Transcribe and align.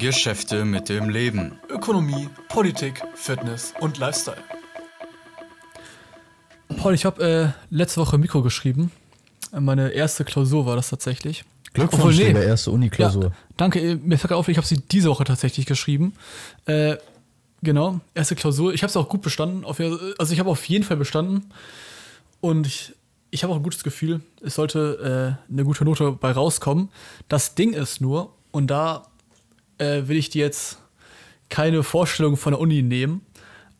Geschäfte 0.00 0.64
mit 0.64 0.88
dem 0.88 1.10
Leben. 1.10 1.60
Ökonomie, 1.68 2.30
Politik, 2.48 3.02
Fitness 3.14 3.74
und 3.80 3.98
Lifestyle. 3.98 4.42
Paul, 6.78 6.94
ich 6.94 7.04
habe 7.04 7.54
äh, 7.70 7.74
letzte 7.74 8.00
Woche 8.00 8.16
Mikro 8.16 8.40
geschrieben. 8.40 8.90
Meine 9.52 9.90
erste 9.90 10.24
Klausur 10.24 10.64
war 10.64 10.74
das 10.74 10.88
tatsächlich. 10.88 11.44
Glückwunsch, 11.74 12.02
Obwohl, 12.02 12.14
nee. 12.14 12.28
lieber 12.28 12.42
erste 12.42 12.70
Uni-Klausur. 12.70 13.24
Ja, 13.24 13.32
danke, 13.58 13.78
äh, 13.78 13.96
mir 13.96 14.16
fällt 14.16 14.30
gerade 14.30 14.36
auf, 14.36 14.48
ich 14.48 14.56
habe 14.56 14.66
sie 14.66 14.78
diese 14.78 15.10
Woche 15.10 15.24
tatsächlich 15.24 15.66
geschrieben. 15.66 16.14
Äh, 16.64 16.96
genau, 17.62 18.00
erste 18.14 18.36
Klausur. 18.36 18.72
Ich 18.72 18.82
habe 18.82 18.88
es 18.88 18.96
auch 18.96 19.08
gut 19.10 19.20
bestanden. 19.20 19.66
Auf, 19.66 19.80
also 19.80 20.32
ich 20.32 20.40
habe 20.40 20.48
auf 20.48 20.64
jeden 20.64 20.84
Fall 20.84 20.96
bestanden. 20.96 21.52
Und 22.40 22.66
ich, 22.66 22.94
ich 23.30 23.42
habe 23.42 23.52
auch 23.52 23.58
ein 23.58 23.62
gutes 23.62 23.84
Gefühl, 23.84 24.22
es 24.40 24.54
sollte 24.54 25.36
äh, 25.50 25.52
eine 25.52 25.64
gute 25.64 25.84
Note 25.84 26.12
bei 26.12 26.32
rauskommen. 26.32 26.88
Das 27.28 27.54
Ding 27.54 27.74
ist 27.74 28.00
nur, 28.00 28.32
und 28.50 28.68
da 28.68 29.09
äh, 29.80 30.08
will 30.08 30.16
ich 30.16 30.30
dir 30.30 30.44
jetzt 30.44 30.78
keine 31.48 31.82
Vorstellung 31.82 32.36
von 32.36 32.52
der 32.52 32.60
Uni 32.60 32.82
nehmen, 32.82 33.26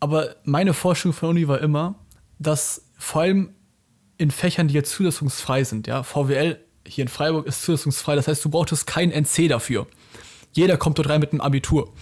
aber 0.00 0.34
meine 0.44 0.74
Vorstellung 0.74 1.14
von 1.14 1.28
der 1.28 1.30
Uni 1.30 1.48
war 1.48 1.60
immer, 1.60 1.94
dass 2.38 2.86
vor 2.98 3.22
allem 3.22 3.50
in 4.18 4.30
Fächern, 4.30 4.68
die 4.68 4.74
jetzt 4.74 4.92
zulassungsfrei 4.92 5.64
sind, 5.64 5.86
ja, 5.86 6.02
VWL 6.02 6.58
hier 6.86 7.02
in 7.02 7.08
Freiburg 7.08 7.46
ist 7.46 7.62
zulassungsfrei, 7.62 8.16
das 8.16 8.26
heißt, 8.26 8.44
du 8.44 8.48
brauchtest 8.48 8.86
kein 8.86 9.12
NC 9.12 9.48
dafür. 9.48 9.86
Jeder 10.52 10.76
kommt 10.76 10.98
dort 10.98 11.08
rein 11.08 11.20
mit 11.20 11.32
einem 11.32 11.40
Abitur. 11.40 11.92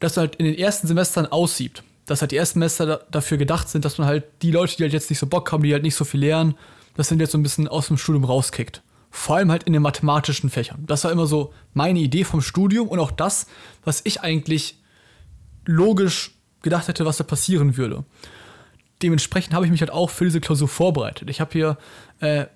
Dass 0.00 0.14
du 0.14 0.22
halt 0.22 0.36
in 0.36 0.46
den 0.46 0.56
ersten 0.56 0.86
Semestern 0.86 1.26
aussieht, 1.26 1.82
dass 2.06 2.22
halt 2.22 2.32
die 2.32 2.36
ersten 2.36 2.60
Semester 2.60 2.86
da, 2.86 3.00
dafür 3.10 3.36
gedacht 3.36 3.68
sind, 3.68 3.84
dass 3.84 3.98
man 3.98 4.06
halt 4.06 4.24
die 4.42 4.50
Leute, 4.50 4.76
die 4.76 4.84
halt 4.84 4.92
jetzt 4.92 5.10
nicht 5.10 5.18
so 5.18 5.26
Bock 5.26 5.52
haben, 5.52 5.62
die 5.62 5.72
halt 5.72 5.82
nicht 5.82 5.94
so 5.94 6.04
viel 6.04 6.20
lernen, 6.20 6.54
das 6.96 7.08
sind 7.08 7.20
jetzt 7.20 7.32
so 7.32 7.38
ein 7.38 7.42
bisschen 7.42 7.68
aus 7.68 7.88
dem 7.88 7.98
Studium 7.98 8.24
rauskickt. 8.24 8.82
Vor 9.14 9.36
allem 9.36 9.50
halt 9.50 9.64
in 9.64 9.74
den 9.74 9.82
mathematischen 9.82 10.48
Fächern. 10.48 10.84
Das 10.86 11.04
war 11.04 11.12
immer 11.12 11.26
so 11.26 11.52
meine 11.74 12.00
Idee 12.00 12.24
vom 12.24 12.40
Studium 12.40 12.88
und 12.88 12.98
auch 12.98 13.10
das, 13.10 13.46
was 13.84 14.00
ich 14.04 14.22
eigentlich 14.22 14.78
logisch 15.66 16.32
gedacht 16.62 16.88
hätte, 16.88 17.04
was 17.04 17.18
da 17.18 17.24
passieren 17.24 17.76
würde. 17.76 18.04
Dementsprechend 19.02 19.52
habe 19.52 19.66
ich 19.66 19.70
mich 19.70 19.82
halt 19.82 19.90
auch 19.90 20.08
für 20.08 20.24
diese 20.24 20.40
Klausur 20.40 20.66
vorbereitet. 20.66 21.28
Ich 21.28 21.40
habe 21.42 21.52
hier 21.52 21.76
äh, 22.20 22.46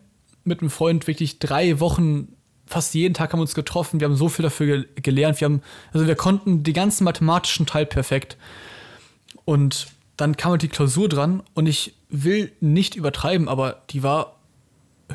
mit 0.44 0.60
einem 0.60 0.70
Freund 0.70 1.06
wirklich 1.06 1.38
drei 1.38 1.78
Wochen, 1.78 2.28
fast 2.66 2.94
jeden 2.94 3.12
Tag 3.12 3.32
haben 3.32 3.38
wir 3.38 3.42
uns 3.42 3.54
getroffen. 3.54 4.00
Wir 4.00 4.08
haben 4.08 4.16
so 4.16 4.30
viel 4.30 4.44
dafür 4.44 4.66
ge 4.66 4.86
gelernt. 5.02 5.40
Wir 5.40 5.46
haben, 5.46 5.62
also 5.92 6.06
wir 6.06 6.14
konnten 6.14 6.62
den 6.62 6.72
ganzen 6.72 7.04
mathematischen 7.04 7.66
Teil 7.66 7.84
perfekt. 7.84 8.38
Und 9.44 9.88
dann 10.16 10.38
kam 10.38 10.52
halt 10.52 10.62
die 10.62 10.68
Klausur 10.68 11.10
dran 11.10 11.42
und 11.52 11.66
ich 11.66 11.94
will 12.08 12.50
nicht 12.60 12.94
übertreiben, 12.94 13.48
aber 13.48 13.82
die 13.90 14.02
war 14.02 14.35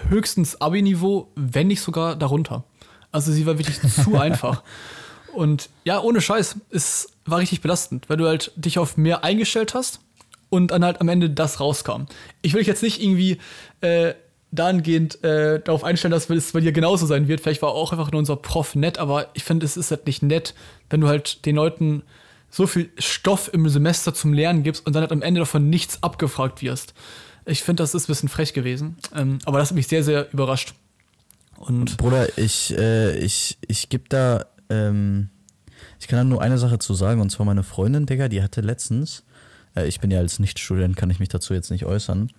höchstens 0.09 0.59
Abi-Niveau, 0.61 1.31
wenn 1.35 1.67
nicht 1.67 1.81
sogar 1.81 2.15
darunter. 2.15 2.63
Also 3.11 3.31
sie 3.31 3.45
war 3.45 3.57
wirklich 3.57 3.79
zu 3.81 4.15
einfach. 4.19 4.63
Und 5.33 5.69
ja, 5.83 5.99
ohne 6.01 6.21
Scheiß, 6.21 6.57
es 6.71 7.09
war 7.25 7.39
richtig 7.39 7.61
belastend, 7.61 8.09
weil 8.09 8.17
du 8.17 8.27
halt 8.27 8.51
dich 8.55 8.79
auf 8.79 8.97
mehr 8.97 9.23
eingestellt 9.23 9.73
hast 9.73 10.01
und 10.49 10.71
dann 10.71 10.83
halt 10.83 11.01
am 11.01 11.09
Ende 11.09 11.29
das 11.29 11.59
rauskam. 11.59 12.03
Ich 12.41 12.53
will 12.53 12.59
dich 12.59 12.67
jetzt 12.67 12.83
nicht 12.83 13.01
irgendwie 13.01 13.37
äh, 13.81 14.13
dahingehend 14.51 15.23
äh, 15.23 15.61
darauf 15.61 15.83
einstellen, 15.83 16.11
dass 16.11 16.29
es 16.29 16.51
bei 16.51 16.59
dir 16.59 16.73
genauso 16.73 17.05
sein 17.05 17.27
wird. 17.27 17.41
Vielleicht 17.41 17.61
war 17.61 17.69
auch 17.69 17.91
einfach 17.93 18.11
nur 18.11 18.19
unser 18.19 18.35
Prof 18.35 18.75
nett, 18.75 18.97
aber 18.97 19.29
ich 19.33 19.43
finde, 19.43 19.65
es 19.65 19.77
ist 19.77 19.91
halt 19.91 20.05
nicht 20.05 20.21
nett, 20.21 20.53
wenn 20.89 21.01
du 21.01 21.07
halt 21.07 21.45
den 21.45 21.55
Leuten 21.55 22.03
so 22.49 22.67
viel 22.67 22.89
Stoff 22.97 23.49
im 23.53 23.67
Semester 23.69 24.13
zum 24.13 24.33
Lernen 24.33 24.63
gibst 24.63 24.85
und 24.85 24.93
dann 24.93 25.01
halt 25.01 25.13
am 25.13 25.21
Ende 25.21 25.39
davon 25.39 25.69
nichts 25.69 26.03
abgefragt 26.03 26.61
wirst. 26.61 26.93
Ich 27.51 27.63
finde, 27.63 27.83
das 27.83 27.93
ist 27.93 28.05
ein 28.05 28.13
bisschen 28.13 28.29
frech 28.29 28.53
gewesen. 28.53 28.95
Ähm, 29.13 29.39
aber 29.43 29.59
das 29.59 29.69
hat 29.69 29.75
mich 29.75 29.87
sehr, 29.87 30.03
sehr 30.03 30.31
überrascht. 30.31 30.73
Und 31.57 31.97
Bruder, 31.97 32.37
ich, 32.37 32.75
äh, 32.77 33.17
ich, 33.17 33.57
ich 33.67 33.89
gebe 33.89 34.05
da, 34.07 34.45
ähm, 34.69 35.29
ich 35.99 36.07
kann 36.07 36.17
da 36.17 36.23
nur 36.23 36.41
eine 36.41 36.57
Sache 36.57 36.79
zu 36.79 36.93
sagen, 36.93 37.19
und 37.21 37.29
zwar 37.29 37.45
meine 37.45 37.63
Freundin, 37.63 38.05
Digga, 38.05 38.29
die 38.29 38.41
hatte 38.41 38.61
letztens, 38.61 39.23
äh, 39.75 39.85
ich 39.85 39.99
bin 39.99 40.09
ja 40.09 40.19
als 40.19 40.39
Nichtstudent, 40.39 40.95
kann 40.95 41.09
ich 41.09 41.19
mich 41.19 41.29
dazu 41.29 41.53
jetzt 41.53 41.69
nicht 41.69 41.85
äußern, 41.85 42.31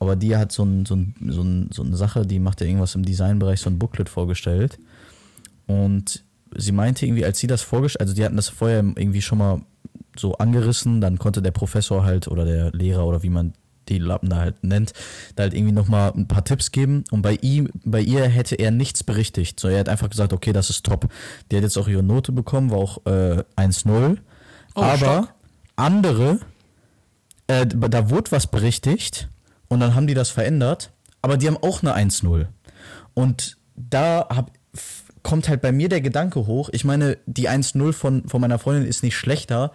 aber 0.00 0.16
die 0.16 0.36
hat 0.36 0.50
so, 0.50 0.64
ein, 0.64 0.86
so, 0.86 0.96
ein, 0.96 1.14
so, 1.28 1.42
ein, 1.42 1.68
so 1.70 1.82
eine 1.82 1.96
Sache, 1.96 2.26
die 2.26 2.40
macht 2.40 2.60
ja 2.60 2.66
irgendwas 2.66 2.94
im 2.94 3.04
Designbereich, 3.04 3.60
so 3.60 3.70
ein 3.70 3.78
Booklet 3.78 4.08
vorgestellt. 4.08 4.78
Und 5.66 6.24
sie 6.56 6.72
meinte 6.72 7.06
irgendwie, 7.06 7.24
als 7.24 7.38
sie 7.38 7.46
das 7.46 7.62
vorgestellt, 7.62 8.00
also 8.00 8.14
die 8.14 8.24
hatten 8.24 8.36
das 8.36 8.48
vorher 8.48 8.78
irgendwie 8.78 9.22
schon 9.22 9.38
mal 9.38 9.60
so 10.16 10.34
angerissen, 10.34 11.00
dann 11.00 11.18
konnte 11.18 11.42
der 11.42 11.52
Professor 11.52 12.04
halt 12.04 12.28
oder 12.28 12.44
der 12.44 12.72
Lehrer 12.72 13.06
oder 13.06 13.22
wie 13.22 13.30
man 13.30 13.52
die 13.88 13.98
Lappen 13.98 14.30
da 14.30 14.36
halt 14.36 14.62
nennt, 14.62 14.92
da 15.36 15.44
halt 15.44 15.54
irgendwie 15.54 15.72
nochmal 15.72 16.12
ein 16.14 16.28
paar 16.28 16.44
Tipps 16.44 16.72
geben. 16.72 17.04
Und 17.10 17.22
bei 17.22 17.34
ihm, 17.42 17.70
bei 17.84 18.00
ihr 18.00 18.24
hätte 18.26 18.56
er 18.56 18.70
nichts 18.70 19.02
berichtigt. 19.02 19.60
So, 19.60 19.68
er 19.68 19.80
hat 19.80 19.88
einfach 19.88 20.10
gesagt, 20.10 20.32
okay, 20.32 20.52
das 20.52 20.70
ist 20.70 20.84
top. 20.84 21.08
Die 21.50 21.56
hat 21.56 21.62
jetzt 21.62 21.76
auch 21.76 21.88
ihre 21.88 22.02
Note 22.02 22.32
bekommen, 22.32 22.70
war 22.70 22.78
auch 22.78 23.04
äh, 23.06 23.42
1-0. 23.56 24.18
Oh, 24.74 24.82
Aber 24.82 24.96
stark. 24.96 25.34
andere, 25.76 26.40
äh, 27.46 27.66
da 27.66 28.10
wurde 28.10 28.32
was 28.32 28.46
berichtigt 28.46 29.28
und 29.68 29.80
dann 29.80 29.94
haben 29.94 30.06
die 30.06 30.14
das 30.14 30.30
verändert, 30.30 30.90
aber 31.22 31.36
die 31.36 31.46
haben 31.46 31.58
auch 31.58 31.82
eine 31.82 31.94
1-0. 31.96 32.46
Und 33.14 33.56
da 33.76 34.26
hab, 34.30 34.50
kommt 35.22 35.48
halt 35.48 35.62
bei 35.62 35.72
mir 35.72 35.88
der 35.88 36.00
Gedanke 36.00 36.46
hoch, 36.46 36.68
ich 36.72 36.84
meine, 36.84 37.18
die 37.26 37.48
1-0 37.48 37.92
von, 37.92 38.28
von 38.28 38.40
meiner 38.40 38.58
Freundin 38.58 38.86
ist 38.86 39.02
nicht 39.02 39.16
schlechter, 39.16 39.72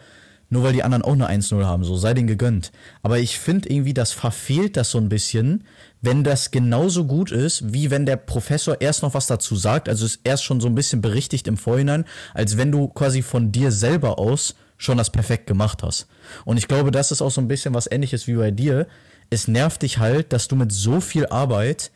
nur 0.50 0.64
weil 0.64 0.74
die 0.74 0.84
anderen 0.84 1.04
auch 1.04 1.14
eine 1.14 1.30
1-0 1.30 1.64
haben, 1.64 1.84
so 1.84 1.96
sei 1.96 2.14
denen 2.14 2.28
gegönnt. 2.28 2.72
Aber 3.04 3.20
ich 3.20 3.38
finde 3.40 3.70
irgendwie, 3.70 3.94
das 3.94 4.12
verfehlt 4.12 4.78
das 4.78 4.92
so 4.92 4.98
ein 4.98 5.10
bisschen, 5.10 5.64
wenn 6.02 6.24
das 6.24 6.52
genauso 6.52 7.06
gut 7.06 7.32
ist, 7.32 7.74
wie 7.74 7.92
wenn 7.92 8.06
der 8.06 8.18
Professor 8.18 8.82
erst 8.82 9.04
noch 9.04 9.14
was 9.14 9.28
dazu 9.28 9.56
sagt, 9.56 9.90
also 9.90 10.06
ist 10.06 10.22
erst 10.24 10.44
schon 10.44 10.62
so 10.62 10.68
ein 10.68 10.76
bisschen 10.76 11.02
berichtigt 11.02 11.48
im 11.48 11.58
Vorhinein, 11.58 12.06
als 12.34 12.58
wenn 12.58 12.72
du 12.72 12.88
quasi 12.88 13.22
von 13.22 13.52
dir 13.52 13.72
selber 13.72 14.18
aus 14.18 14.56
schon 14.78 14.98
das 14.98 15.10
perfekt 15.10 15.46
gemacht 15.46 15.84
hast. 15.84 16.08
Und 16.46 16.58
ich 16.58 16.68
glaube, 16.68 16.92
das 16.92 17.12
ist 17.12 17.22
auch 17.22 17.32
so 17.32 17.42
ein 17.42 17.48
bisschen 17.48 17.74
was 17.74 17.92
ähnliches 17.92 18.28
wie 18.28 18.36
bei 18.36 18.50
dir. 18.50 18.88
Es 19.30 19.48
nervt 19.48 19.82
dich 19.82 20.00
halt, 20.00 20.34
dass 20.34 20.48
du 20.48 20.56
mit 20.56 20.72
so 20.72 21.02
viel 21.02 21.28
Arbeit 21.28 21.92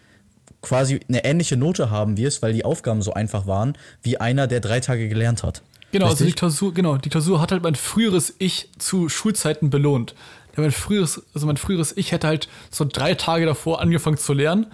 quasi 0.61 0.99
eine 1.07 1.23
ähnliche 1.23 1.57
Note 1.57 1.89
haben 1.89 2.17
wirst, 2.17 2.41
weil 2.41 2.53
die 2.53 2.65
Aufgaben 2.65 3.01
so 3.01 3.13
einfach 3.13 3.47
waren, 3.47 3.77
wie 4.01 4.19
einer, 4.19 4.47
der 4.47 4.59
drei 4.59 4.79
Tage 4.79 5.09
gelernt 5.09 5.43
hat. 5.43 5.61
Genau, 5.93 6.07
also 6.07 6.17
die 6.17 6.23
Richtig? 6.23 6.39
Klausur, 6.39 6.73
genau, 6.73 6.97
die 6.97 7.09
Klausur 7.09 7.39
hat 7.39 7.51
halt 7.51 7.61
mein 7.61 7.75
früheres 7.75 8.33
Ich 8.39 8.71
zu 8.79 9.09
Schulzeiten 9.09 9.69
belohnt. 9.69 10.15
Mein 10.57 10.71
früheres, 10.71 11.21
also 11.35 11.45
mein 11.45 11.57
früheres 11.57 11.95
Ich 11.95 12.11
hätte 12.11 12.25
halt 12.25 12.49
so 12.71 12.83
drei 12.83 13.13
Tage 13.13 13.45
davor 13.45 13.79
angefangen 13.79 14.17
zu 14.17 14.33
lernen 14.33 14.65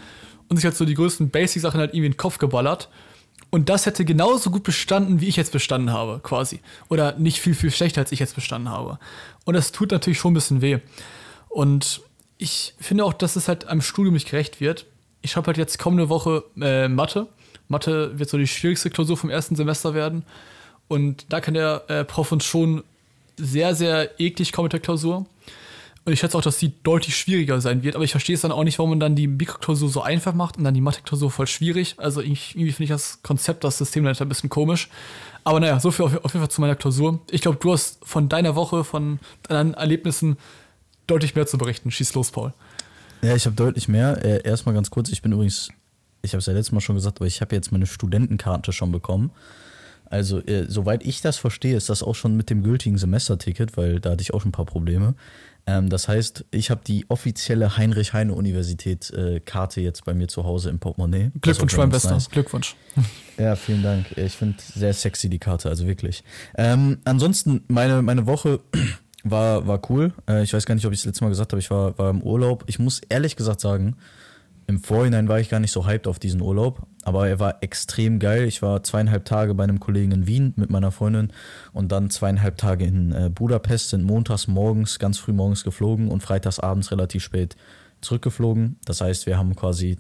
und 0.47 0.55
sich 0.55 0.63
halt 0.63 0.77
so 0.77 0.85
die 0.85 0.93
größten 0.93 1.29
Basic-Sachen 1.29 1.77
halt 1.77 1.91
irgendwie 1.91 2.05
in 2.05 2.11
den 2.13 2.17
Kopf 2.17 2.37
geballert. 2.37 2.87
Und 3.49 3.67
das 3.67 3.85
hätte 3.85 4.05
genauso 4.05 4.49
gut 4.49 4.63
bestanden, 4.63 5.19
wie 5.19 5.27
ich 5.27 5.35
jetzt 5.35 5.51
bestanden 5.51 5.91
habe, 5.91 6.21
quasi. 6.23 6.61
Oder 6.87 7.17
nicht 7.17 7.41
viel, 7.41 7.53
viel 7.53 7.71
schlechter, 7.71 7.99
als 7.99 8.13
ich 8.13 8.19
jetzt 8.19 8.35
bestanden 8.35 8.69
habe. 8.69 8.97
Und 9.43 9.55
das 9.55 9.73
tut 9.73 9.91
natürlich 9.91 10.19
schon 10.19 10.31
ein 10.31 10.35
bisschen 10.35 10.61
weh. 10.61 10.79
Und 11.49 12.01
ich 12.37 12.75
finde 12.79 13.03
auch, 13.03 13.13
dass 13.13 13.35
es 13.35 13.49
halt 13.49 13.67
am 13.67 13.81
Studium 13.81 14.13
nicht 14.13 14.29
gerecht 14.29 14.61
wird. 14.61 14.85
Ich 15.21 15.35
habe 15.35 15.47
halt 15.47 15.57
jetzt 15.57 15.79
kommende 15.79 16.07
Woche 16.07 16.45
äh, 16.61 16.87
Mathe. 16.87 17.27
Mathe 17.67 18.17
wird 18.17 18.29
so 18.29 18.37
die 18.37 18.47
schwierigste 18.47 18.89
Klausur 18.89 19.17
vom 19.17 19.29
ersten 19.29 19.57
Semester 19.57 19.93
werden. 19.93 20.23
Und 20.89 21.27
da 21.29 21.39
kann 21.39 21.53
der 21.53 21.83
äh, 21.87 22.03
Prof 22.03 22.33
uns 22.33 22.43
schon 22.43 22.83
sehr, 23.37 23.73
sehr 23.75 24.19
eklig 24.19 24.51
kommen 24.51 24.65
mit 24.65 24.73
der 24.73 24.81
Klausur. 24.81 25.25
Und 26.05 26.13
ich 26.13 26.19
schätze 26.19 26.37
auch, 26.37 26.41
dass 26.41 26.57
die 26.57 26.73
deutlich 26.83 27.15
schwieriger 27.15 27.61
sein 27.61 27.83
wird. 27.83 27.95
Aber 27.95 28.03
ich 28.03 28.11
verstehe 28.11 28.33
es 28.33 28.41
dann 28.41 28.51
auch 28.51 28.63
nicht, 28.63 28.79
warum 28.79 28.89
man 28.89 28.99
dann 28.99 29.15
die 29.15 29.27
Mikroklausur 29.27 29.89
so 29.89 30.01
einfach 30.01 30.33
macht 30.33 30.57
und 30.57 30.63
dann 30.63 30.73
die 30.73 30.81
Mathe-Klausur 30.81 31.29
voll 31.29 31.47
schwierig. 31.47 31.95
Also 31.97 32.21
irgendwie 32.21 32.71
finde 32.71 32.83
ich 32.85 32.89
das 32.89 33.21
Konzept, 33.21 33.63
das 33.63 33.77
System 33.77 34.03
dann 34.03 34.15
ein 34.17 34.29
bisschen 34.29 34.49
komisch. 34.49 34.89
Aber 35.43 35.59
naja, 35.59 35.79
so 35.79 35.91
viel 35.91 36.05
auf, 36.05 36.15
auf 36.15 36.33
jeden 36.33 36.43
Fall 36.43 36.51
zu 36.51 36.61
meiner 36.61 36.75
Klausur. 36.75 37.19
Ich 37.29 37.41
glaube, 37.41 37.59
du 37.61 37.71
hast 37.71 37.99
von 38.03 38.27
deiner 38.27 38.55
Woche, 38.55 38.83
von 38.83 39.19
deinen 39.43 39.75
Erlebnissen 39.75 40.37
deutlich 41.05 41.35
mehr 41.35 41.45
zu 41.45 41.57
berichten. 41.57 41.91
Schieß 41.91 42.13
los, 42.15 42.31
Paul. 42.31 42.53
Ja, 43.21 43.35
ich 43.35 43.45
habe 43.45 43.55
deutlich 43.55 43.87
mehr. 43.87 44.23
Äh, 44.23 44.41
erstmal 44.43 44.73
ganz 44.73 44.89
kurz, 44.89 45.09
ich 45.09 45.21
bin 45.21 45.31
übrigens, 45.33 45.69
ich 46.21 46.31
habe 46.31 46.39
es 46.39 46.45
ja 46.45 46.53
letztes 46.53 46.71
Mal 46.71 46.81
schon 46.81 46.95
gesagt, 46.95 47.19
aber 47.19 47.27
ich 47.27 47.41
habe 47.41 47.55
jetzt 47.55 47.71
meine 47.71 47.85
Studentenkarte 47.85 48.71
schon 48.71 48.91
bekommen. 48.91 49.31
Also, 50.09 50.39
äh, 50.39 50.65
soweit 50.67 51.05
ich 51.05 51.21
das 51.21 51.37
verstehe, 51.37 51.77
ist 51.77 51.89
das 51.89 52.03
auch 52.03 52.15
schon 52.15 52.35
mit 52.35 52.49
dem 52.49 52.63
gültigen 52.63 52.97
Semesterticket, 52.97 53.77
weil 53.77 53.99
da 53.99 54.11
hatte 54.11 54.21
ich 54.21 54.33
auch 54.33 54.41
schon 54.41 54.49
ein 54.49 54.53
paar 54.53 54.65
Probleme. 54.65 55.15
Ähm, 55.67 55.89
das 55.89 56.07
heißt, 56.07 56.45
ich 56.51 56.71
habe 56.71 56.81
die 56.85 57.05
offizielle 57.09 57.77
Heinrich-Heine-Universität-Karte 57.77 59.81
jetzt 59.81 60.05
bei 60.05 60.13
mir 60.13 60.27
zu 60.27 60.43
Hause 60.43 60.69
im 60.69 60.79
Portemonnaie. 60.79 61.31
Glückwunsch, 61.41 61.77
mein 61.77 61.89
Bester. 61.89 62.11
nice. 62.11 62.29
Glückwunsch. 62.29 62.75
Ja, 63.37 63.55
vielen 63.55 63.83
Dank. 63.83 64.17
Ich 64.17 64.33
finde 64.33 64.57
sehr 64.61 64.93
sexy 64.93 65.29
die 65.29 65.39
Karte, 65.39 65.69
also 65.69 65.87
wirklich. 65.87 66.25
Ähm, 66.57 66.97
ansonsten, 67.05 67.63
meine, 67.69 68.01
meine 68.01 68.27
Woche 68.27 68.59
war, 69.23 69.65
war 69.65 69.79
cool. 69.89 70.11
Äh, 70.27 70.43
ich 70.43 70.53
weiß 70.53 70.65
gar 70.65 70.75
nicht, 70.75 70.85
ob 70.85 70.91
ich 70.91 70.99
es 70.99 71.05
letztes 71.05 71.21
Mal 71.21 71.29
gesagt 71.29 71.53
habe, 71.53 71.59
ich 71.61 71.71
war, 71.71 71.97
war 71.97 72.09
im 72.09 72.21
Urlaub. 72.21 72.65
Ich 72.67 72.79
muss 72.79 72.99
ehrlich 73.07 73.37
gesagt 73.37 73.61
sagen, 73.61 73.95
im 74.67 74.79
Vorhinein 74.79 75.29
war 75.29 75.39
ich 75.39 75.47
gar 75.47 75.61
nicht 75.61 75.71
so 75.71 75.87
hyped 75.87 76.05
auf 76.05 76.19
diesen 76.19 76.41
Urlaub, 76.41 76.85
aber 77.09 77.27
er 77.27 77.39
war 77.39 77.61
extrem 77.63 78.19
geil. 78.19 78.43
Ich 78.45 78.61
war 78.61 78.83
zweieinhalb 78.83 79.25
Tage 79.25 79.55
bei 79.55 79.63
einem 79.63 79.79
Kollegen 79.79 80.11
in 80.11 80.27
Wien 80.27 80.53
mit 80.55 80.69
meiner 80.69 80.91
Freundin 80.91 81.33
und 81.73 81.91
dann 81.91 82.09
zweieinhalb 82.09 82.57
Tage 82.57 82.85
in 82.85 83.11
äh, 83.11 83.29
Budapest, 83.33 83.89
sind 83.89 84.03
montags 84.03 84.47
morgens, 84.47 84.99
ganz 84.99 85.17
früh 85.17 85.33
morgens 85.33 85.63
geflogen 85.63 86.09
und 86.09 86.21
freitags 86.21 86.59
abends 86.59 86.91
relativ 86.91 87.23
spät 87.23 87.55
zurückgeflogen. 88.01 88.77
Das 88.85 89.01
heißt, 89.01 89.25
wir 89.25 89.37
haben 89.39 89.55
quasi 89.55 89.97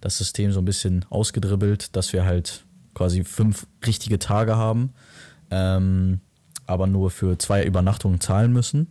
das 0.00 0.16
System 0.18 0.52
so 0.52 0.60
ein 0.60 0.64
bisschen 0.64 1.04
ausgedribbelt, 1.10 1.96
dass 1.96 2.12
wir 2.12 2.24
halt 2.24 2.64
quasi 2.94 3.24
fünf 3.24 3.66
richtige 3.84 4.18
Tage 4.18 4.56
haben. 4.56 4.92
ähm, 5.50 6.20
aber 6.66 6.86
nur 6.86 7.10
für 7.10 7.38
zwei 7.38 7.64
Übernachtungen 7.64 8.20
zahlen 8.20 8.52
müssen. 8.52 8.88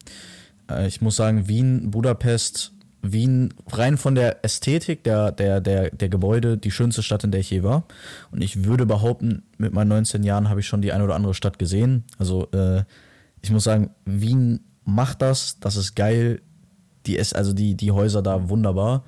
Äh, 0.69 0.87
ich 0.87 1.01
muss 1.01 1.15
sagen, 1.15 1.47
Wien, 1.47 1.91
Budapest, 1.91 2.73
Wien 3.11 3.53
rein 3.67 3.97
von 3.97 4.15
der 4.15 4.43
Ästhetik 4.43 5.03
der, 5.03 5.31
der, 5.31 5.61
der, 5.61 5.89
der 5.89 6.09
Gebäude 6.09 6.57
die 6.57 6.71
schönste 6.71 7.03
Stadt, 7.03 7.23
in 7.23 7.31
der 7.31 7.39
ich 7.41 7.49
je 7.49 7.63
war. 7.63 7.85
Und 8.31 8.41
ich 8.41 8.63
würde 8.65 8.85
behaupten, 8.85 9.43
mit 9.57 9.73
meinen 9.73 9.89
19 9.89 10.23
Jahren 10.23 10.49
habe 10.49 10.59
ich 10.59 10.67
schon 10.67 10.81
die 10.81 10.91
eine 10.91 11.03
oder 11.03 11.15
andere 11.15 11.33
Stadt 11.33 11.59
gesehen. 11.59 12.03
Also 12.17 12.49
äh, 12.51 12.83
ich 13.41 13.51
muss 13.51 13.63
sagen, 13.63 13.91
Wien 14.05 14.61
macht 14.83 15.21
das, 15.21 15.59
das 15.59 15.75
ist 15.75 15.95
geil. 15.95 16.41
Die 17.05 17.15
ist, 17.15 17.35
also 17.35 17.53
die, 17.53 17.75
die 17.75 17.91
Häuser 17.91 18.21
da 18.21 18.49
wunderbar. 18.49 19.03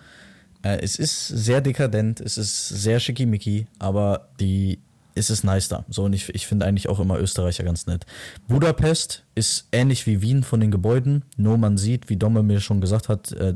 Äh, 0.61 0.79
es 0.81 0.97
ist 0.97 1.27
sehr 1.27 1.61
dekadent, 1.61 2.19
es 2.19 2.37
ist 2.37 2.69
sehr 2.69 2.99
schickimicki, 2.99 3.67
aber 3.79 4.29
die 4.39 4.79
ist 5.17 5.29
es 5.29 5.43
nice 5.43 5.67
da. 5.67 5.83
So, 5.89 6.03
und 6.03 6.13
ich, 6.13 6.33
ich 6.33 6.47
finde 6.47 6.65
eigentlich 6.65 6.89
auch 6.89 6.99
immer 6.99 7.19
Österreicher 7.19 7.63
ganz 7.63 7.87
nett. 7.87 8.05
Budapest 8.47 9.23
ist 9.35 9.67
ähnlich 9.71 10.05
wie 10.05 10.21
Wien 10.21 10.43
von 10.43 10.59
den 10.59 10.71
Gebäuden, 10.71 11.25
nur 11.35 11.57
man 11.57 11.77
sieht, 11.77 12.09
wie 12.09 12.17
Domme 12.17 12.43
mir 12.43 12.59
schon 12.59 12.81
gesagt 12.81 13.09
hat, 13.09 13.31
äh, 13.31 13.55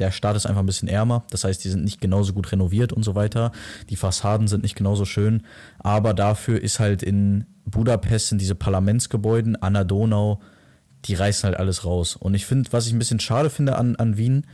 der 0.00 0.10
Staat 0.10 0.36
ist 0.36 0.46
einfach 0.46 0.62
ein 0.62 0.66
bisschen 0.66 0.88
ärmer. 0.88 1.24
Das 1.30 1.44
heißt, 1.44 1.62
die 1.62 1.68
sind 1.68 1.84
nicht 1.84 2.00
genauso 2.00 2.32
gut 2.32 2.50
renoviert 2.50 2.92
und 2.92 3.04
so 3.04 3.14
weiter. 3.14 3.52
Die 3.90 3.96
Fassaden 3.96 4.48
sind 4.48 4.62
nicht 4.62 4.74
genauso 4.74 5.04
schön. 5.04 5.42
Aber 5.78 6.14
dafür 6.14 6.60
ist 6.60 6.80
halt 6.80 7.02
in 7.02 7.46
Budapest 7.66 8.28
sind 8.28 8.40
diese 8.40 8.54
Parlamentsgebäuden 8.54 9.56
an 9.56 9.74
der 9.74 9.84
Donau, 9.84 10.40
die 11.04 11.14
reißen 11.14 11.48
halt 11.48 11.58
alles 11.58 11.84
raus. 11.84 12.16
Und 12.16 12.34
ich 12.34 12.46
finde, 12.46 12.72
was 12.72 12.86
ich 12.86 12.92
ein 12.92 12.98
bisschen 12.98 13.20
schade 13.20 13.50
finde 13.50 13.76
an, 13.76 13.96
an 13.96 14.16
Wien, 14.16 14.46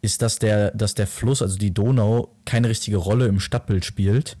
ist, 0.00 0.22
dass 0.22 0.38
der, 0.38 0.70
dass 0.72 0.94
der 0.94 1.06
Fluss, 1.06 1.42
also 1.42 1.58
die 1.58 1.74
Donau, 1.74 2.34
keine 2.44 2.68
richtige 2.68 2.98
Rolle 2.98 3.26
im 3.26 3.40
Stadtbild 3.40 3.84
spielt. 3.84 4.36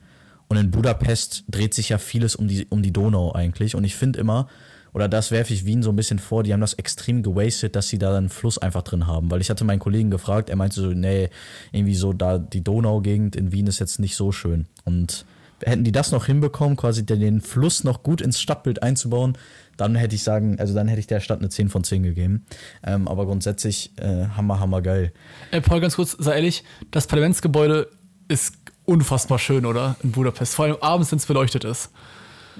Und 0.48 0.56
in 0.56 0.70
Budapest 0.70 1.44
dreht 1.48 1.74
sich 1.74 1.90
ja 1.90 1.98
vieles 1.98 2.36
um 2.36 2.48
die, 2.48 2.66
um 2.70 2.82
die 2.82 2.92
Donau 2.92 3.32
eigentlich. 3.32 3.74
Und 3.74 3.84
ich 3.84 3.96
finde 3.96 4.20
immer, 4.20 4.48
oder 4.92 5.08
das 5.08 5.30
werfe 5.30 5.52
ich 5.52 5.64
Wien 5.64 5.82
so 5.82 5.90
ein 5.90 5.96
bisschen 5.96 6.18
vor, 6.18 6.42
die 6.42 6.52
haben 6.52 6.60
das 6.60 6.74
extrem 6.74 7.22
gewastet, 7.22 7.76
dass 7.76 7.88
sie 7.88 7.98
da 7.98 8.16
einen 8.16 8.28
Fluss 8.28 8.58
einfach 8.58 8.82
drin 8.82 9.06
haben. 9.06 9.30
Weil 9.30 9.40
ich 9.40 9.50
hatte 9.50 9.64
meinen 9.64 9.78
Kollegen 9.78 10.10
gefragt, 10.10 10.50
er 10.50 10.56
meinte 10.56 10.80
so, 10.80 10.88
nee, 10.88 11.30
irgendwie 11.72 11.94
so 11.94 12.12
da 12.12 12.38
die 12.38 12.62
Donaugegend 12.62 13.36
in 13.36 13.52
Wien 13.52 13.66
ist 13.66 13.78
jetzt 13.78 13.98
nicht 13.98 14.16
so 14.16 14.32
schön. 14.32 14.66
Und 14.84 15.24
hätten 15.64 15.84
die 15.84 15.92
das 15.92 16.12
noch 16.12 16.26
hinbekommen, 16.26 16.76
quasi 16.76 17.04
den 17.04 17.40
Fluss 17.40 17.84
noch 17.84 18.02
gut 18.02 18.20
ins 18.20 18.40
Stadtbild 18.40 18.82
einzubauen, 18.82 19.36
dann 19.76 19.94
hätte 19.94 20.14
ich 20.14 20.22
sagen, 20.24 20.58
also 20.58 20.74
dann 20.74 20.88
hätte 20.88 21.00
ich 21.00 21.06
der 21.06 21.20
Stadt 21.20 21.38
eine 21.38 21.48
10 21.48 21.68
von 21.68 21.84
10 21.84 22.02
gegeben. 22.02 22.44
Ähm, 22.84 23.08
aber 23.08 23.26
grundsätzlich 23.26 23.92
äh, 23.96 24.26
hammer, 24.36 24.60
hammer 24.60 24.82
geil. 24.82 25.12
Ey, 25.50 25.60
Paul, 25.60 25.80
ganz 25.80 25.96
kurz, 25.96 26.16
sei 26.18 26.34
ehrlich, 26.34 26.64
das 26.90 27.06
Parlamentsgebäude 27.06 27.88
ist 28.28 28.54
unfassbar 28.84 29.38
schön, 29.38 29.66
oder? 29.66 29.96
In 30.02 30.12
Budapest. 30.12 30.54
Vor 30.54 30.64
allem 30.64 30.76
abends, 30.80 31.12
wenn 31.12 31.18
es 31.18 31.26
beleuchtet 31.26 31.64
ist. 31.64 31.90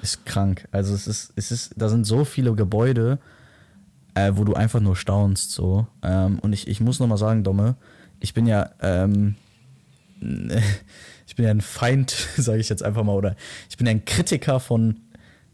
Ist 0.02 0.24
krank. 0.26 0.68
Also 0.70 0.94
es 0.94 1.06
ist, 1.06 1.32
es 1.36 1.50
ist, 1.50 1.74
da 1.76 1.88
sind 1.88 2.04
so 2.04 2.24
viele 2.24 2.54
Gebäude, 2.54 3.18
äh, 4.14 4.32
wo 4.34 4.44
du 4.44 4.54
einfach 4.54 4.80
nur 4.80 4.96
staunst. 4.96 5.52
So. 5.52 5.86
Ähm, 6.02 6.38
und 6.40 6.52
ich, 6.52 6.68
ich 6.68 6.80
muss 6.80 7.00
nochmal 7.00 7.18
sagen, 7.18 7.44
Domme, 7.44 7.76
ich 8.20 8.34
bin 8.34 8.46
ja, 8.46 8.70
ähm, 8.80 9.36
ich 11.26 11.36
bin 11.36 11.44
ja 11.44 11.50
ein 11.50 11.60
Feind, 11.60 12.10
sage 12.36 12.60
ich 12.60 12.68
jetzt 12.68 12.82
einfach 12.82 13.04
mal, 13.04 13.14
oder 13.14 13.36
ich 13.68 13.76
bin 13.76 13.86
ja 13.86 13.92
ein 13.92 14.04
Kritiker 14.04 14.60
von 14.60 15.00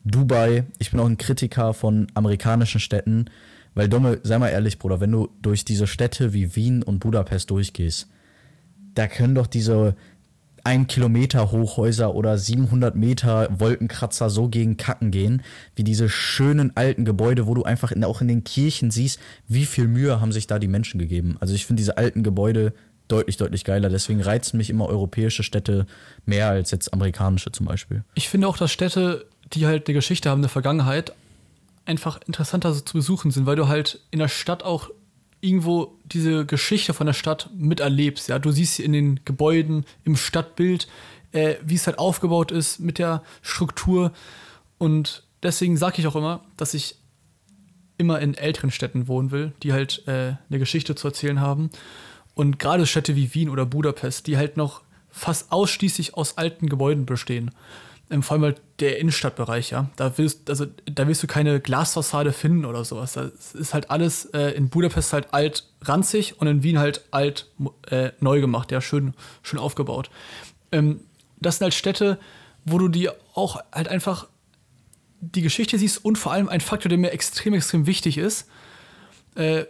Dubai, 0.04 0.64
ich 0.78 0.90
bin 0.90 1.00
auch 1.00 1.06
ein 1.06 1.18
Kritiker 1.18 1.74
von 1.74 2.08
amerikanischen 2.14 2.80
Städten, 2.80 3.26
weil 3.74 3.88
Domme, 3.88 4.20
sei 4.22 4.38
mal 4.38 4.48
ehrlich, 4.48 4.78
Bruder, 4.78 5.00
wenn 5.00 5.10
du 5.10 5.30
durch 5.42 5.64
diese 5.64 5.86
Städte 5.86 6.32
wie 6.32 6.54
Wien 6.54 6.82
und 6.82 7.00
Budapest 7.00 7.50
durchgehst, 7.50 8.08
da 8.94 9.08
können 9.08 9.34
doch 9.34 9.46
diese 9.46 9.96
ein 10.64 10.86
Kilometer 10.86 11.52
Hochhäuser 11.52 12.14
oder 12.14 12.38
700 12.38 12.96
Meter 12.96 13.48
Wolkenkratzer 13.60 14.30
so 14.30 14.48
gegen 14.48 14.78
Kacken 14.78 15.10
gehen, 15.10 15.42
wie 15.76 15.84
diese 15.84 16.08
schönen 16.08 16.74
alten 16.74 17.04
Gebäude, 17.04 17.46
wo 17.46 17.54
du 17.54 17.64
einfach 17.64 17.92
in, 17.92 18.02
auch 18.02 18.22
in 18.22 18.28
den 18.28 18.44
Kirchen 18.44 18.90
siehst, 18.90 19.20
wie 19.46 19.66
viel 19.66 19.86
Mühe 19.86 20.20
haben 20.20 20.32
sich 20.32 20.46
da 20.46 20.58
die 20.58 20.68
Menschen 20.68 20.98
gegeben. 20.98 21.36
Also 21.40 21.54
ich 21.54 21.66
finde 21.66 21.80
diese 21.80 21.98
alten 21.98 22.22
Gebäude 22.22 22.72
deutlich, 23.08 23.36
deutlich 23.36 23.64
geiler. 23.64 23.90
Deswegen 23.90 24.22
reizen 24.22 24.56
mich 24.56 24.70
immer 24.70 24.86
europäische 24.86 25.42
Städte 25.42 25.86
mehr 26.24 26.48
als 26.48 26.70
jetzt 26.70 26.92
amerikanische 26.94 27.52
zum 27.52 27.66
Beispiel. 27.66 28.02
Ich 28.14 28.30
finde 28.30 28.48
auch, 28.48 28.56
dass 28.56 28.72
Städte, 28.72 29.26
die 29.52 29.66
halt 29.66 29.86
eine 29.86 29.94
Geschichte 29.94 30.30
haben, 30.30 30.40
eine 30.40 30.48
Vergangenheit, 30.48 31.12
einfach 31.84 32.18
interessanter 32.26 32.72
zu 32.72 32.94
besuchen 32.94 33.30
sind, 33.30 33.44
weil 33.44 33.56
du 33.56 33.68
halt 33.68 34.00
in 34.10 34.18
der 34.18 34.28
Stadt 34.28 34.62
auch 34.62 34.88
irgendwo 35.44 35.98
diese 36.04 36.46
Geschichte 36.46 36.94
von 36.94 37.06
der 37.06 37.12
Stadt 37.12 37.50
miterlebst. 37.54 38.28
Ja, 38.28 38.38
du 38.38 38.50
siehst 38.50 38.80
in 38.80 38.92
den 38.92 39.20
Gebäuden, 39.24 39.84
im 40.04 40.16
Stadtbild, 40.16 40.88
äh, 41.32 41.56
wie 41.64 41.74
es 41.74 41.86
halt 41.86 41.98
aufgebaut 41.98 42.50
ist 42.50 42.80
mit 42.80 42.98
der 42.98 43.22
Struktur. 43.42 44.12
Und 44.78 45.22
deswegen 45.42 45.76
sage 45.76 45.96
ich 45.98 46.06
auch 46.06 46.16
immer, 46.16 46.44
dass 46.56 46.74
ich 46.74 46.96
immer 47.98 48.20
in 48.20 48.34
älteren 48.34 48.70
Städten 48.70 49.06
wohnen 49.06 49.30
will, 49.30 49.52
die 49.62 49.72
halt 49.72 50.02
äh, 50.08 50.34
eine 50.48 50.58
Geschichte 50.58 50.94
zu 50.94 51.08
erzählen 51.08 51.40
haben. 51.40 51.70
Und 52.34 52.58
gerade 52.58 52.86
Städte 52.86 53.14
wie 53.14 53.34
Wien 53.34 53.48
oder 53.48 53.66
Budapest, 53.66 54.26
die 54.26 54.36
halt 54.36 54.56
noch 54.56 54.82
fast 55.10 55.52
ausschließlich 55.52 56.14
aus 56.14 56.38
alten 56.38 56.68
Gebäuden 56.68 57.06
bestehen 57.06 57.52
vor 58.22 58.34
allem 58.34 58.44
halt 58.44 58.60
der 58.80 58.98
Innenstadtbereich, 58.98 59.70
ja. 59.70 59.90
Da 59.96 60.16
willst, 60.18 60.50
also, 60.50 60.66
da 60.84 61.06
willst 61.08 61.22
du 61.22 61.26
keine 61.26 61.60
Glasfassade 61.60 62.32
finden 62.32 62.64
oder 62.64 62.84
sowas. 62.84 63.14
Das 63.14 63.54
ist 63.54 63.74
halt 63.74 63.90
alles 63.90 64.26
äh, 64.26 64.50
in 64.50 64.68
Budapest 64.68 65.12
halt 65.12 65.32
alt 65.32 65.64
ranzig 65.82 66.40
und 66.40 66.46
in 66.46 66.62
Wien 66.62 66.78
halt 66.78 67.04
alt 67.10 67.50
äh, 67.88 68.10
neu 68.20 68.40
gemacht, 68.40 68.72
ja, 68.72 68.80
schön, 68.80 69.14
schön 69.42 69.58
aufgebaut. 69.58 70.10
Ähm, 70.70 71.00
das 71.40 71.58
sind 71.58 71.64
halt 71.64 71.74
Städte, 71.74 72.18
wo 72.64 72.78
du 72.78 72.88
die 72.88 73.08
auch 73.34 73.60
halt 73.72 73.88
einfach 73.88 74.28
die 75.20 75.42
Geschichte 75.42 75.78
siehst 75.78 76.04
und 76.04 76.16
vor 76.16 76.32
allem 76.32 76.48
ein 76.48 76.60
Faktor, 76.60 76.88
der 76.88 76.98
mir 76.98 77.12
extrem, 77.12 77.54
extrem 77.54 77.86
wichtig 77.86 78.18
ist. 78.18 78.48
Äh, 79.34 79.64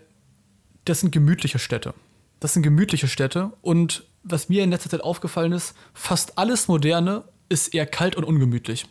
das 0.84 1.00
sind 1.00 1.12
gemütliche 1.12 1.58
Städte. 1.58 1.94
Das 2.40 2.52
sind 2.52 2.62
gemütliche 2.62 3.08
Städte 3.08 3.52
und 3.62 4.04
was 4.22 4.48
mir 4.48 4.64
in 4.64 4.70
letzter 4.70 4.90
Zeit 4.90 5.02
aufgefallen 5.02 5.52
ist, 5.52 5.74
fast 5.92 6.38
alles 6.38 6.66
Moderne 6.68 7.24
ist 7.48 7.74
eher 7.74 7.86
kalt 7.86 8.16
und 8.16 8.24
ungemütlich. 8.24 8.86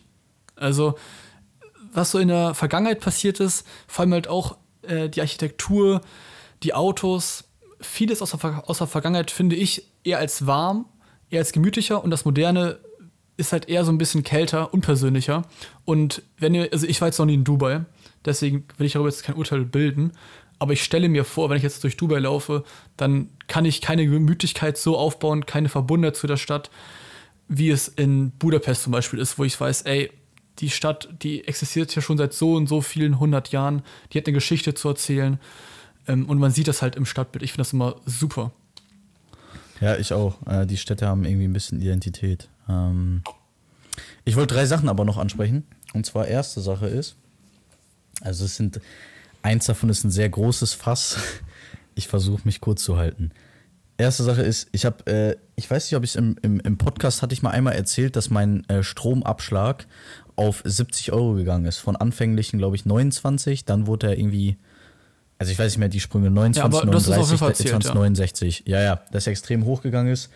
Also, 0.56 0.94
was 1.92 2.10
so 2.10 2.18
in 2.18 2.28
der 2.28 2.54
Vergangenheit 2.54 3.00
passiert 3.00 3.40
ist, 3.40 3.66
vor 3.86 4.02
allem 4.02 4.12
halt 4.12 4.28
auch 4.28 4.56
äh, 4.82 5.08
die 5.08 5.20
Architektur, 5.20 6.00
die 6.62 6.74
Autos, 6.74 7.44
vieles 7.80 8.22
aus 8.22 8.30
der, 8.30 8.68
aus 8.68 8.78
der 8.78 8.86
Vergangenheit 8.86 9.30
finde 9.30 9.56
ich 9.56 9.86
eher 10.02 10.18
als 10.18 10.46
warm, 10.46 10.86
eher 11.30 11.40
als 11.40 11.52
gemütlicher 11.52 12.02
und 12.02 12.10
das 12.10 12.24
Moderne 12.24 12.78
ist 13.36 13.52
halt 13.52 13.68
eher 13.68 13.84
so 13.84 13.90
ein 13.90 13.98
bisschen 13.98 14.22
kälter, 14.22 14.72
unpersönlicher. 14.72 15.42
Und 15.84 16.22
wenn 16.38 16.54
ihr, 16.54 16.68
also 16.72 16.86
ich 16.86 17.00
war 17.00 17.08
jetzt 17.08 17.18
noch 17.18 17.26
nie 17.26 17.34
in 17.34 17.44
Dubai, 17.44 17.84
deswegen 18.24 18.64
will 18.78 18.86
ich 18.86 18.92
darüber 18.92 19.08
jetzt 19.08 19.24
kein 19.24 19.34
Urteil 19.34 19.64
bilden, 19.64 20.12
aber 20.60 20.72
ich 20.72 20.84
stelle 20.84 21.08
mir 21.08 21.24
vor, 21.24 21.50
wenn 21.50 21.56
ich 21.56 21.62
jetzt 21.62 21.82
durch 21.82 21.96
Dubai 21.96 22.20
laufe, 22.20 22.64
dann 22.96 23.30
kann 23.48 23.64
ich 23.64 23.80
keine 23.80 24.06
Gemütlichkeit 24.06 24.78
so 24.78 24.96
aufbauen, 24.96 25.46
keine 25.46 25.68
Verbundenheit 25.68 26.16
zu 26.16 26.26
der 26.26 26.36
Stadt, 26.36 26.70
wie 27.48 27.70
es 27.70 27.88
in 27.88 28.30
Budapest 28.32 28.82
zum 28.82 28.92
Beispiel 28.92 29.18
ist, 29.18 29.38
wo 29.38 29.44
ich 29.44 29.58
weiß, 29.58 29.82
ey, 29.82 30.10
die 30.60 30.70
Stadt, 30.70 31.08
die 31.22 31.46
existiert 31.46 31.94
ja 31.94 32.02
schon 32.02 32.16
seit 32.16 32.32
so 32.32 32.54
und 32.54 32.68
so 32.68 32.80
vielen 32.80 33.18
hundert 33.18 33.50
Jahren, 33.50 33.82
die 34.12 34.18
hat 34.18 34.26
eine 34.26 34.34
Geschichte 34.34 34.74
zu 34.74 34.88
erzählen 34.88 35.38
ähm, 36.06 36.28
und 36.28 36.38
man 36.38 36.52
sieht 36.52 36.68
das 36.68 36.80
halt 36.80 36.96
im 36.96 37.06
Stadtbild. 37.06 37.42
Ich 37.42 37.52
finde 37.52 37.62
das 37.62 37.72
immer 37.72 37.96
super. 38.06 38.52
Ja, 39.80 39.96
ich 39.96 40.12
auch. 40.12 40.36
Äh, 40.46 40.66
die 40.66 40.76
Städte 40.76 41.08
haben 41.08 41.24
irgendwie 41.24 41.46
ein 41.46 41.52
bisschen 41.52 41.80
Identität. 41.80 42.48
Ähm, 42.68 43.22
ich 44.24 44.36
wollte 44.36 44.54
drei 44.54 44.66
Sachen 44.66 44.88
aber 44.88 45.04
noch 45.04 45.18
ansprechen. 45.18 45.64
Und 45.92 46.06
zwar 46.06 46.28
erste 46.28 46.60
Sache 46.60 46.86
ist, 46.86 47.16
also 48.20 48.44
es 48.44 48.56
sind, 48.56 48.80
eins 49.42 49.66
davon 49.66 49.88
ist 49.90 50.04
ein 50.04 50.10
sehr 50.10 50.28
großes 50.28 50.72
Fass. 50.74 51.18
Ich 51.96 52.08
versuche 52.08 52.42
mich 52.44 52.60
kurz 52.60 52.82
zu 52.82 52.96
halten 52.96 53.30
erste 53.98 54.22
Sache 54.24 54.42
ist, 54.42 54.68
ich 54.72 54.84
habe, 54.84 55.06
äh, 55.06 55.36
ich 55.56 55.70
weiß 55.70 55.90
nicht, 55.90 55.96
ob 55.96 56.04
ich 56.04 56.16
im, 56.16 56.36
im, 56.42 56.60
im 56.60 56.78
Podcast 56.78 57.22
hatte 57.22 57.32
ich 57.32 57.42
mal 57.42 57.50
einmal 57.50 57.74
erzählt, 57.74 58.16
dass 58.16 58.30
mein 58.30 58.68
äh, 58.68 58.82
Stromabschlag 58.82 59.86
auf 60.36 60.62
70 60.64 61.12
Euro 61.12 61.34
gegangen 61.34 61.66
ist. 61.66 61.78
Von 61.78 61.96
anfänglichen, 61.96 62.58
glaube 62.58 62.76
ich, 62.76 62.86
29, 62.86 63.64
dann 63.64 63.86
wurde 63.86 64.08
er 64.08 64.18
irgendwie, 64.18 64.56
also 65.38 65.52
ich 65.52 65.58
weiß 65.58 65.72
nicht 65.72 65.78
mehr 65.78 65.88
die 65.88 66.00
Sprünge, 66.00 66.30
29, 66.30 66.80
ja, 66.80 66.86
39, 66.86 67.40
erzählt, 67.40 67.70
20, 67.70 67.88
ja. 67.88 67.94
69. 67.94 68.62
Ja, 68.66 68.80
ja, 68.82 69.00
dass 69.12 69.26
er 69.26 69.30
extrem 69.30 69.64
hochgegangen 69.64 70.12
ist. 70.12 70.30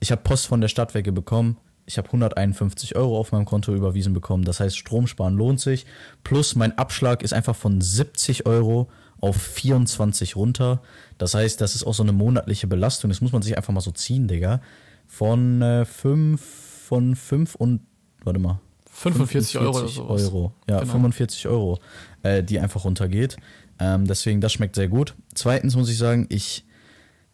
Ich 0.00 0.10
habe 0.10 0.22
Post 0.22 0.46
von 0.46 0.60
der 0.60 0.68
Stadtwerke 0.68 1.12
bekommen. 1.12 1.58
Ich 1.84 1.98
habe 1.98 2.08
151 2.08 2.96
Euro 2.96 3.18
auf 3.18 3.32
meinem 3.32 3.44
Konto 3.44 3.74
überwiesen 3.74 4.14
bekommen. 4.14 4.44
Das 4.44 4.60
heißt, 4.60 4.76
Stromsparen 4.76 5.36
lohnt 5.36 5.60
sich. 5.60 5.84
Plus 6.24 6.54
mein 6.54 6.78
Abschlag 6.78 7.22
ist 7.22 7.34
einfach 7.34 7.56
von 7.56 7.80
70 7.80 8.46
Euro 8.46 8.88
auf 9.22 9.36
24 9.36 10.36
runter. 10.36 10.82
Das 11.16 11.34
heißt, 11.34 11.60
das 11.60 11.74
ist 11.74 11.84
auch 11.84 11.94
so 11.94 12.02
eine 12.02 12.12
monatliche 12.12 12.66
Belastung. 12.66 13.08
Das 13.08 13.20
muss 13.20 13.32
man 13.32 13.40
sich 13.40 13.56
einfach 13.56 13.72
mal 13.72 13.80
so 13.80 13.92
ziehen, 13.92 14.28
Digga. 14.28 14.60
Von 15.06 15.62
äh, 15.62 15.84
5 15.86 16.40
von 16.40 17.16
5 17.16 17.54
und 17.54 17.80
warte 18.24 18.38
mal. 18.40 18.60
45, 18.90 19.52
45 19.52 19.58
Euro 19.58 19.78
oder 19.78 19.88
sowas. 19.88 20.22
Euro. 20.24 20.52
Ja, 20.68 20.80
genau. 20.80 20.92
45 20.92 21.48
Euro, 21.48 21.78
äh, 22.22 22.42
die 22.42 22.58
einfach 22.58 22.84
runtergeht. 22.84 23.36
Ähm, 23.78 24.06
deswegen, 24.06 24.40
das 24.40 24.52
schmeckt 24.52 24.74
sehr 24.74 24.88
gut. 24.88 25.14
Zweitens 25.34 25.76
muss 25.76 25.88
ich 25.88 25.96
sagen, 25.96 26.26
ich, 26.28 26.66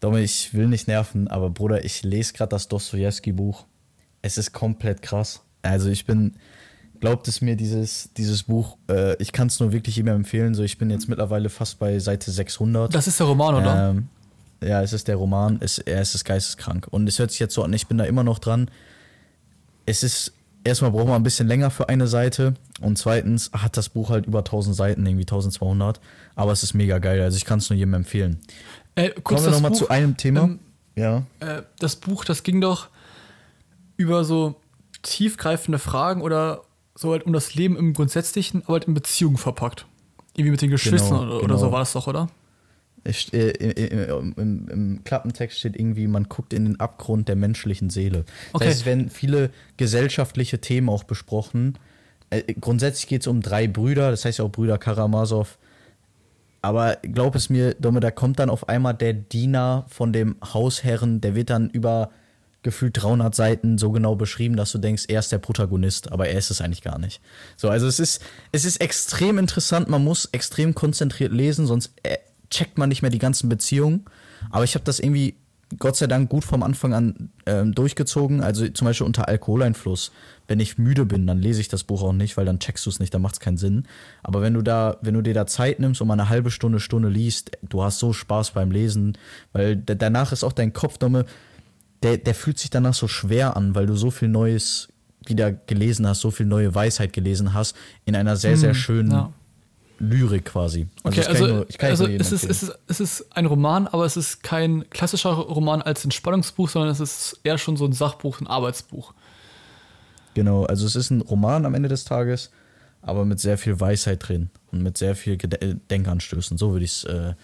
Domme, 0.00 0.20
ich 0.20 0.54
will 0.54 0.68
nicht 0.68 0.86
nerven, 0.86 1.26
aber 1.26 1.50
Bruder, 1.50 1.84
ich 1.84 2.04
lese 2.04 2.34
gerade 2.34 2.50
das 2.50 2.68
Dostoevsky-Buch. 2.68 3.64
Es 4.22 4.38
ist 4.38 4.52
komplett 4.52 5.02
krass. 5.02 5.42
Also 5.62 5.88
ich 5.88 6.04
bin, 6.04 6.36
glaubt 7.00 7.28
es 7.28 7.40
mir, 7.40 7.56
dieses, 7.56 8.10
dieses 8.16 8.44
Buch, 8.44 8.76
äh, 8.88 9.20
ich 9.22 9.32
kann 9.32 9.48
es 9.48 9.60
nur 9.60 9.72
wirklich 9.72 9.96
jedem 9.96 10.14
empfehlen. 10.14 10.54
So, 10.54 10.62
ich 10.62 10.78
bin 10.78 10.90
jetzt 10.90 11.08
mittlerweile 11.08 11.48
fast 11.48 11.78
bei 11.78 11.98
Seite 11.98 12.30
600. 12.30 12.94
Das 12.94 13.06
ist 13.06 13.20
der 13.20 13.26
Roman, 13.26 13.54
oder? 13.56 13.90
Ähm, 13.90 14.08
ja, 14.62 14.82
es 14.82 14.92
ist 14.92 15.08
der 15.08 15.16
Roman, 15.16 15.58
es, 15.60 15.78
er 15.78 16.02
ist 16.02 16.24
geisteskrank. 16.24 16.88
Und 16.90 17.08
es 17.08 17.18
hört 17.18 17.30
sich 17.30 17.40
jetzt 17.40 17.54
so 17.54 17.62
an, 17.62 17.72
ich 17.72 17.86
bin 17.86 17.98
da 17.98 18.04
immer 18.04 18.24
noch 18.24 18.38
dran. 18.38 18.70
Es 19.86 20.02
ist, 20.02 20.32
erstmal 20.64 20.90
braucht 20.90 21.06
man 21.06 21.16
ein 21.16 21.22
bisschen 21.22 21.46
länger 21.46 21.70
für 21.70 21.88
eine 21.88 22.08
Seite. 22.08 22.54
Und 22.80 22.98
zweitens 22.98 23.50
hat 23.52 23.76
das 23.76 23.88
Buch 23.88 24.10
halt 24.10 24.26
über 24.26 24.40
1000 24.40 24.74
Seiten, 24.74 25.06
irgendwie 25.06 25.22
1200. 25.22 26.00
Aber 26.34 26.52
es 26.52 26.62
ist 26.62 26.74
mega 26.74 26.98
geil, 26.98 27.20
also 27.22 27.36
ich 27.36 27.44
kann 27.44 27.60
es 27.60 27.70
nur 27.70 27.76
jedem 27.76 27.94
empfehlen. 27.94 28.40
Äh, 28.94 29.10
kurz 29.10 29.42
Kommen 29.42 29.44
wir 29.44 29.50
nochmal 29.52 29.74
zu 29.74 29.88
einem 29.88 30.16
Thema. 30.16 30.42
ähm, 30.42 30.58
ja. 30.96 31.22
äh, 31.40 31.62
das 31.78 31.96
Buch, 31.96 32.24
das 32.24 32.42
ging 32.42 32.60
doch 32.60 32.88
über 33.96 34.24
so 34.24 34.56
tiefgreifende 35.02 35.78
Fragen 35.78 36.22
oder 36.22 36.62
so 36.98 37.12
halt 37.12 37.24
um 37.24 37.32
das 37.32 37.54
Leben 37.54 37.76
im 37.76 37.92
Grundsätzlichen, 37.94 38.62
aber 38.64 38.74
halt 38.74 38.84
in 38.84 38.94
Beziehungen 38.94 39.36
verpackt. 39.36 39.86
Irgendwie 40.34 40.50
mit 40.50 40.62
den 40.62 40.70
Geschwistern 40.70 41.20
oder, 41.20 41.36
oder 41.36 41.46
genau. 41.46 41.56
so 41.58 41.70
war 41.70 41.78
das 41.78 41.92
doch, 41.92 42.08
oder? 42.08 42.28
Es, 43.04 43.32
äh, 43.32 43.50
im, 43.50 44.34
im, 44.36 44.68
Im 44.68 45.04
Klappentext 45.04 45.60
steht 45.60 45.76
irgendwie, 45.76 46.08
man 46.08 46.24
guckt 46.24 46.52
in 46.52 46.64
den 46.64 46.80
Abgrund 46.80 47.28
der 47.28 47.36
menschlichen 47.36 47.88
Seele. 47.88 48.24
Das 48.24 48.54
Okay. 48.54 48.66
heißt, 48.66 48.80
es 48.80 48.86
werden 48.86 49.10
viele 49.10 49.50
gesellschaftliche 49.76 50.60
Themen 50.60 50.88
auch 50.88 51.04
besprochen. 51.04 51.78
Äh, 52.30 52.42
grundsätzlich 52.60 53.06
geht 53.06 53.20
es 53.20 53.28
um 53.28 53.40
drei 53.42 53.68
Brüder, 53.68 54.10
das 54.10 54.24
heißt 54.24 54.40
ja 54.40 54.44
auch 54.44 54.50
Brüder 54.50 54.76
Karamasow. 54.78 55.56
Aber 56.62 56.96
glaub 57.02 57.36
es 57.36 57.48
mir, 57.48 57.74
Domme, 57.74 58.00
da 58.00 58.10
kommt 58.10 58.40
dann 58.40 58.50
auf 58.50 58.68
einmal 58.68 58.94
der 58.94 59.12
Diener 59.12 59.86
von 59.88 60.12
dem 60.12 60.34
Hausherren, 60.42 61.20
der 61.20 61.36
wird 61.36 61.50
dann 61.50 61.70
über 61.70 62.10
gefühlt 62.68 63.02
300 63.02 63.34
Seiten 63.34 63.78
so 63.78 63.90
genau 63.92 64.14
beschrieben, 64.14 64.54
dass 64.54 64.72
du 64.72 64.78
denkst, 64.78 65.06
er 65.08 65.20
ist 65.20 65.32
der 65.32 65.38
Protagonist, 65.38 66.12
aber 66.12 66.28
er 66.28 66.38
ist 66.38 66.50
es 66.50 66.60
eigentlich 66.60 66.82
gar 66.82 66.98
nicht. 66.98 67.22
So, 67.56 67.70
also 67.70 67.86
es 67.86 67.98
ist, 67.98 68.20
es 68.52 68.66
ist 68.66 68.82
extrem 68.82 69.38
interessant, 69.38 69.88
man 69.88 70.04
muss 70.04 70.26
extrem 70.32 70.74
konzentriert 70.74 71.32
lesen, 71.32 71.66
sonst 71.66 71.92
äh, 72.02 72.18
checkt 72.50 72.76
man 72.76 72.90
nicht 72.90 73.00
mehr 73.00 73.10
die 73.10 73.18
ganzen 73.18 73.48
Beziehungen. 73.48 74.04
Aber 74.50 74.64
ich 74.64 74.74
habe 74.74 74.84
das 74.84 75.00
irgendwie, 75.00 75.36
Gott 75.78 75.96
sei 75.96 76.08
Dank, 76.08 76.28
gut 76.28 76.44
vom 76.44 76.62
Anfang 76.62 76.92
an 76.92 77.30
ähm, 77.46 77.74
durchgezogen. 77.74 78.42
Also 78.42 78.68
zum 78.68 78.84
Beispiel 78.84 79.06
unter 79.06 79.28
Alkoholeinfluss. 79.28 80.12
Wenn 80.46 80.60
ich 80.60 80.76
müde 80.76 81.06
bin, 81.06 81.26
dann 81.26 81.38
lese 81.38 81.62
ich 81.62 81.68
das 81.68 81.84
Buch 81.84 82.02
auch 82.02 82.12
nicht, 82.12 82.36
weil 82.36 82.44
dann 82.44 82.60
checkst 82.60 82.84
du 82.84 82.90
es 82.90 83.00
nicht, 83.00 83.14
dann 83.14 83.22
macht 83.22 83.36
es 83.36 83.40
keinen 83.40 83.56
Sinn. 83.56 83.86
Aber 84.22 84.42
wenn 84.42 84.52
du 84.52 84.60
da, 84.60 84.98
wenn 85.00 85.14
du 85.14 85.22
dir 85.22 85.32
da 85.32 85.46
Zeit 85.46 85.80
nimmst 85.80 86.02
und 86.02 86.08
mal 86.08 86.14
eine 86.14 86.28
halbe 86.28 86.50
Stunde, 86.50 86.80
Stunde 86.80 87.08
liest, 87.08 87.52
du 87.66 87.82
hast 87.82 87.98
so 87.98 88.12
Spaß 88.12 88.50
beim 88.50 88.70
Lesen, 88.70 89.16
weil 89.54 89.76
danach 89.76 90.32
ist 90.32 90.44
auch 90.44 90.52
dein 90.52 90.74
Kopf, 90.74 90.98
Domme, 90.98 91.24
der, 92.02 92.18
der 92.18 92.34
fühlt 92.34 92.58
sich 92.58 92.70
danach 92.70 92.94
so 92.94 93.08
schwer 93.08 93.56
an, 93.56 93.74
weil 93.74 93.86
du 93.86 93.96
so 93.96 94.10
viel 94.10 94.28
Neues 94.28 94.88
wieder 95.26 95.52
gelesen 95.52 96.06
hast, 96.06 96.20
so 96.20 96.30
viel 96.30 96.46
neue 96.46 96.74
Weisheit 96.74 97.12
gelesen 97.12 97.54
hast, 97.54 97.76
in 98.04 98.16
einer 98.16 98.36
sehr, 98.36 98.56
sehr 98.56 98.74
schönen 98.74 99.10
ja. 99.10 99.32
Lyrik 99.98 100.46
quasi. 100.46 100.86
Okay, 101.02 101.24
also, 101.24 101.46
ich 101.46 101.52
nur- 101.52 101.66
ich 101.68 101.78
kann 101.78 101.90
also 101.90 102.04
nur 102.04 102.12
jedem 102.12 102.20
es, 102.22 102.32
ist, 102.32 102.44
es, 102.44 102.62
ist, 102.62 102.78
es 102.86 103.00
ist 103.00 103.36
ein 103.36 103.46
Roman, 103.46 103.88
aber 103.88 104.04
es 104.04 104.16
ist 104.16 104.42
kein 104.42 104.88
klassischer 104.90 105.30
Roman 105.30 105.82
als 105.82 106.04
ein 106.04 106.12
Spannungsbuch, 106.12 106.68
sondern 106.68 106.90
es 106.90 107.00
ist 107.00 107.40
eher 107.42 107.58
schon 107.58 107.76
so 107.76 107.84
ein 107.84 107.92
Sachbuch, 107.92 108.40
ein 108.40 108.46
Arbeitsbuch. 108.46 109.12
Genau, 110.34 110.64
also 110.64 110.86
es 110.86 110.94
ist 110.94 111.10
ein 111.10 111.20
Roman 111.20 111.66
am 111.66 111.74
Ende 111.74 111.88
des 111.88 112.04
Tages, 112.04 112.50
aber 113.02 113.24
mit 113.24 113.40
sehr 113.40 113.58
viel 113.58 113.80
Weisheit 113.80 114.28
drin 114.28 114.50
und 114.70 114.82
mit 114.82 114.96
sehr 114.96 115.16
viel 115.16 115.36
Gede 115.36 115.60
äh, 115.60 115.74
Denkanstößen. 115.90 116.58
So 116.58 116.72
würde 116.72 116.84
ich 116.84 116.92
es 116.92 117.04
äh, 117.04 117.34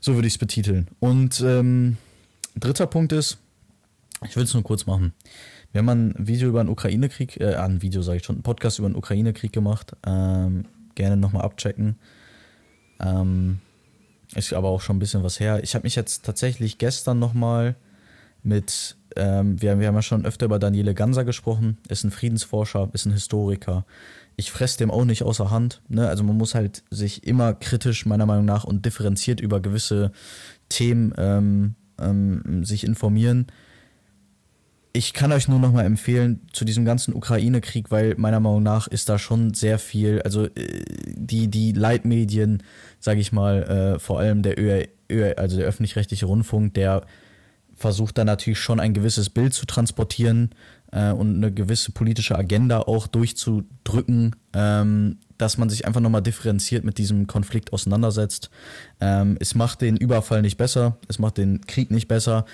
so 0.00 0.14
würde 0.14 0.26
ich 0.26 0.34
es 0.34 0.38
betiteln. 0.38 0.88
Und 1.00 1.40
ähm, 1.40 1.96
dritter 2.56 2.86
Punkt 2.86 3.12
ist, 3.12 3.38
ich 4.24 4.36
will 4.36 4.44
es 4.44 4.54
nur 4.54 4.62
kurz 4.62 4.86
machen. 4.86 5.12
Wir 5.72 5.80
haben 5.80 5.88
ein 5.88 6.14
Video 6.18 6.48
über 6.48 6.62
den 6.62 6.68
Ukraine-Krieg, 6.68 7.40
äh, 7.40 7.56
ein 7.56 7.82
Video 7.82 8.02
sage 8.02 8.18
ich 8.18 8.24
schon, 8.24 8.36
einen 8.36 8.42
Podcast 8.42 8.78
über 8.78 8.88
den 8.88 8.96
Ukraine-Krieg 8.96 9.52
gemacht. 9.52 9.96
Ähm, 10.06 10.66
gerne 10.94 11.16
nochmal 11.16 11.42
abchecken. 11.42 11.96
Ähm, 13.00 13.58
ist 14.34 14.52
aber 14.52 14.68
auch 14.68 14.80
schon 14.80 14.96
ein 14.96 15.00
bisschen 15.00 15.22
was 15.22 15.40
her. 15.40 15.62
Ich 15.62 15.74
habe 15.74 15.84
mich 15.84 15.96
jetzt 15.96 16.24
tatsächlich 16.24 16.78
gestern 16.78 17.18
nochmal 17.18 17.76
mit, 18.42 18.96
ähm, 19.16 19.60
wir, 19.60 19.80
wir 19.80 19.88
haben 19.88 19.94
ja 19.94 20.02
schon 20.02 20.26
öfter 20.26 20.46
über 20.46 20.58
Daniele 20.58 20.94
Ganser 20.94 21.24
gesprochen, 21.24 21.78
ist 21.88 22.04
ein 22.04 22.10
Friedensforscher, 22.10 22.90
ist 22.92 23.06
ein 23.06 23.12
Historiker. 23.12 23.84
Ich 24.36 24.50
fresse 24.50 24.78
dem 24.78 24.90
auch 24.90 25.04
nicht 25.04 25.22
außer 25.22 25.50
Hand. 25.50 25.82
Ne? 25.88 26.08
Also 26.08 26.24
man 26.24 26.36
muss 26.36 26.54
halt 26.54 26.82
sich 26.90 27.26
immer 27.26 27.54
kritisch, 27.54 28.06
meiner 28.06 28.26
Meinung 28.26 28.44
nach, 28.44 28.64
und 28.64 28.84
differenziert 28.84 29.40
über 29.40 29.60
gewisse 29.60 30.12
Themen 30.68 31.14
ähm, 31.16 31.74
ähm, 31.98 32.64
sich 32.64 32.84
informieren. 32.84 33.46
Ich 34.96 35.12
kann 35.12 35.32
euch 35.32 35.48
nur 35.48 35.58
noch 35.58 35.72
mal 35.72 35.84
empfehlen 35.84 36.46
zu 36.52 36.64
diesem 36.64 36.84
ganzen 36.84 37.14
Ukraine-Krieg, 37.14 37.90
weil 37.90 38.14
meiner 38.16 38.38
Meinung 38.38 38.62
nach 38.62 38.86
ist 38.86 39.08
da 39.08 39.18
schon 39.18 39.52
sehr 39.52 39.80
viel, 39.80 40.22
also 40.22 40.44
äh, 40.44 40.84
die, 41.08 41.48
die 41.48 41.72
Leitmedien, 41.72 42.62
sage 43.00 43.18
ich 43.18 43.32
mal, 43.32 43.64
äh, 43.64 43.98
vor 43.98 44.20
allem 44.20 44.42
der 44.42 44.56
ÖR, 44.56 44.86
ÖR, 45.10 45.36
also 45.36 45.56
der 45.56 45.66
öffentlich-rechtliche 45.66 46.26
Rundfunk, 46.26 46.74
der 46.74 47.02
versucht 47.74 48.18
da 48.18 48.24
natürlich 48.24 48.60
schon 48.60 48.78
ein 48.78 48.94
gewisses 48.94 49.30
Bild 49.30 49.52
zu 49.52 49.66
transportieren 49.66 50.50
äh, 50.92 51.10
und 51.10 51.34
eine 51.34 51.52
gewisse 51.52 51.90
politische 51.90 52.38
Agenda 52.38 52.78
auch 52.78 53.08
durchzudrücken, 53.08 54.36
ähm, 54.52 55.18
dass 55.38 55.58
man 55.58 55.70
sich 55.70 55.86
einfach 55.86 56.00
nochmal 56.00 56.22
differenziert 56.22 56.84
mit 56.84 56.98
diesem 56.98 57.26
Konflikt 57.26 57.72
auseinandersetzt. 57.72 58.48
Ähm, 59.00 59.36
es 59.40 59.56
macht 59.56 59.80
den 59.80 59.96
Überfall 59.96 60.42
nicht 60.42 60.56
besser, 60.56 60.98
es 61.08 61.18
macht 61.18 61.38
den 61.38 61.66
Krieg 61.66 61.90
nicht 61.90 62.06
besser, 62.06 62.46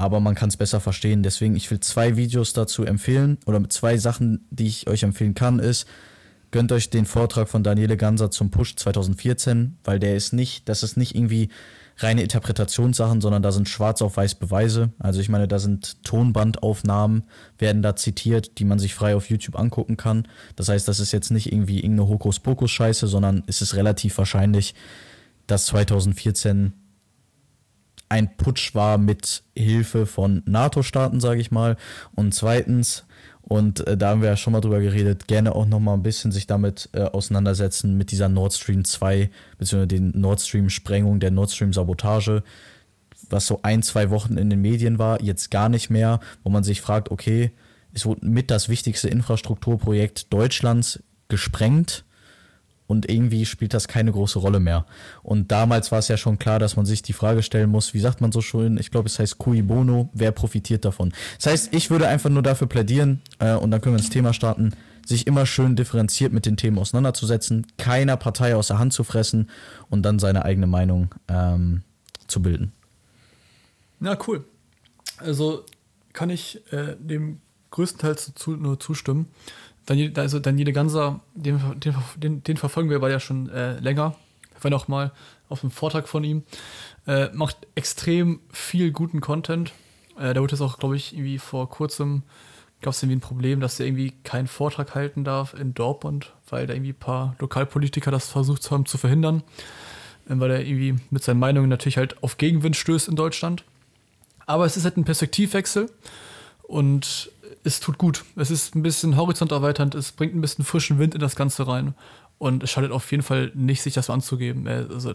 aber 0.00 0.20
man 0.20 0.34
kann 0.34 0.48
es 0.48 0.56
besser 0.56 0.80
verstehen. 0.80 1.22
Deswegen, 1.22 1.54
ich 1.56 1.70
will 1.70 1.80
zwei 1.80 2.16
Videos 2.16 2.52
dazu 2.52 2.84
empfehlen 2.84 3.38
oder 3.46 3.68
zwei 3.68 3.98
Sachen, 3.98 4.46
die 4.50 4.66
ich 4.66 4.88
euch 4.88 5.02
empfehlen 5.02 5.34
kann, 5.34 5.58
ist, 5.58 5.86
gönnt 6.50 6.72
euch 6.72 6.90
den 6.90 7.06
Vortrag 7.06 7.48
von 7.48 7.62
Daniele 7.62 7.96
Ganser 7.96 8.30
zum 8.30 8.50
Push 8.50 8.76
2014, 8.76 9.78
weil 9.84 9.98
der 9.98 10.16
ist 10.16 10.32
nicht, 10.32 10.68
das 10.68 10.82
ist 10.82 10.96
nicht 10.96 11.14
irgendwie 11.14 11.50
reine 11.98 12.22
Interpretationssachen, 12.22 13.20
sondern 13.20 13.42
da 13.42 13.52
sind 13.52 13.68
schwarz 13.68 14.00
auf 14.00 14.16
weiß 14.16 14.36
Beweise. 14.36 14.90
Also 14.98 15.20
ich 15.20 15.28
meine, 15.28 15.46
da 15.46 15.58
sind 15.58 16.02
Tonbandaufnahmen, 16.02 17.24
werden 17.58 17.82
da 17.82 17.94
zitiert, 17.94 18.58
die 18.58 18.64
man 18.64 18.78
sich 18.78 18.94
frei 18.94 19.14
auf 19.14 19.28
YouTube 19.28 19.58
angucken 19.58 19.98
kann. 19.98 20.26
Das 20.56 20.70
heißt, 20.70 20.88
das 20.88 20.98
ist 20.98 21.12
jetzt 21.12 21.30
nicht 21.30 21.52
irgendwie 21.52 21.80
irgendeine 21.80 22.08
Hokuspokus-Scheiße, 22.08 23.06
sondern 23.06 23.42
es 23.46 23.60
ist 23.60 23.74
relativ 23.74 24.16
wahrscheinlich, 24.16 24.74
dass 25.46 25.66
2014 25.66 26.72
ein 28.08 28.36
Putsch 28.36 28.74
war 28.74 28.98
mit 28.98 29.44
Hilfe 29.56 30.04
von 30.04 30.42
NATO-Staaten, 30.44 31.20
sage 31.20 31.40
ich 31.40 31.50
mal. 31.50 31.76
Und 32.14 32.34
zweitens, 32.34 33.04
und 33.42 33.86
äh, 33.86 33.96
da 33.96 34.10
haben 34.10 34.22
wir 34.22 34.28
ja 34.28 34.36
schon 34.36 34.52
mal 34.52 34.60
drüber 34.60 34.80
geredet, 34.80 35.28
gerne 35.28 35.54
auch 35.54 35.66
noch 35.66 35.80
mal 35.80 35.94
ein 35.94 36.02
bisschen 36.02 36.32
sich 36.32 36.46
damit 36.46 36.88
äh, 36.92 37.02
auseinandersetzen 37.02 37.96
mit 37.96 38.10
dieser 38.10 38.28
Nord 38.28 38.52
Stream 38.52 38.84
2, 38.84 39.30
beziehungsweise 39.58 39.86
den 39.86 40.20
Nord 40.20 40.40
Stream-Sprengung, 40.40 41.20
der 41.20 41.30
Nord 41.30 41.52
Stream-Sabotage, 41.52 42.42
was 43.28 43.46
so 43.46 43.60
ein, 43.62 43.82
zwei 43.82 44.10
Wochen 44.10 44.36
in 44.36 44.50
den 44.50 44.60
Medien 44.60 44.98
war, 44.98 45.22
jetzt 45.22 45.50
gar 45.52 45.68
nicht 45.68 45.88
mehr, 45.88 46.18
wo 46.42 46.50
man 46.50 46.64
sich 46.64 46.80
fragt, 46.80 47.10
okay, 47.10 47.52
es 47.92 48.06
wurde 48.06 48.26
mit 48.26 48.50
das 48.50 48.68
wichtigste 48.68 49.08
Infrastrukturprojekt 49.08 50.32
Deutschlands 50.32 51.02
gesprengt 51.28 52.04
und 52.90 53.08
irgendwie 53.08 53.46
spielt 53.46 53.72
das 53.72 53.86
keine 53.86 54.10
große 54.10 54.40
Rolle 54.40 54.58
mehr. 54.58 54.84
Und 55.22 55.52
damals 55.52 55.92
war 55.92 56.00
es 56.00 56.08
ja 56.08 56.16
schon 56.16 56.40
klar, 56.40 56.58
dass 56.58 56.74
man 56.74 56.86
sich 56.86 57.02
die 57.02 57.12
Frage 57.12 57.44
stellen 57.44 57.70
muss, 57.70 57.94
wie 57.94 58.00
sagt 58.00 58.20
man 58.20 58.32
so 58.32 58.40
schön, 58.40 58.78
ich 58.78 58.90
glaube, 58.90 59.06
es 59.06 59.20
heißt 59.20 59.38
cui 59.38 59.62
bono, 59.62 60.10
wer 60.12 60.32
profitiert 60.32 60.84
davon? 60.84 61.12
Das 61.36 61.46
heißt, 61.46 61.72
ich 61.72 61.90
würde 61.90 62.08
einfach 62.08 62.30
nur 62.30 62.42
dafür 62.42 62.66
plädieren, 62.66 63.22
äh, 63.38 63.54
und 63.54 63.70
dann 63.70 63.80
können 63.80 63.94
wir 63.94 64.00
ins 64.00 64.10
Thema 64.10 64.32
starten, 64.32 64.72
sich 65.06 65.28
immer 65.28 65.46
schön 65.46 65.76
differenziert 65.76 66.32
mit 66.32 66.46
den 66.46 66.56
Themen 66.56 66.78
auseinanderzusetzen, 66.78 67.68
keiner 67.78 68.16
Partei 68.16 68.56
aus 68.56 68.66
der 68.66 68.80
Hand 68.80 68.92
zu 68.92 69.04
fressen 69.04 69.48
und 69.88 70.02
dann 70.02 70.18
seine 70.18 70.44
eigene 70.44 70.66
Meinung 70.66 71.14
ähm, 71.28 71.82
zu 72.26 72.42
bilden. 72.42 72.72
Ja, 74.00 74.18
cool. 74.26 74.44
Also 75.18 75.64
kann 76.12 76.28
ich 76.28 76.60
äh, 76.72 76.96
dem 76.98 77.40
größtenteils 77.70 78.32
nur 78.46 78.80
zustimmen. 78.80 79.28
Daniel, 79.90 80.12
also 80.20 80.38
Daniele 80.38 80.72
Ganser, 80.72 81.18
den, 81.34 81.60
den, 82.16 82.44
den, 82.44 82.56
verfolgen 82.56 82.90
wir 82.90 82.96
aber 82.98 83.10
ja 83.10 83.18
schon 83.18 83.48
äh, 83.48 83.80
länger. 83.80 84.14
Waren 84.62 84.72
auch 84.72 84.86
mal 84.86 85.10
auf 85.48 85.64
einem 85.64 85.72
Vortrag 85.72 86.06
von 86.06 86.22
ihm. 86.22 86.44
Äh, 87.08 87.30
macht 87.32 87.56
extrem 87.74 88.38
viel 88.52 88.92
guten 88.92 89.20
Content. 89.20 89.72
Äh, 90.16 90.32
da 90.32 90.42
wurde 90.42 90.54
es 90.54 90.60
auch, 90.60 90.78
glaube 90.78 90.94
ich, 90.94 91.12
irgendwie 91.14 91.38
vor 91.38 91.68
kurzem 91.68 92.22
gab 92.82 92.94
es 92.94 93.02
irgendwie 93.02 93.16
ein 93.16 93.20
Problem, 93.20 93.58
dass 93.58 93.80
er 93.80 93.86
irgendwie 93.86 94.12
keinen 94.22 94.46
Vortrag 94.46 94.94
halten 94.94 95.24
darf 95.24 95.54
in 95.54 95.74
Dortmund, 95.74 96.34
weil 96.48 96.68
da 96.68 96.74
irgendwie 96.74 96.92
ein 96.92 96.94
paar 96.94 97.34
Lokalpolitiker 97.40 98.12
das 98.12 98.28
versucht 98.28 98.70
haben 98.70 98.86
zu 98.86 98.96
verhindern, 98.96 99.42
äh, 100.28 100.34
weil 100.36 100.52
er 100.52 100.64
irgendwie 100.64 100.94
mit 101.10 101.24
seinen 101.24 101.40
Meinungen 101.40 101.68
natürlich 101.68 101.96
halt 101.96 102.22
auf 102.22 102.38
Gegenwind 102.38 102.76
stößt 102.76 103.08
in 103.08 103.16
Deutschland. 103.16 103.64
Aber 104.46 104.66
es 104.66 104.76
ist 104.76 104.84
halt 104.84 104.96
ein 104.96 105.04
Perspektivwechsel 105.04 105.90
und 106.62 107.32
es 107.64 107.80
tut 107.80 107.98
gut. 107.98 108.24
Es 108.36 108.50
ist 108.50 108.74
ein 108.74 108.82
bisschen 108.82 109.16
horizonterweiternd, 109.16 109.94
es 109.94 110.12
bringt 110.12 110.34
ein 110.34 110.40
bisschen 110.40 110.64
frischen 110.64 110.98
Wind 110.98 111.14
in 111.14 111.20
das 111.20 111.36
Ganze 111.36 111.66
rein. 111.66 111.94
Und 112.38 112.62
es 112.62 112.70
schadet 112.70 112.90
auf 112.90 113.10
jeden 113.10 113.22
Fall 113.22 113.52
nicht, 113.54 113.82
sich 113.82 113.92
das 113.92 114.08
mal 114.08 114.14
anzugeben, 114.14 114.66
äh, 114.66 114.86
also 114.88 115.12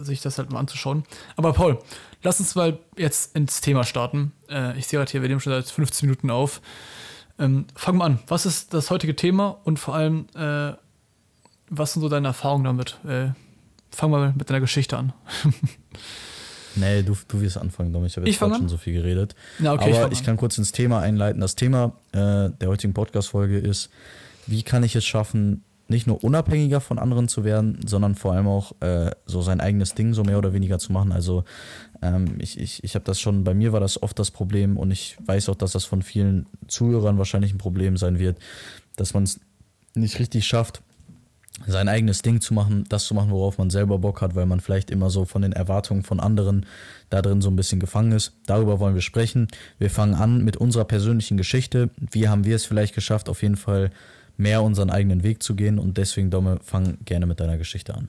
sich 0.00 0.20
das 0.20 0.36
halt 0.36 0.52
mal 0.52 0.58
anzuschauen. 0.58 1.04
Aber 1.36 1.54
Paul, 1.54 1.78
lass 2.22 2.38
uns 2.38 2.54
mal 2.54 2.78
jetzt 2.98 3.34
ins 3.34 3.62
Thema 3.62 3.84
starten. 3.84 4.32
Äh, 4.50 4.78
ich 4.78 4.86
sehe 4.86 4.98
halt 4.98 5.08
hier, 5.08 5.22
wir 5.22 5.28
nehmen 5.30 5.40
schon 5.40 5.54
seit 5.54 5.70
15 5.70 6.06
Minuten 6.06 6.30
auf. 6.30 6.60
Ähm, 7.38 7.64
fangen 7.74 7.96
wir 7.98 8.04
an. 8.04 8.18
Was 8.26 8.44
ist 8.44 8.74
das 8.74 8.90
heutige 8.90 9.16
Thema 9.16 9.58
und 9.64 9.78
vor 9.78 9.94
allem, 9.94 10.26
äh, 10.34 10.72
was 11.70 11.94
sind 11.94 12.02
so 12.02 12.10
deine 12.10 12.28
Erfahrungen 12.28 12.64
damit? 12.64 12.98
Fang 13.90 14.10
mal 14.10 14.34
mit 14.36 14.50
deiner 14.50 14.60
Geschichte 14.60 14.98
an. 14.98 15.14
Nee, 16.76 17.02
du, 17.02 17.16
du 17.28 17.40
wirst 17.40 17.58
anfangen, 17.58 17.92
Dom. 17.92 18.04
Ich 18.04 18.16
habe 18.16 18.28
Ich 18.28 18.36
jetzt 18.36 18.42
an? 18.42 18.54
schon 18.54 18.68
so 18.68 18.76
viel 18.76 18.94
geredet. 18.94 19.34
Ja, 19.58 19.72
okay, 19.72 19.90
ich 19.90 19.96
Aber 19.98 20.12
ich, 20.12 20.18
an. 20.20 20.24
kann 20.26 20.36
kurz 20.36 20.56
ins 20.58 20.72
Thema 20.72 21.00
einleiten. 21.00 21.40
Das 21.40 21.56
Thema 21.56 21.92
äh, 22.12 22.50
der 22.50 22.68
heutigen 22.68 22.94
Podcast-Folge 22.94 23.58
ist, 23.58 23.90
wie 24.46 24.62
kann 24.62 24.82
ich 24.82 24.94
es 24.96 25.04
schaffen, 25.04 25.62
nicht 25.88 26.06
nur 26.06 26.22
unabhängiger 26.22 26.80
von 26.80 27.00
anderen 27.00 27.26
zu 27.26 27.42
werden, 27.44 27.80
sondern 27.84 28.14
vor 28.14 28.32
allem 28.32 28.46
auch 28.46 28.72
äh, 28.80 29.10
so 29.26 29.42
sein 29.42 29.60
eigenes 29.60 29.94
Ding 29.94 30.14
so 30.14 30.22
mehr 30.22 30.38
oder 30.38 30.52
weniger 30.52 30.78
zu 30.78 30.92
machen. 30.92 31.10
Also 31.10 31.42
ähm, 32.00 32.36
ich, 32.38 32.60
ich, 32.60 32.84
ich 32.84 32.94
habe 32.94 33.04
das 33.04 33.20
schon, 33.20 33.42
bei 33.42 33.54
mir 33.54 33.72
war 33.72 33.80
das 33.80 34.00
oft 34.00 34.16
das 34.18 34.30
Problem 34.30 34.76
und 34.76 34.92
ich 34.92 35.16
weiß 35.26 35.48
auch, 35.48 35.56
dass 35.56 35.72
das 35.72 35.84
von 35.84 36.02
vielen 36.02 36.46
Zuhörern 36.68 37.18
wahrscheinlich 37.18 37.52
ein 37.52 37.58
Problem 37.58 37.96
sein 37.96 38.20
wird, 38.20 38.38
dass 38.94 39.14
man 39.14 39.24
es 39.24 39.40
nicht 39.96 40.20
richtig 40.20 40.46
schafft, 40.46 40.80
sein 41.66 41.88
eigenes 41.88 42.22
Ding 42.22 42.40
zu 42.40 42.54
machen, 42.54 42.84
das 42.88 43.04
zu 43.04 43.14
machen, 43.14 43.30
worauf 43.30 43.58
man 43.58 43.70
selber 43.70 43.98
Bock 43.98 44.20
hat, 44.22 44.34
weil 44.34 44.46
man 44.46 44.60
vielleicht 44.60 44.90
immer 44.90 45.10
so 45.10 45.24
von 45.24 45.42
den 45.42 45.52
Erwartungen 45.52 46.02
von 46.02 46.20
anderen 46.20 46.66
da 47.10 47.22
drin 47.22 47.42
so 47.42 47.50
ein 47.50 47.56
bisschen 47.56 47.80
gefangen 47.80 48.12
ist. 48.12 48.32
Darüber 48.46 48.80
wollen 48.80 48.94
wir 48.94 49.02
sprechen. 49.02 49.48
Wir 49.78 49.90
fangen 49.90 50.14
an 50.14 50.44
mit 50.44 50.56
unserer 50.56 50.84
persönlichen 50.84 51.36
Geschichte. 51.36 51.90
Wie 51.98 52.28
haben 52.28 52.44
wir 52.44 52.56
es 52.56 52.64
vielleicht 52.64 52.94
geschafft, 52.94 53.28
auf 53.28 53.42
jeden 53.42 53.56
Fall 53.56 53.90
mehr 54.36 54.62
unseren 54.62 54.90
eigenen 54.90 55.22
Weg 55.22 55.42
zu 55.42 55.54
gehen 55.54 55.78
und 55.78 55.98
deswegen, 55.98 56.30
Domme, 56.30 56.58
fang 56.62 56.98
gerne 57.04 57.26
mit 57.26 57.40
deiner 57.40 57.58
Geschichte 57.58 57.94
an. 57.94 58.08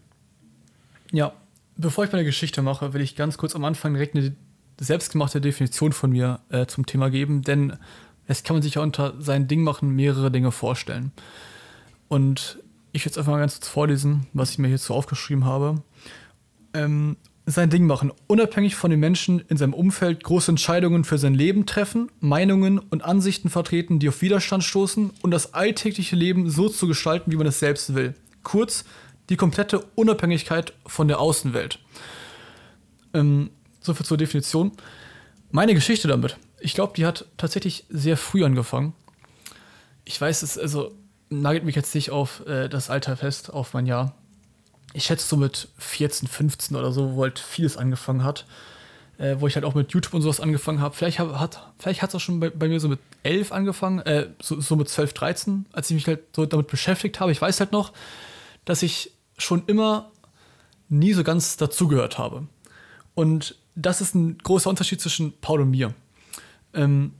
Ja, 1.12 1.34
bevor 1.76 2.06
ich 2.06 2.12
meine 2.12 2.24
Geschichte 2.24 2.62
mache, 2.62 2.94
will 2.94 3.02
ich 3.02 3.16
ganz 3.16 3.38
kurz 3.38 3.54
am 3.56 3.66
Anfang 3.66 3.94
direkt 3.94 4.16
eine 4.16 4.34
selbstgemachte 4.80 5.42
Definition 5.42 5.92
von 5.92 6.12
mir 6.12 6.40
äh, 6.50 6.66
zum 6.68 6.86
Thema 6.86 7.10
geben, 7.10 7.42
denn 7.42 7.74
es 8.28 8.44
kann 8.44 8.56
man 8.56 8.64
sich 8.64 8.76
ja 8.76 8.82
unter 8.82 9.14
sein 9.20 9.48
Ding 9.48 9.62
machen 9.64 9.90
mehrere 9.90 10.32
Dinge 10.32 10.52
vorstellen. 10.52 11.12
Und 12.08 12.60
ich 12.92 13.06
jetzt 13.06 13.18
einfach 13.18 13.32
mal 13.32 13.40
ganz 13.40 13.56
kurz 13.56 13.68
vorlesen, 13.68 14.28
was 14.34 14.52
ich 14.52 14.58
mir 14.58 14.68
hierzu 14.68 14.94
aufgeschrieben 14.94 15.46
habe. 15.46 15.82
Ähm, 16.74 17.18
sein 17.46 17.70
Ding 17.70 17.86
machen, 17.86 18.12
unabhängig 18.28 18.76
von 18.76 18.92
den 18.92 19.00
Menschen 19.00 19.40
in 19.50 19.58
seinem 19.58 19.74
Umfeld 19.74 20.24
große 20.24 20.52
Entscheidungen 20.52 21.04
für 21.04 21.18
sein 21.18 21.34
Leben 21.34 21.66
treffen, 21.66 22.12
Meinungen 22.20 22.80
und 22.80 23.04
Ansichten 23.04 23.50
vertreten, 23.50 24.00
die 24.00 24.10
auf 24.10 24.22
Widerstand 24.22 24.64
stoßen 24.64 25.12
und 25.22 25.32
das 25.32 25.54
alltägliche 25.54 26.16
Leben 26.16 26.50
so 26.50 26.70
zu 26.70 26.88
gestalten, 26.88 27.32
wie 27.32 27.38
man 27.38 27.48
es 27.48 27.60
selbst 27.60 27.96
will. 27.96 28.16
Kurz, 28.44 28.86
die 29.30 29.38
komplette 29.38 29.80
Unabhängigkeit 29.96 30.74
von 30.86 31.08
der 31.08 31.20
Außenwelt. 31.20 31.80
Ähm, 33.14 33.50
soviel 33.80 34.06
zur 34.06 34.18
Definition. 34.18 34.72
Meine 35.52 35.74
Geschichte 35.74 36.08
damit. 36.08 36.38
Ich 36.60 36.74
glaube, 36.74 36.94
die 36.96 37.06
hat 37.06 37.26
tatsächlich 37.38 37.86
sehr 37.90 38.18
früh 38.18 38.46
angefangen. 38.46 38.94
Ich 40.06 40.20
weiß 40.20 40.44
es, 40.44 40.58
also 40.58 40.96
nagelt 41.32 41.64
mich 41.64 41.76
jetzt 41.76 41.96
nicht 41.96 42.12
auf 42.12 42.46
äh, 42.46 42.68
das 42.68 42.90
Alter 42.90 43.18
fest, 43.18 43.52
auf 43.52 43.74
mein 43.74 43.86
Jahr. 43.86 44.14
Ich 44.94 45.06
schätze 45.06 45.28
so 45.28 45.38
mit 45.38 45.70
14, 45.78 46.28
15 46.28 46.76
oder 46.78 46.92
so, 46.92 47.16
wo 47.16 47.24
halt 47.24 47.40
vieles 47.40 47.78
angefangen 47.78 48.24
hat. 48.24 48.46
Äh, 49.22 49.40
wo 49.40 49.46
ich 49.46 49.54
halt 49.54 49.66
auch 49.66 49.76
mit 49.76 49.92
YouTube 49.92 50.16
und 50.16 50.24
sowas 50.24 50.40
angefangen 50.40 50.82
habe. 50.82 50.96
Vielleicht 50.96 51.20
hab, 51.20 51.38
hat 51.38 51.60
es 51.86 52.16
auch 52.16 52.20
schon 52.20 52.40
bei, 52.40 52.50
bei 52.50 52.68
mir 52.68 52.80
so 52.80 52.88
mit 52.88 52.98
11 53.22 53.52
angefangen, 53.52 54.00
äh, 54.00 54.30
so, 54.42 54.60
so 54.60 54.76
mit 54.76 54.90
12, 54.90 55.14
13, 55.14 55.66
als 55.74 55.92
ich 55.92 55.94
mich 55.94 56.08
halt 56.08 56.22
so 56.36 56.48
damit 56.48 56.66
beschäftigt 56.66 57.20
habe. 57.20 57.32
Ich 57.32 57.40
weiß 57.40 57.60
halt 57.60 57.72
noch, 57.72 57.94
dass 58.66 58.82
ich 58.82 59.12
schon 59.38 59.64
immer 59.68 60.10
nie 60.90 61.14
so 61.14 61.24
ganz 61.24 61.56
dazugehört 61.56 62.18
habe. 62.18 62.48
Und 63.14 63.58
das 63.76 64.02
ist 64.02 64.16
ein 64.16 64.40
großer 64.40 64.72
Unterschied 64.72 65.00
zwischen 65.00 65.34
Paul 65.40 65.62
und 65.62 65.70
mir. 65.70 65.94
Ähm, 66.74 67.14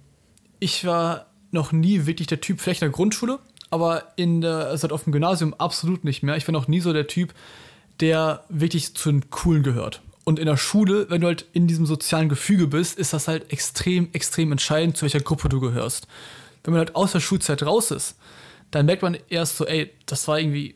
ich 0.60 0.86
war 0.86 1.28
noch 1.52 1.72
nie 1.72 2.08
wirklich 2.08 2.28
der 2.28 2.42
Typ, 2.42 2.62
vielleicht 2.62 2.82
in 2.82 2.88
der 2.88 2.96
Grundschule, 2.96 3.38
aber 3.72 4.14
in 4.18 4.42
der, 4.42 4.68
also 4.68 4.88
auf 4.90 5.06
dem 5.06 5.14
Gymnasium 5.14 5.56
absolut 5.56 6.04
nicht 6.04 6.22
mehr. 6.22 6.36
Ich 6.36 6.48
war 6.48 6.52
noch 6.52 6.68
nie 6.68 6.82
so 6.82 6.94
der 6.94 7.08
Typ, 7.08 7.34
der 8.00 8.44
wirklich 8.50 8.94
zu 8.94 9.12
den 9.12 9.30
Coolen 9.30 9.64
gehört. 9.64 10.02
Und 10.24 10.38
in 10.38 10.46
der 10.46 10.58
Schule, 10.58 11.08
wenn 11.10 11.22
du 11.22 11.28
halt 11.28 11.46
in 11.54 11.68
diesem 11.68 11.86
sozialen 11.86 12.30
Gefüge 12.30 12.68
bist, 12.68 13.00
ist 13.00 13.14
das 13.14 13.28
halt 13.28 13.52
extrem, 13.52 14.10
extrem 14.14 14.52
entscheidend, 14.52 14.98
zu 14.98 15.04
welcher 15.04 15.22
Gruppe 15.22 15.50
du 15.50 15.60
gehörst. 15.60 16.08
Wenn 16.64 16.74
man 16.74 16.80
halt 16.80 16.96
aus 16.96 17.14
der 17.14 17.22
Schulzeit 17.22 17.64
raus 17.64 17.90
ist, 17.90 18.18
dann 18.70 18.86
merkt 18.86 19.02
man 19.02 19.18
erst 19.30 19.58
so, 19.58 19.66
ey, 19.66 19.92
das 20.06 20.28
war 20.28 20.40
irgendwie, 20.40 20.76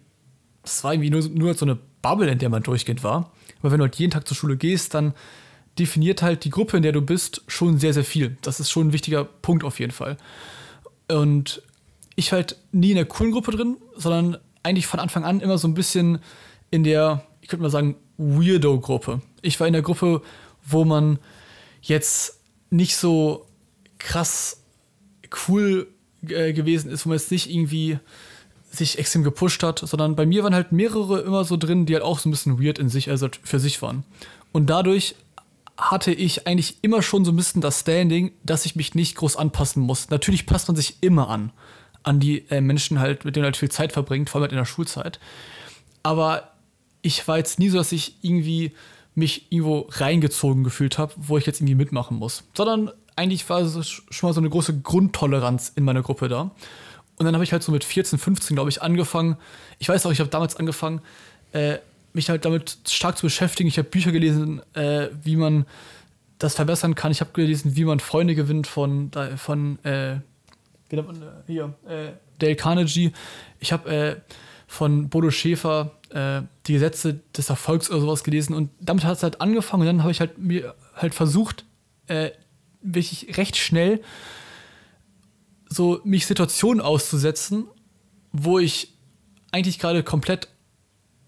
das 0.63 0.83
war 0.83 0.93
irgendwie 0.93 1.11
nur, 1.11 1.21
nur 1.29 1.53
so 1.53 1.65
eine 1.65 1.77
Bubble, 2.01 2.29
in 2.29 2.39
der 2.39 2.49
man 2.49 2.63
durchgehend 2.63 3.03
war. 3.03 3.31
Aber 3.59 3.71
wenn 3.71 3.77
du 3.77 3.85
halt 3.85 3.95
jeden 3.97 4.11
Tag 4.11 4.27
zur 4.27 4.35
Schule 4.35 4.57
gehst, 4.57 4.93
dann 4.93 5.13
definiert 5.77 6.21
halt 6.21 6.43
die 6.43 6.49
Gruppe, 6.49 6.77
in 6.77 6.83
der 6.83 6.91
du 6.91 7.01
bist, 7.01 7.43
schon 7.47 7.77
sehr, 7.77 7.93
sehr 7.93 8.05
viel. 8.05 8.37
Das 8.41 8.59
ist 8.59 8.71
schon 8.71 8.87
ein 8.87 8.93
wichtiger 8.93 9.25
Punkt 9.25 9.63
auf 9.63 9.79
jeden 9.79 9.91
Fall. 9.91 10.17
Und 11.07 11.61
ich 12.15 12.31
halt 12.31 12.57
nie 12.71 12.91
in 12.91 12.95
der 12.95 13.05
coolen 13.05 13.31
Gruppe 13.31 13.51
drin, 13.51 13.77
sondern 13.95 14.37
eigentlich 14.63 14.87
von 14.87 14.99
Anfang 14.99 15.23
an 15.23 15.41
immer 15.41 15.57
so 15.57 15.67
ein 15.67 15.73
bisschen 15.73 16.19
in 16.71 16.83
der, 16.83 17.23
ich 17.41 17.49
könnte 17.49 17.63
mal 17.63 17.69
sagen, 17.69 17.95
Weirdo-Gruppe. 18.17 19.21
Ich 19.41 19.59
war 19.59 19.67
in 19.67 19.73
der 19.73 19.81
Gruppe, 19.81 20.21
wo 20.65 20.85
man 20.85 21.19
jetzt 21.81 22.39
nicht 22.69 22.95
so 22.95 23.45
krass 23.99 24.61
cool 25.47 25.87
äh, 26.27 26.53
gewesen 26.53 26.89
ist, 26.89 27.05
wo 27.05 27.09
man 27.09 27.17
jetzt 27.17 27.31
nicht 27.31 27.49
irgendwie 27.49 27.99
sich 28.71 28.97
extrem 28.99 29.23
gepusht 29.23 29.63
hat, 29.63 29.79
sondern 29.79 30.15
bei 30.15 30.25
mir 30.25 30.43
waren 30.43 30.53
halt 30.55 30.71
mehrere 30.71 31.21
immer 31.21 31.45
so 31.45 31.57
drin, 31.57 31.85
die 31.85 31.93
halt 31.93 32.03
auch 32.03 32.19
so 32.19 32.27
ein 32.27 32.31
bisschen 32.31 32.61
weird 32.61 32.79
in 32.79 32.89
sich, 32.89 33.09
also 33.09 33.29
für 33.43 33.59
sich 33.59 33.81
waren. 33.81 34.03
Und 34.51 34.69
dadurch 34.69 35.15
hatte 35.77 36.11
ich 36.11 36.47
eigentlich 36.47 36.77
immer 36.81 37.01
schon 37.01 37.25
so 37.25 37.31
ein 37.31 37.35
bisschen 37.35 37.61
das 37.61 37.81
Standing, 37.81 38.31
dass 38.43 38.65
ich 38.65 38.75
mich 38.75 38.95
nicht 38.95 39.15
groß 39.15 39.35
anpassen 39.35 39.83
muss. 39.83 40.09
Natürlich 40.09 40.45
passt 40.45 40.67
man 40.67 40.75
sich 40.75 40.97
immer 41.01 41.29
an, 41.29 41.51
an 42.05 42.19
die 42.19 42.49
äh, 42.49 42.61
Menschen 42.61 42.99
halt, 42.99 43.25
mit 43.25 43.35
denen 43.35 43.45
halt 43.45 43.57
viel 43.57 43.71
Zeit 43.71 43.91
verbringt, 43.91 44.29
vor 44.29 44.39
allem 44.39 44.43
halt 44.43 44.51
in 44.51 44.57
der 44.57 44.65
Schulzeit. 44.65 45.19
Aber 46.03 46.51
ich 47.01 47.27
war 47.27 47.37
jetzt 47.37 47.59
nie 47.59 47.69
so, 47.69 47.77
dass 47.77 47.91
ich 47.91 48.15
irgendwie 48.21 48.71
mich 49.15 49.51
irgendwo 49.51 49.87
reingezogen 49.91 50.63
gefühlt 50.63 50.97
habe, 50.97 51.13
wo 51.17 51.37
ich 51.37 51.45
jetzt 51.45 51.61
irgendwie 51.61 51.75
mitmachen 51.75 52.17
muss. 52.17 52.43
Sondern 52.53 52.91
eigentlich 53.15 53.47
war 53.49 53.61
es 53.61 53.87
schon 54.09 54.29
mal 54.29 54.33
so 54.33 54.41
eine 54.41 54.49
große 54.49 54.81
Grundtoleranz 54.81 55.71
in 55.75 55.83
meiner 55.83 56.03
Gruppe 56.03 56.27
da. 56.27 56.51
Und 57.17 57.25
dann 57.25 57.33
habe 57.33 57.43
ich 57.43 57.53
halt 57.53 57.63
so 57.63 57.71
mit 57.71 57.83
14, 57.83 58.19
15, 58.19 58.55
glaube 58.55 58.69
ich, 58.69 58.81
angefangen. 58.81 59.37
Ich 59.79 59.89
weiß 59.89 60.05
auch, 60.05 60.11
ich 60.11 60.19
habe 60.19 60.29
damals 60.29 60.57
angefangen, 60.57 61.01
äh, 61.53 61.77
mich 62.13 62.29
halt 62.29 62.45
damit 62.45 62.77
stark 62.87 63.17
zu 63.17 63.25
beschäftigen. 63.25 63.69
Ich 63.69 63.77
habe 63.77 63.89
Bücher 63.89 64.11
gelesen, 64.11 64.61
äh, 64.73 65.07
wie 65.23 65.37
man 65.37 65.65
das 66.37 66.55
verbessern 66.55 66.93
kann. 66.93 67.11
Ich 67.11 67.21
habe 67.21 67.31
gelesen, 67.33 67.75
wie 67.75 67.85
man 67.85 67.99
Freunde 67.99 68.35
gewinnt 68.35 68.67
von, 68.67 69.11
von 69.37 69.83
äh, 69.85 70.17
nennt 70.91 71.07
man, 71.07 71.21
äh, 71.21 71.25
hier, 71.47 71.73
äh, 71.87 72.11
Dale 72.39 72.55
Carnegie. 72.55 73.11
Ich 73.59 73.71
habe 73.71 73.89
äh, 73.89 74.15
von 74.67 75.09
Bodo 75.09 75.31
Schäfer 75.31 75.91
äh, 76.09 76.41
die 76.67 76.73
Gesetze 76.73 77.21
des 77.35 77.49
Erfolgs 77.49 77.89
oder 77.89 78.01
sowas 78.01 78.23
gelesen 78.23 78.53
und 78.53 78.71
damit 78.79 79.03
hat 79.03 79.17
es 79.17 79.23
halt 79.23 79.41
angefangen 79.41 79.81
und 79.81 79.87
dann 79.87 80.01
habe 80.01 80.11
ich 80.11 80.19
halt 80.19 80.37
mir 80.37 80.75
halt 80.95 81.13
versucht, 81.13 81.65
äh, 82.07 82.31
wirklich 82.81 83.37
recht 83.37 83.57
schnell 83.57 84.01
so 85.69 86.01
mich 86.03 86.25
Situationen 86.25 86.81
auszusetzen, 86.81 87.65
wo 88.31 88.59
ich 88.59 88.93
eigentlich 89.51 89.79
gerade 89.79 90.03
komplett 90.03 90.47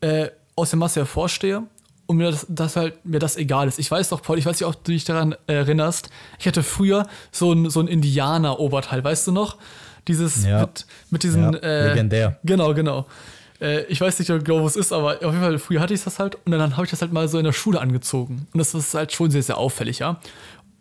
äh, 0.02 0.30
aus 0.56 0.72
der 0.72 0.80
Masse 0.80 1.00
hervorstehe 1.00 1.64
und 2.08 2.18
mir 2.18 2.32
das, 2.32 2.46
das 2.50 2.76
halt 2.76 3.06
mir 3.06 3.20
das 3.20 3.38
egal 3.38 3.68
ist. 3.68 3.80
Ich 3.80 3.92
weiß 3.92 4.10
doch, 4.10 4.22
Paul, 4.22 4.40
ich 4.40 4.46
weiß 4.46 4.60
nicht, 4.60 4.68
ob 4.68 4.84
du 4.84 4.92
dich 4.92 5.04
daran 5.06 5.36
erinnerst. 5.46 6.10
Ich 6.40 6.48
hatte 6.48 6.64
früher 6.64 7.06
so 7.32 7.52
ein, 7.54 7.70
so 7.70 7.80
ein 7.82 7.88
Indianer-Oberteil, 7.88 9.04
weißt 9.04 9.28
du 9.28 9.32
noch? 9.32 9.58
Dieses 10.08 10.46
Ja. 10.46 10.62
mit, 10.62 10.86
mit 11.10 11.24
diesen. 11.24 11.54
Ja, 11.54 11.60
äh, 11.60 11.88
legendär. 11.90 12.40
Genau, 12.44 12.74
genau. 12.74 13.06
Äh, 13.60 13.84
ich 13.86 14.00
weiß 14.00 14.18
nicht 14.20 14.28
genau, 14.28 14.62
wo 14.62 14.68
es 14.68 14.76
ist, 14.76 14.94
aber 14.94 15.16
auf 15.16 15.22
jeden 15.34 15.42
Fall, 15.42 15.60
früher 15.60 15.82
hatte 15.82 15.94
ich 15.94 16.04
das 16.04 16.18
halt 16.20 16.38
und 16.46 16.52
dann 16.52 16.76
habe 16.78 16.86
ich 16.86 16.92
das 16.92 17.02
halt 17.02 17.12
mal 17.12 17.28
so 17.28 17.38
in 17.38 17.44
der 17.44 17.54
Schule 17.54 17.82
angezogen. 17.82 18.48
Und 18.54 18.58
das 18.58 18.74
ist 18.74 18.94
halt 18.94 19.12
schon 19.12 19.32
sehr, 19.32 19.44
sehr 19.44 19.58
auffällig, 19.58 20.00
ja. 20.00 20.20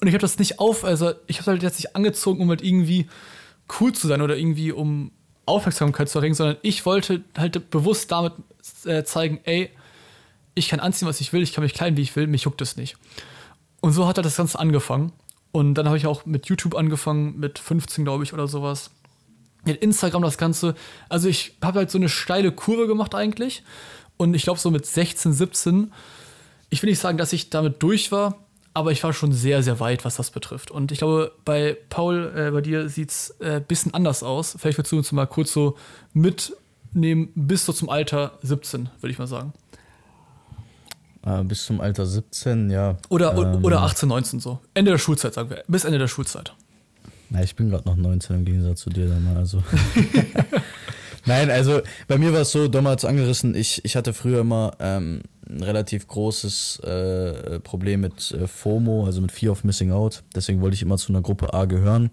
Und 0.01 0.09
ich 0.09 0.15
habe 0.15 0.21
das 0.21 0.39
nicht 0.39 0.61
auf, 0.61 0.85
also 0.85 1.13
ich 1.27 1.41
habe 1.41 1.53
halt 1.53 1.63
jetzt 1.63 1.79
nicht 1.79 1.97
angezogen, 1.97 2.41
um 2.41 2.51
halt 2.51 2.63
irgendwie 2.63 3.09
cool 3.81 3.93
zu 3.93 4.07
sein 4.07 4.21
oder 4.23 4.37
irgendwie 4.37 4.71
um 4.73 5.11
Aufmerksamkeit 5.47 6.09
zu 6.09 6.19
erregen, 6.19 6.35
sondern 6.35 6.57
ich 6.63 6.85
wollte 6.85 7.23
halt 7.37 7.71
bewusst 7.71 8.13
damit 8.13 8.35
äh, 8.85 9.05
zeigen, 9.05 9.41
ey, 9.45 9.71
ich 10.57 10.69
kann 10.69 10.81
anziehen, 10.81 11.07
was 11.07 11.21
ich 11.21 11.33
will, 11.33 11.43
ich 11.43 11.53
kann 11.53 11.63
mich 11.63 11.75
kleiden, 11.75 11.97
wie 11.97 12.03
ich 12.03 12.17
will, 12.17 12.27
mich 12.27 12.43
juckt 12.43 12.61
es 12.61 12.77
nicht. 12.77 12.97
Und 13.81 13.93
so 13.93 14.09
hat 14.09 14.17
halt 14.17 14.25
das 14.27 14.37
Ganze 14.37 14.59
angefangen. 14.59 15.13
Und 15.53 15.75
dann 15.75 15.87
habe 15.87 15.97
ich 15.97 16.07
auch 16.07 16.27
mit 16.27 16.47
YouTube 16.47 16.75
angefangen, 16.75 17.39
mit 17.39 17.59
15, 17.59 18.05
glaube 18.05 18.25
ich, 18.25 18.33
oder 18.33 18.49
sowas. 18.49 18.91
Mit 19.65 19.83
Instagram 19.83 20.23
das 20.23 20.39
Ganze. 20.39 20.75
Also 21.09 21.29
ich 21.29 21.57
habe 21.63 21.81
halt 21.81 21.91
so 21.91 21.99
eine 21.99 22.09
steile 22.09 22.53
Kurve 22.53 22.87
gemacht 22.87 23.15
eigentlich. 23.15 23.63
Und 24.17 24.35
ich 24.35 24.45
glaube 24.45 24.59
so 24.59 24.71
mit 24.71 24.87
16, 24.87 25.33
17, 25.33 25.93
ich 26.71 26.83
will 26.83 26.91
nicht 26.91 26.99
sagen, 26.99 27.19
dass 27.19 27.33
ich 27.33 27.51
damit 27.51 27.83
durch 27.83 28.11
war, 28.11 28.39
aber 28.75 28.93
ich 28.93 29.05
war 29.05 29.13
schon 29.13 29.33
sehr, 29.33 29.63
sehr 29.63 29.79
weit, 29.79 30.05
was 30.05 30.17
das 30.17 30.31
betrifft. 30.31 30.71
Und 30.71 30.91
ich 30.91 30.99
glaube, 30.99 31.33
bei 31.45 31.77
Paul, 31.91 32.33
äh, 32.35 32.51
bei 32.51 32.63
dir 32.63 32.89
sieht 32.89 33.11
es 33.11 33.37
ein 33.41 33.59
äh, 33.59 33.63
bisschen 33.67 33.95
anders 33.95 34.23
aus. 34.23 34.57
Vielleicht 34.59 34.79
willst 34.79 34.93
du 34.93 34.97
uns 34.97 35.13
mal 35.13 35.27
kurz 35.27 35.53
so 35.53 35.77
mitnehmen, 36.13 37.31
bis 37.35 37.67
so 37.67 37.73
zum 37.73 37.89
Alter 37.91 38.39
17, 38.43 38.89
würde 39.01 39.13
ich 39.13 39.19
mal 39.19 39.27
sagen. 39.27 39.53
Äh, 41.27 41.43
bis 41.43 41.67
zum 41.67 41.81
Alter 41.81 42.07
17, 42.07 42.71
ja. 42.71 42.97
Oder, 43.09 43.37
Ähm, 43.37 43.65
oder 43.65 43.83
18, 43.83 44.09
19 44.09 44.41
so. 44.41 44.61
Ende 44.75 44.93
der 44.93 44.99
Schulzeit, 44.99 45.35
sagen 45.35 45.51
wir. 45.51 45.65
Bis 45.67 45.85
Ende 45.85 45.99
der 45.99 46.09
Schulzeit. 46.09 46.55
Na, 47.31 47.43
ich 47.43 47.57
bin 47.57 47.69
gerade 47.71 47.89
noch 47.89 47.97
19 47.97 48.37
im 48.37 48.45
Gegensatz 48.45 48.81
zu 48.81 48.91
dir, 48.91 49.09
dann, 49.09 49.37
also. 49.37 49.63
Nein, 51.27 51.51
also 51.51 51.81
bei 52.07 52.19
mir 52.19 52.33
war 52.33 52.43
es 52.43 52.53
so, 52.53 52.69
damals 52.69 53.05
angerissen, 53.05 53.57
ich, 53.57 53.85
ich 53.85 53.97
hatte 53.97 54.13
früher 54.13 54.41
immer 54.41 54.75
ähm, 54.79 55.23
ein 55.51 55.65
relativ 55.65 56.07
großes 56.07 56.79
äh, 56.81 57.59
Problem 57.59 58.03
mit 58.03 58.31
äh, 58.31 58.47
FOMO, 58.47 59.05
also 59.07 59.21
mit 59.21 59.33
Fear 59.33 59.51
of 59.51 59.65
Missing 59.65 59.91
Out. 59.91 60.23
Deswegen 60.37 60.61
wollte 60.61 60.75
ich 60.75 60.83
immer 60.83 60.99
zu 60.99 61.13
einer 61.13 61.23
Gruppe 61.23 61.53
A 61.53 61.65
gehören. 61.65 62.11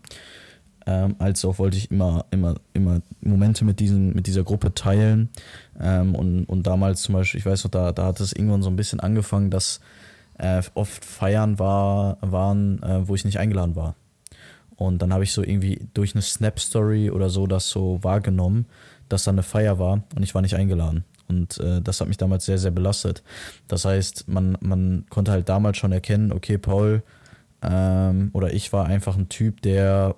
Ähm, 0.85 1.15
als 1.19 1.45
auch 1.45 1.59
wollte 1.59 1.77
ich 1.77 1.91
immer, 1.91 2.25
immer, 2.31 2.55
immer 2.73 3.01
Momente 3.21 3.63
mit, 3.63 3.79
diesen, 3.79 4.13
mit 4.13 4.27
dieser 4.27 4.43
Gruppe 4.43 4.73
teilen. 4.73 5.29
Ähm, 5.79 6.15
und, 6.15 6.45
und 6.45 6.67
damals 6.67 7.01
zum 7.03 7.13
Beispiel, 7.13 7.39
ich 7.39 7.45
weiß 7.45 7.63
noch, 7.63 7.71
da, 7.71 7.91
da 7.91 8.07
hat 8.07 8.19
es 8.19 8.33
irgendwann 8.33 8.61
so 8.61 8.69
ein 8.69 8.75
bisschen 8.75 8.99
angefangen, 8.99 9.49
dass 9.49 9.79
äh, 10.37 10.61
oft 10.73 11.05
Feiern 11.05 11.59
war, 11.59 12.17
waren, 12.21 12.81
äh, 12.83 13.07
wo 13.07 13.15
ich 13.15 13.23
nicht 13.25 13.39
eingeladen 13.39 13.75
war. 13.75 13.95
Und 14.75 15.01
dann 15.01 15.13
habe 15.13 15.23
ich 15.23 15.31
so 15.31 15.43
irgendwie 15.43 15.87
durch 15.93 16.15
eine 16.15 16.21
Snap-Story 16.21 17.11
oder 17.11 17.29
so 17.29 17.47
das 17.47 17.69
so 17.69 17.99
wahrgenommen 18.01 18.65
dass 19.13 19.23
da 19.23 19.31
eine 19.31 19.43
Feier 19.43 19.79
war 19.79 20.03
und 20.15 20.23
ich 20.23 20.33
war 20.33 20.41
nicht 20.41 20.55
eingeladen. 20.55 21.05
Und 21.29 21.59
äh, 21.59 21.81
das 21.81 22.01
hat 22.01 22.07
mich 22.07 22.17
damals 22.17 22.45
sehr, 22.45 22.57
sehr 22.57 22.71
belastet. 22.71 23.23
Das 23.67 23.85
heißt, 23.85 24.27
man, 24.27 24.57
man 24.59 25.05
konnte 25.09 25.31
halt 25.31 25.47
damals 25.49 25.77
schon 25.77 25.91
erkennen, 25.91 26.31
okay, 26.31 26.57
Paul 26.57 27.03
ähm, 27.61 28.29
oder 28.33 28.53
ich 28.53 28.73
war 28.73 28.87
einfach 28.87 29.15
ein 29.15 29.29
Typ, 29.29 29.61
der, 29.61 30.15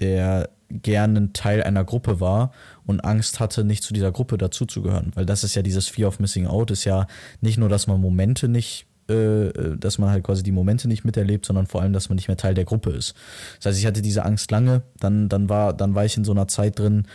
der 0.00 0.50
gerne 0.70 1.20
ein 1.20 1.32
Teil 1.32 1.62
einer 1.62 1.84
Gruppe 1.84 2.20
war 2.20 2.52
und 2.86 3.04
Angst 3.04 3.40
hatte, 3.40 3.64
nicht 3.64 3.82
zu 3.82 3.94
dieser 3.94 4.12
Gruppe 4.12 4.36
dazuzugehören. 4.38 5.12
Weil 5.14 5.26
das 5.26 5.44
ist 5.44 5.54
ja 5.54 5.62
dieses 5.62 5.88
Fear 5.88 6.08
of 6.08 6.18
Missing 6.18 6.46
Out, 6.46 6.70
ist 6.70 6.84
ja 6.84 7.06
nicht 7.40 7.58
nur, 7.58 7.68
dass 7.68 7.86
man 7.86 8.00
Momente 8.00 8.48
nicht 8.48 8.86
äh, 9.08 9.76
dass 9.78 9.98
man 9.98 10.10
halt 10.10 10.24
quasi 10.24 10.42
die 10.42 10.50
Momente 10.50 10.88
nicht 10.88 11.04
miterlebt, 11.04 11.46
sondern 11.46 11.68
vor 11.68 11.80
allem, 11.80 11.92
dass 11.92 12.08
man 12.08 12.16
nicht 12.16 12.26
mehr 12.26 12.36
Teil 12.36 12.54
der 12.54 12.64
Gruppe 12.64 12.90
ist. 12.90 13.14
Das 13.58 13.66
heißt, 13.66 13.78
ich 13.78 13.86
hatte 13.86 14.02
diese 14.02 14.24
Angst 14.24 14.50
lange, 14.50 14.82
dann, 14.98 15.28
dann, 15.28 15.48
war, 15.48 15.72
dann 15.72 15.94
war 15.94 16.04
ich 16.04 16.16
in 16.16 16.24
so 16.24 16.32
einer 16.32 16.48
Zeit 16.48 16.80
drin, 16.80 17.06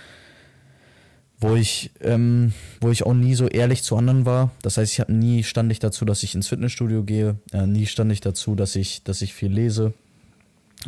wo 1.42 1.56
ich, 1.56 1.92
ähm, 2.00 2.54
wo 2.80 2.92
ich 2.92 3.06
auch 3.06 3.14
nie 3.14 3.36
so 3.36 3.48
ehrlich 3.48 3.84
zu 3.84 3.98
anderen 3.98 4.26
war. 4.26 4.52
Das 4.62 4.78
heißt, 4.78 4.94
ich 4.94 5.00
habe 5.02 5.12
nie 5.12 5.44
stand 5.44 5.70
ich 5.70 5.80
dazu, 5.80 6.06
dass 6.06 6.24
ich 6.24 6.34
ins 6.34 6.48
Fitnessstudio 6.48 7.04
gehe, 7.04 7.36
äh, 7.52 7.68
nie 7.68 7.88
stand 7.88 8.12
ich 8.14 8.22
dazu, 8.22 8.56
dass 8.56 8.78
ich, 8.78 9.04
dass 9.04 9.22
ich 9.22 9.34
viel 9.34 9.52
lese 9.52 9.94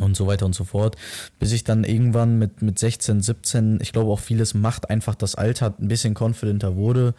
und 0.00 0.16
so 0.16 0.26
weiter 0.26 0.46
und 0.46 0.54
so 0.54 0.64
fort. 0.64 0.96
Bis 1.38 1.52
ich 1.52 1.64
dann 1.64 1.84
irgendwann 1.84 2.38
mit, 2.38 2.62
mit 2.62 2.78
16, 2.78 3.20
17, 3.20 3.78
ich 3.80 3.92
glaube 3.92 4.10
auch 4.10 4.20
vieles 4.20 4.54
macht 4.54 4.90
einfach 4.90 5.14
das 5.14 5.34
Alter, 5.34 5.74
ein 5.78 5.88
bisschen 5.88 6.14
confidenter 6.14 6.76
wurde, 6.76 7.14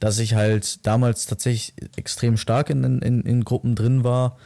dass 0.00 0.18
ich 0.18 0.34
halt 0.34 0.86
damals 0.86 1.26
tatsächlich 1.26 1.74
extrem 1.96 2.36
stark 2.36 2.70
in, 2.70 2.84
in, 2.84 3.22
in 3.22 3.44
Gruppen 3.44 3.74
drin 3.74 4.04
war. 4.04 4.36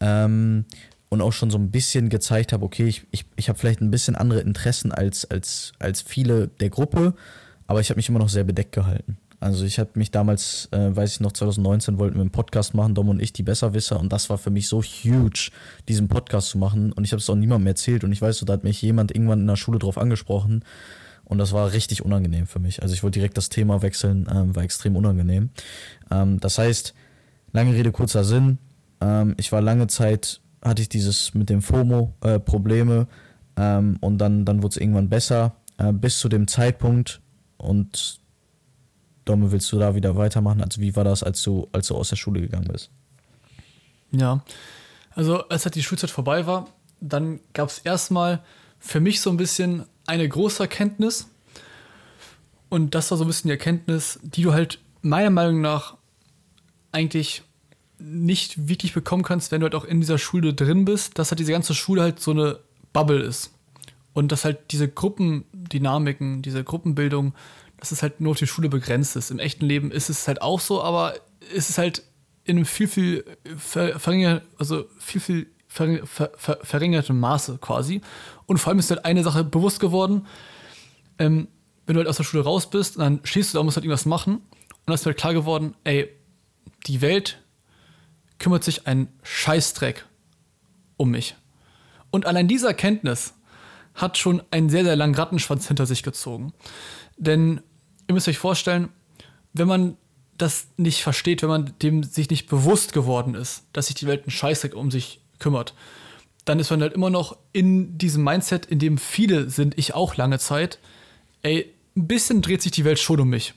Ähm, 0.00 0.66
und 1.08 1.20
auch 1.20 1.32
schon 1.32 1.50
so 1.50 1.58
ein 1.58 1.70
bisschen 1.70 2.08
gezeigt 2.08 2.52
habe, 2.52 2.64
okay, 2.64 2.84
ich, 2.84 3.06
ich, 3.10 3.24
ich 3.36 3.48
habe 3.48 3.58
vielleicht 3.58 3.80
ein 3.80 3.90
bisschen 3.90 4.16
andere 4.16 4.40
Interessen 4.40 4.92
als, 4.92 5.24
als, 5.24 5.72
als 5.78 6.02
viele 6.02 6.48
der 6.48 6.68
Gruppe, 6.68 7.14
aber 7.66 7.80
ich 7.80 7.90
habe 7.90 7.98
mich 7.98 8.08
immer 8.08 8.18
noch 8.18 8.28
sehr 8.28 8.44
bedeckt 8.44 8.72
gehalten. 8.72 9.16
Also 9.40 9.64
ich 9.64 9.78
habe 9.78 9.90
mich 9.94 10.10
damals, 10.10 10.68
äh, 10.72 10.96
weiß 10.96 11.12
ich 11.12 11.20
noch, 11.20 11.32
2019 11.32 11.98
wollten 11.98 12.16
wir 12.16 12.22
einen 12.22 12.30
Podcast 12.30 12.74
machen, 12.74 12.94
Dom 12.94 13.08
und 13.08 13.20
ich, 13.20 13.32
die 13.32 13.42
Besserwisser. 13.42 14.00
Und 14.00 14.12
das 14.12 14.30
war 14.30 14.38
für 14.38 14.50
mich 14.50 14.68
so 14.68 14.82
huge, 14.82 15.50
diesen 15.88 16.08
Podcast 16.08 16.48
zu 16.48 16.58
machen. 16.58 16.92
Und 16.92 17.04
ich 17.04 17.12
habe 17.12 17.20
es 17.20 17.28
auch 17.28 17.34
niemandem 17.34 17.66
erzählt. 17.66 18.04
Und 18.04 18.12
ich 18.12 18.22
weiß 18.22 18.38
so, 18.38 18.46
da 18.46 18.54
hat 18.54 18.64
mich 18.64 18.80
jemand 18.82 19.12
irgendwann 19.12 19.40
in 19.40 19.46
der 19.46 19.56
Schule 19.56 19.78
drauf 19.78 19.98
angesprochen. 19.98 20.64
Und 21.24 21.38
das 21.38 21.52
war 21.52 21.72
richtig 21.72 22.04
unangenehm 22.04 22.46
für 22.46 22.60
mich. 22.60 22.82
Also 22.82 22.94
ich 22.94 23.02
wollte 23.02 23.18
direkt 23.18 23.36
das 23.36 23.48
Thema 23.48 23.82
wechseln, 23.82 24.26
ähm, 24.32 24.54
war 24.56 24.62
extrem 24.62 24.96
unangenehm. 24.96 25.50
Ähm, 26.10 26.40
das 26.40 26.58
heißt, 26.58 26.94
lange 27.52 27.74
Rede, 27.74 27.92
kurzer 27.92 28.24
Sinn. 28.24 28.58
Ähm, 29.00 29.34
ich 29.36 29.52
war 29.52 29.60
lange 29.60 29.88
Zeit, 29.88 30.40
hatte 30.62 30.82
ich 30.82 30.88
dieses 30.88 31.34
mit 31.34 31.50
dem 31.50 31.62
FOMO 31.62 32.14
äh, 32.22 32.38
Probleme. 32.38 33.08
Ähm, 33.56 33.96
und 34.00 34.18
dann, 34.18 34.44
dann 34.44 34.62
wurde 34.62 34.74
es 34.74 34.76
irgendwann 34.76 35.08
besser. 35.08 35.56
Äh, 35.78 35.92
bis 35.92 36.20
zu 36.20 36.28
dem 36.28 36.46
Zeitpunkt, 36.46 37.20
und 37.58 38.20
Domme, 39.26 39.52
willst 39.52 39.70
du 39.72 39.78
da 39.78 39.94
wieder 39.94 40.16
weitermachen? 40.16 40.62
Also 40.62 40.80
wie 40.80 40.96
war 40.96 41.04
das, 41.04 41.22
als 41.22 41.42
du, 41.42 41.68
als 41.72 41.88
du 41.88 41.96
aus 41.96 42.08
der 42.08 42.16
Schule 42.16 42.40
gegangen 42.40 42.68
bist? 42.72 42.90
Ja, 44.12 44.42
also 45.10 45.46
als 45.48 45.64
halt 45.64 45.74
die 45.74 45.82
Schulzeit 45.82 46.10
vorbei 46.10 46.46
war, 46.46 46.68
dann 47.00 47.40
gab 47.52 47.68
es 47.68 47.78
erstmal 47.80 48.42
für 48.78 49.00
mich 49.00 49.20
so 49.20 49.30
ein 49.30 49.36
bisschen 49.36 49.84
eine 50.06 50.28
große 50.28 50.62
Erkenntnis. 50.62 51.28
Und 52.68 52.94
das 52.94 53.10
war 53.10 53.18
so 53.18 53.24
ein 53.24 53.26
bisschen 53.26 53.48
die 53.48 53.52
Erkenntnis, 53.52 54.20
die 54.22 54.42
du 54.42 54.52
halt 54.52 54.78
meiner 55.02 55.30
Meinung 55.30 55.60
nach 55.60 55.96
eigentlich 56.92 57.42
nicht 57.98 58.68
wirklich 58.68 58.92
bekommen 58.92 59.22
kannst, 59.22 59.50
wenn 59.50 59.60
du 59.60 59.64
halt 59.64 59.74
auch 59.74 59.84
in 59.84 60.00
dieser 60.00 60.18
Schule 60.18 60.54
drin 60.54 60.84
bist, 60.84 61.18
dass 61.18 61.30
halt 61.30 61.40
diese 61.40 61.52
ganze 61.52 61.74
Schule 61.74 62.02
halt 62.02 62.20
so 62.20 62.30
eine 62.30 62.60
Bubble 62.92 63.22
ist. 63.22 63.52
Und 64.12 64.32
dass 64.32 64.44
halt 64.44 64.70
diese 64.70 64.88
Gruppendynamiken, 64.88 66.42
diese 66.42 66.64
Gruppenbildung, 66.64 67.34
dass 67.78 67.92
es 67.92 68.02
halt 68.02 68.20
nur 68.20 68.32
auf 68.32 68.38
die 68.38 68.46
Schule 68.46 68.68
begrenzt 68.68 69.16
ist. 69.16 69.30
Im 69.30 69.38
echten 69.38 69.66
Leben 69.66 69.90
ist 69.90 70.08
es 70.08 70.26
halt 70.28 70.42
auch 70.42 70.60
so, 70.60 70.82
aber 70.82 71.14
es 71.54 71.70
ist 71.70 71.78
halt 71.78 72.02
in 72.44 72.56
einem 72.56 72.64
viel, 72.66 72.88
viel 72.88 73.24
verringert, 73.56 74.44
also 74.58 74.86
viel, 74.98 75.20
viel 75.20 75.46
ver, 75.66 76.06
ver, 76.06 76.30
ver, 76.36 76.58
verringertem 76.62 77.18
Maße 77.18 77.58
quasi. 77.58 78.00
Und 78.46 78.58
vor 78.58 78.70
allem 78.70 78.78
ist 78.78 78.90
halt 78.90 79.04
eine 79.04 79.22
Sache 79.22 79.44
bewusst 79.44 79.80
geworden, 79.80 80.26
ähm, 81.18 81.48
wenn 81.86 81.94
du 81.94 82.00
halt 82.00 82.08
aus 82.08 82.16
der 82.16 82.24
Schule 82.24 82.44
raus 82.44 82.68
bist, 82.68 82.98
dann 82.98 83.20
stehst 83.24 83.52
du 83.54 83.58
da, 83.58 83.64
musst 83.64 83.76
halt 83.76 83.84
irgendwas 83.84 84.06
machen. 84.06 84.36
Und 84.36 84.86
dann 84.86 84.94
ist 84.94 85.06
halt 85.06 85.16
klar 85.16 85.34
geworden, 85.34 85.74
ey, 85.84 86.08
die 86.86 87.00
Welt 87.00 87.38
kümmert 88.38 88.64
sich 88.64 88.86
einen 88.86 89.08
Scheißdreck 89.22 90.04
um 90.96 91.10
mich. 91.10 91.36
Und 92.10 92.26
allein 92.26 92.48
diese 92.48 92.68
Erkenntnis 92.68 93.34
hat 93.94 94.18
schon 94.18 94.42
einen 94.50 94.68
sehr, 94.68 94.84
sehr 94.84 94.96
langen 94.96 95.14
Rattenschwanz 95.14 95.68
hinter 95.68 95.86
sich 95.86 96.02
gezogen. 96.02 96.52
Denn 97.16 97.60
ihr 98.08 98.14
müsst 98.14 98.28
euch 98.28 98.38
vorstellen, 98.38 98.88
wenn 99.52 99.68
man 99.68 99.96
das 100.38 100.68
nicht 100.76 101.02
versteht, 101.02 101.42
wenn 101.42 101.48
man 101.48 101.74
dem 101.82 102.02
sich 102.02 102.28
nicht 102.28 102.48
bewusst 102.48 102.92
geworden 102.92 103.34
ist, 103.34 103.64
dass 103.72 103.86
sich 103.86 103.96
die 103.96 104.06
Welt 104.06 104.22
einen 104.22 104.30
Scheißdreck 104.30 104.74
um 104.74 104.90
sich 104.90 105.20
kümmert, 105.38 105.74
dann 106.44 106.60
ist 106.60 106.70
man 106.70 106.82
halt 106.82 106.92
immer 106.92 107.10
noch 107.10 107.36
in 107.52 107.96
diesem 107.98 108.22
Mindset, 108.22 108.66
in 108.66 108.78
dem 108.78 108.98
viele 108.98 109.50
sind, 109.50 109.78
ich 109.78 109.94
auch 109.94 110.16
lange 110.16 110.38
Zeit, 110.38 110.78
ey, 111.42 111.72
ein 111.96 112.06
bisschen 112.06 112.42
dreht 112.42 112.60
sich 112.62 112.72
die 112.72 112.84
Welt 112.84 112.98
schon 112.98 113.20
um 113.20 113.28
mich. 113.28 113.54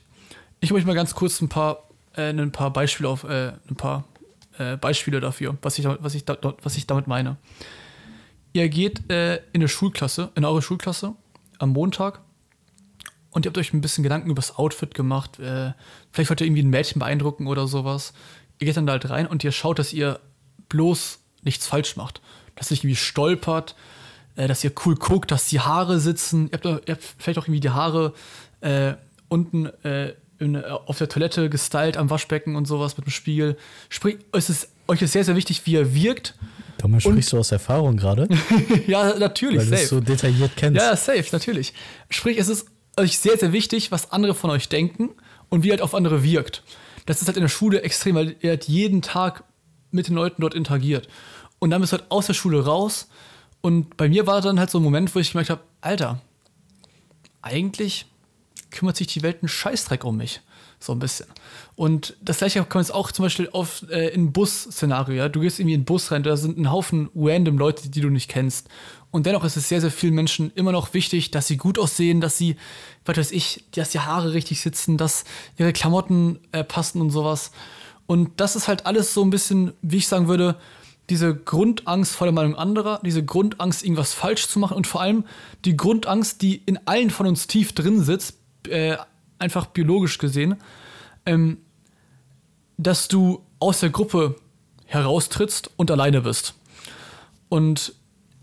Ich 0.60 0.72
möchte 0.72 0.86
mal 0.86 0.94
ganz 0.94 1.14
kurz 1.14 1.40
ein 1.40 1.48
paar, 1.48 1.88
äh, 2.16 2.30
ein 2.30 2.52
paar 2.52 2.72
Beispiele 2.72 3.08
auf, 3.08 3.24
äh, 3.24 3.52
ein 3.68 3.76
paar 3.76 4.04
äh, 4.58 4.76
Beispiele 4.78 5.20
dafür, 5.20 5.58
was 5.60 5.78
ich, 5.78 5.84
was, 5.84 6.14
ich 6.14 6.24
da, 6.24 6.36
was 6.62 6.76
ich 6.76 6.86
damit 6.86 7.06
meine 7.06 7.36
ihr 8.52 8.68
geht 8.68 9.10
äh, 9.10 9.36
in 9.52 9.60
eine 9.60 9.68
Schulklasse, 9.68 10.30
in 10.34 10.44
eure 10.44 10.62
Schulklasse 10.62 11.14
am 11.58 11.70
Montag 11.70 12.20
und 13.30 13.44
ihr 13.44 13.50
habt 13.50 13.58
euch 13.58 13.72
ein 13.72 13.80
bisschen 13.80 14.02
Gedanken 14.02 14.30
über 14.30 14.40
das 14.40 14.56
Outfit 14.56 14.94
gemacht. 14.94 15.38
Äh, 15.38 15.72
vielleicht 16.12 16.30
wollt 16.30 16.40
ihr 16.40 16.46
irgendwie 16.46 16.62
ein 16.62 16.70
Mädchen 16.70 16.98
beeindrucken 16.98 17.46
oder 17.46 17.66
sowas. 17.66 18.12
Ihr 18.58 18.66
geht 18.66 18.76
dann 18.76 18.86
da 18.86 18.92
halt 18.92 19.08
rein 19.08 19.26
und 19.26 19.44
ihr 19.44 19.52
schaut, 19.52 19.78
dass 19.78 19.92
ihr 19.92 20.20
bloß 20.68 21.18
nichts 21.42 21.66
falsch 21.66 21.96
macht. 21.96 22.20
Dass 22.56 22.70
ihr 22.70 22.74
nicht 22.74 22.84
irgendwie 22.84 22.96
stolpert, 22.96 23.76
äh, 24.36 24.48
dass 24.48 24.64
ihr 24.64 24.72
cool 24.84 24.96
guckt, 24.96 25.30
dass 25.30 25.46
die 25.48 25.60
Haare 25.60 26.00
sitzen. 26.00 26.48
Ihr 26.48 26.52
habt, 26.54 26.64
ihr 26.64 26.94
habt 26.94 27.04
vielleicht 27.18 27.38
auch 27.38 27.44
irgendwie 27.44 27.60
die 27.60 27.70
Haare 27.70 28.14
äh, 28.60 28.94
unten 29.28 29.66
äh, 29.84 30.14
in, 30.38 30.56
auf 30.64 30.98
der 30.98 31.08
Toilette 31.08 31.48
gestylt 31.50 31.96
am 31.96 32.10
Waschbecken 32.10 32.56
und 32.56 32.66
sowas 32.66 32.96
mit 32.96 33.06
dem 33.06 33.10
Spiegel. 33.10 33.56
Sprich, 33.88 34.18
es 34.32 34.50
ist, 34.50 34.68
euch 34.88 35.02
ist 35.02 35.12
sehr, 35.12 35.24
sehr 35.24 35.36
wichtig, 35.36 35.66
wie 35.66 35.72
ihr 35.72 35.94
wirkt 35.94 36.34
Thomas, 36.80 37.02
sprichst 37.02 37.32
du 37.32 37.38
aus 37.38 37.52
Erfahrung 37.52 37.96
gerade? 37.96 38.26
ja, 38.86 39.14
natürlich, 39.18 39.58
Weil 39.58 39.66
safe. 39.66 39.82
du 39.82 39.86
so 39.88 40.00
detailliert 40.00 40.52
kennst. 40.56 40.80
Ja, 40.80 40.96
safe, 40.96 41.26
natürlich. 41.32 41.74
Sprich, 42.08 42.38
es 42.38 42.48
ist 42.48 42.66
euch 42.96 43.18
sehr, 43.18 43.38
sehr 43.38 43.52
wichtig, 43.52 43.92
was 43.92 44.12
andere 44.12 44.34
von 44.34 44.50
euch 44.50 44.68
denken 44.68 45.10
und 45.48 45.64
wie 45.64 45.70
halt 45.70 45.82
auf 45.82 45.94
andere 45.94 46.22
wirkt. 46.22 46.62
Das 47.06 47.20
ist 47.20 47.28
halt 47.28 47.36
in 47.36 47.42
der 47.42 47.48
Schule 47.48 47.82
extrem, 47.82 48.14
weil 48.16 48.36
ihr 48.40 48.50
halt 48.50 48.64
jeden 48.64 49.02
Tag 49.02 49.44
mit 49.90 50.08
den 50.08 50.14
Leuten 50.14 50.42
dort 50.42 50.54
interagiert. 50.54 51.08
Und 51.58 51.70
dann 51.70 51.80
bist 51.80 51.92
du 51.92 51.98
halt 51.98 52.10
aus 52.10 52.26
der 52.26 52.34
Schule 52.34 52.64
raus. 52.64 53.08
Und 53.60 53.96
bei 53.96 54.08
mir 54.08 54.26
war 54.26 54.40
dann 54.40 54.58
halt 54.58 54.70
so 54.70 54.78
ein 54.78 54.84
Moment, 54.84 55.14
wo 55.14 55.18
ich 55.18 55.32
gemerkt 55.32 55.50
habe, 55.50 55.62
Alter, 55.80 56.20
eigentlich 57.42 58.06
kümmert 58.70 58.96
sich 58.96 59.08
die 59.08 59.22
Welt 59.22 59.38
einen 59.42 59.48
Scheißdreck 59.48 60.04
um 60.04 60.16
mich. 60.16 60.40
So 60.82 60.92
ein 60.92 60.98
bisschen. 60.98 61.26
Und 61.76 62.16
das 62.22 62.38
gleiche 62.38 62.60
kann 62.60 62.78
man 62.78 62.82
jetzt 62.84 62.94
auch 62.94 63.12
zum 63.12 63.24
Beispiel 63.24 63.50
auf 63.52 63.84
äh, 63.90 64.08
in 64.08 64.32
Bus-Szenario, 64.32 65.14
ja. 65.14 65.28
Du 65.28 65.40
gehst 65.40 65.60
irgendwie 65.60 65.74
in 65.74 65.80
den 65.80 65.84
Bus 65.84 66.10
rein, 66.10 66.22
da 66.22 66.38
sind 66.38 66.56
ein 66.56 66.70
Haufen 66.70 67.10
random 67.14 67.58
Leute, 67.58 67.90
die 67.90 68.00
du 68.00 68.08
nicht 68.08 68.30
kennst. 68.30 68.68
Und 69.10 69.26
dennoch 69.26 69.44
ist 69.44 69.56
es 69.56 69.68
sehr, 69.68 69.80
sehr 69.80 69.90
vielen 69.90 70.14
Menschen 70.14 70.52
immer 70.54 70.72
noch 70.72 70.94
wichtig, 70.94 71.30
dass 71.30 71.48
sie 71.48 71.56
gut 71.56 71.78
aussehen, 71.78 72.20
dass 72.20 72.38
sie, 72.38 72.56
was 73.04 73.16
weiß 73.16 73.32
ich, 73.32 73.64
dass 73.72 73.90
die 73.90 74.00
Haare 74.00 74.32
richtig 74.32 74.60
sitzen, 74.60 74.96
dass 74.96 75.24
ihre 75.58 75.72
Klamotten 75.72 76.38
äh, 76.52 76.62
passen 76.62 77.00
und 77.00 77.10
sowas. 77.10 77.50
Und 78.06 78.40
das 78.40 78.56
ist 78.56 78.68
halt 78.68 78.86
alles 78.86 79.12
so 79.12 79.22
ein 79.22 79.30
bisschen, 79.30 79.72
wie 79.82 79.98
ich 79.98 80.08
sagen 80.08 80.28
würde, 80.28 80.56
diese 81.10 81.34
Grundangst 81.34 82.14
vor 82.14 82.26
der 82.26 82.32
Meinung 82.32 82.54
anderer, 82.54 83.00
diese 83.04 83.24
Grundangst, 83.24 83.82
irgendwas 83.82 84.14
falsch 84.14 84.46
zu 84.46 84.60
machen 84.60 84.76
und 84.76 84.86
vor 84.86 85.00
allem 85.00 85.24
die 85.64 85.76
Grundangst, 85.76 86.40
die 86.40 86.62
in 86.66 86.78
allen 86.86 87.10
von 87.10 87.26
uns 87.26 87.48
tief 87.48 87.72
drin 87.72 88.02
sitzt, 88.02 88.38
äh, 88.68 88.96
einfach 89.40 89.66
biologisch 89.66 90.18
gesehen, 90.18 90.56
ähm, 91.26 91.58
dass 92.78 93.08
du 93.08 93.44
aus 93.58 93.80
der 93.80 93.90
Gruppe 93.90 94.36
heraustrittst 94.86 95.70
und 95.76 95.90
alleine 95.90 96.22
bist. 96.22 96.54
Und 97.48 97.94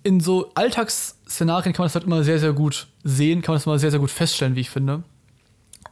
in 0.08 0.22
so 0.22 0.52
Alltagsszenarien 0.56 1.74
kann 1.74 1.84
man 1.84 1.88
das 1.88 1.96
halt 1.96 2.06
immer 2.06 2.24
sehr, 2.24 2.40
sehr 2.40 2.54
gut 2.54 2.88
sehen, 3.04 3.42
kann 3.42 3.52
man 3.52 3.58
das 3.58 3.66
immer 3.66 3.78
sehr, 3.78 3.92
sehr 3.92 4.00
gut 4.00 4.10
feststellen, 4.10 4.56
wie 4.56 4.62
ich 4.62 4.70
finde. 4.70 5.04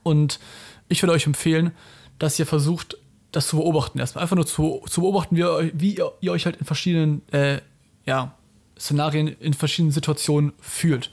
Und 0.03 0.39
ich 0.87 1.03
würde 1.03 1.11
euch 1.11 1.25
empfehlen, 1.25 1.71
dass 2.17 2.39
ihr 2.39 2.45
versucht, 2.45 2.97
das 3.33 3.47
zu 3.47 3.57
beobachten 3.57 3.99
erstmal. 3.99 4.21
Einfach 4.21 4.37
nur 4.37 4.47
zu, 4.47 4.81
zu 4.87 5.01
beobachten, 5.01 5.35
wie, 5.35 5.41
ihr, 5.41 5.71
wie 5.73 5.95
ihr, 5.95 6.13
ihr 6.21 6.31
euch 6.31 6.45
halt 6.45 6.55
in 6.55 6.65
verschiedenen 6.65 7.27
äh, 7.33 7.59
ja, 8.05 8.33
Szenarien, 8.79 9.27
in 9.27 9.53
verschiedenen 9.53 9.91
Situationen 9.91 10.53
fühlt. 10.61 11.11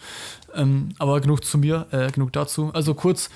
Ähm, 0.54 0.90
aber 1.00 1.20
genug 1.20 1.44
zu 1.44 1.58
mir, 1.58 1.88
äh, 1.90 2.08
genug 2.12 2.32
dazu. 2.32 2.70
Also 2.72 2.94
kurz, 2.94 3.30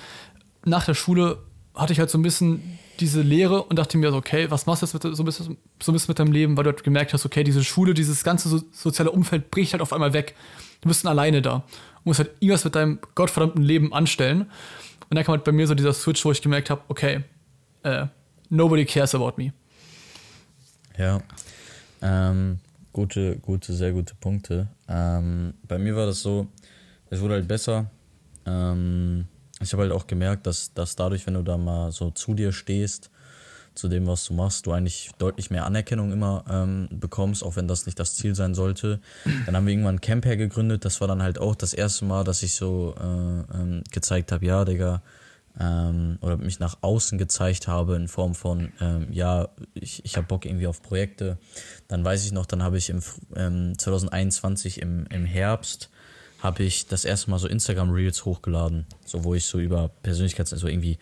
nach 0.63 0.85
der 0.85 0.93
Schule 0.93 1.39
hatte 1.75 1.91
ich 1.91 1.99
halt 1.99 2.09
so 2.09 2.17
ein 2.17 2.23
bisschen 2.23 2.79
diese 2.99 3.21
Lehre 3.21 3.63
und 3.63 3.77
dachte 3.77 3.97
mir 3.97 4.11
so, 4.11 4.17
okay, 4.17 4.49
was 4.49 4.65
machst 4.65 4.81
du 4.81 4.85
jetzt 4.85 4.93
mit, 4.93 5.15
so, 5.15 5.23
ein 5.23 5.25
bisschen, 5.25 5.57
so 5.81 5.91
ein 5.91 5.93
bisschen 5.93 6.09
mit 6.09 6.19
deinem 6.19 6.31
Leben, 6.31 6.57
weil 6.57 6.63
du 6.63 6.71
halt 6.71 6.83
gemerkt 6.83 7.13
hast, 7.13 7.25
okay, 7.25 7.43
diese 7.43 7.63
Schule, 7.63 7.93
dieses 7.93 8.23
ganze 8.23 8.49
so, 8.49 8.61
soziale 8.71 9.11
Umfeld 9.11 9.51
bricht 9.51 9.73
halt 9.73 9.81
auf 9.81 9.93
einmal 9.93 10.13
weg. 10.13 10.35
Du 10.81 10.89
bist 10.89 11.05
dann 11.05 11.11
alleine 11.11 11.41
da. 11.41 11.63
Du 12.03 12.09
musst 12.09 12.19
halt 12.19 12.31
irgendwas 12.39 12.63
mit 12.65 12.75
deinem 12.75 12.99
gottverdammten 13.15 13.63
Leben 13.63 13.93
anstellen. 13.93 14.41
Und 15.09 15.15
dann 15.15 15.23
kam 15.23 15.33
halt 15.33 15.43
bei 15.43 15.51
mir 15.51 15.67
so 15.67 15.75
dieser 15.75 15.93
Switch, 15.93 16.23
wo 16.25 16.31
ich 16.31 16.41
gemerkt 16.41 16.69
habe, 16.69 16.81
okay, 16.87 17.23
äh, 17.83 18.07
nobody 18.49 18.85
cares 18.85 19.15
about 19.15 19.33
me. 19.37 19.53
Ja. 20.97 21.21
Ähm, 22.01 22.59
gute, 22.91 23.37
gute, 23.37 23.73
sehr 23.73 23.91
gute 23.91 24.15
Punkte. 24.15 24.67
Ähm, 24.89 25.53
bei 25.67 25.77
mir 25.77 25.95
war 25.95 26.05
das 26.05 26.21
so, 26.21 26.47
es 27.09 27.21
wurde 27.21 27.35
halt 27.35 27.47
besser. 27.47 27.89
Ähm, 28.45 29.25
ich 29.61 29.73
habe 29.73 29.83
halt 29.83 29.91
auch 29.91 30.07
gemerkt, 30.07 30.47
dass, 30.47 30.73
dass 30.73 30.95
dadurch, 30.95 31.25
wenn 31.25 31.33
du 31.33 31.43
da 31.43 31.57
mal 31.57 31.91
so 31.91 32.11
zu 32.11 32.33
dir 32.33 32.51
stehst, 32.51 33.09
zu 33.77 33.87
dem, 33.87 34.07
was 34.07 34.25
du 34.25 34.33
machst, 34.33 34.65
du 34.65 34.71
eigentlich 34.71 35.11
deutlich 35.19 35.51
mehr 35.51 35.65
Anerkennung 35.65 36.11
immer 36.11 36.43
ähm, 36.49 36.87
bekommst, 36.91 37.43
auch 37.43 37.55
wenn 37.55 37.67
das 37.67 37.85
nicht 37.85 37.99
das 37.99 38.15
Ziel 38.15 38.33
sein 38.33 38.55
sollte. 38.55 38.99
Dann 39.45 39.55
haben 39.55 39.67
wir 39.67 39.73
irgendwann 39.73 39.95
ein 39.95 40.01
Camp 40.01 40.25
hergegründet. 40.25 40.83
Das 40.83 40.99
war 40.99 41.07
dann 41.07 41.21
halt 41.21 41.39
auch 41.39 41.55
das 41.55 41.73
erste 41.73 42.05
Mal, 42.05 42.23
dass 42.23 42.41
ich 42.43 42.55
so 42.55 42.95
äh, 42.99 43.03
ähm, 43.03 43.83
gezeigt 43.91 44.31
habe, 44.31 44.45
ja, 44.45 44.65
Digga, 44.65 45.03
ähm, 45.59 46.17
oder 46.21 46.37
mich 46.37 46.59
nach 46.59 46.77
außen 46.81 47.17
gezeigt 47.17 47.67
habe 47.67 47.95
in 47.95 48.07
Form 48.07 48.35
von, 48.35 48.71
ähm, 48.81 49.07
ja, 49.11 49.49
ich, 49.73 50.03
ich 50.03 50.17
habe 50.17 50.27
Bock 50.27 50.45
irgendwie 50.45 50.67
auf 50.67 50.81
Projekte. 50.81 51.37
Dann 51.87 52.03
weiß 52.03 52.25
ich 52.25 52.31
noch, 52.31 52.45
dann 52.45 52.63
habe 52.63 52.77
ich 52.77 52.89
im 52.89 53.01
ähm, 53.35 53.77
2021 53.77 54.81
im, 54.81 55.05
im 55.07 55.25
Herbst 55.25 55.89
habe 56.39 56.63
ich 56.63 56.87
das 56.87 57.05
erste 57.05 57.31
Mal 57.31 57.39
so 57.39 57.47
Instagram 57.47 57.91
Reels 57.91 58.25
hochgeladen, 58.25 58.85
so 59.05 59.23
wo 59.23 59.33
ich 59.33 59.45
so 59.45 59.59
über 59.59 59.89
Persönlichkeits, 60.03 60.53
also 60.53 60.67
irgendwie 60.67 60.97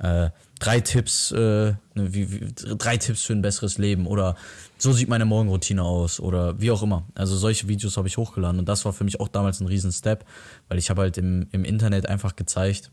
äh, 0.00 0.30
drei 0.58 0.80
Tipps, 0.80 1.30
äh, 1.30 1.36
ne, 1.36 1.76
wie, 1.94 2.32
wie, 2.32 2.52
drei 2.54 2.96
Tipps 2.96 3.22
für 3.22 3.34
ein 3.34 3.42
besseres 3.42 3.78
Leben 3.78 4.06
oder 4.06 4.36
so 4.78 4.92
sieht 4.92 5.08
meine 5.08 5.26
Morgenroutine 5.26 5.82
aus 5.82 6.20
oder 6.20 6.60
wie 6.60 6.70
auch 6.70 6.82
immer. 6.82 7.06
Also 7.14 7.36
solche 7.36 7.68
Videos 7.68 7.96
habe 7.96 8.08
ich 8.08 8.16
hochgeladen 8.16 8.58
und 8.58 8.68
das 8.68 8.84
war 8.84 8.92
für 8.92 9.04
mich 9.04 9.20
auch 9.20 9.28
damals 9.28 9.60
ein 9.60 9.66
riesen 9.66 9.92
Step, 9.92 10.24
weil 10.68 10.78
ich 10.78 10.90
habe 10.90 11.02
halt 11.02 11.18
im, 11.18 11.46
im 11.52 11.64
Internet 11.64 12.06
einfach 12.06 12.34
gezeigt, 12.34 12.90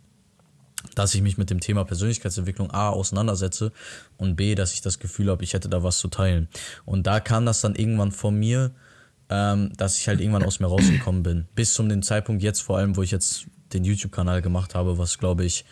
dass 0.95 1.15
ich 1.15 1.21
mich 1.21 1.37
mit 1.37 1.49
dem 1.49 1.59
Thema 1.59 1.85
Persönlichkeitsentwicklung 1.85 2.71
A 2.71 2.89
auseinandersetze 2.89 3.71
und 4.17 4.35
B, 4.35 4.55
dass 4.55 4.73
ich 4.73 4.81
das 4.81 4.99
Gefühl 4.99 5.29
habe, 5.29 5.43
ich 5.43 5.53
hätte 5.53 5.69
da 5.69 5.83
was 5.83 5.97
zu 5.97 6.07
teilen. 6.07 6.47
Und 6.85 7.07
da 7.07 7.19
kam 7.19 7.45
das 7.45 7.61
dann 7.61 7.75
irgendwann 7.75 8.11
von 8.11 8.37
mir, 8.37 8.71
ähm, 9.29 9.71
dass 9.77 9.97
ich 9.97 10.07
halt 10.07 10.21
irgendwann 10.21 10.43
aus 10.43 10.59
mir 10.59 10.67
rausgekommen 10.67 11.23
bin. 11.23 11.45
Bis 11.55 11.73
zum 11.73 11.89
den 11.89 12.03
Zeitpunkt 12.03 12.43
jetzt 12.43 12.61
vor 12.61 12.77
allem, 12.77 12.95
wo 12.95 13.03
ich 13.03 13.11
jetzt 13.11 13.47
den 13.73 13.83
YouTube-Kanal 13.83 14.41
gemacht 14.41 14.75
habe, 14.75 14.97
was 14.97 15.17
glaube 15.17 15.45
ich 15.45 15.65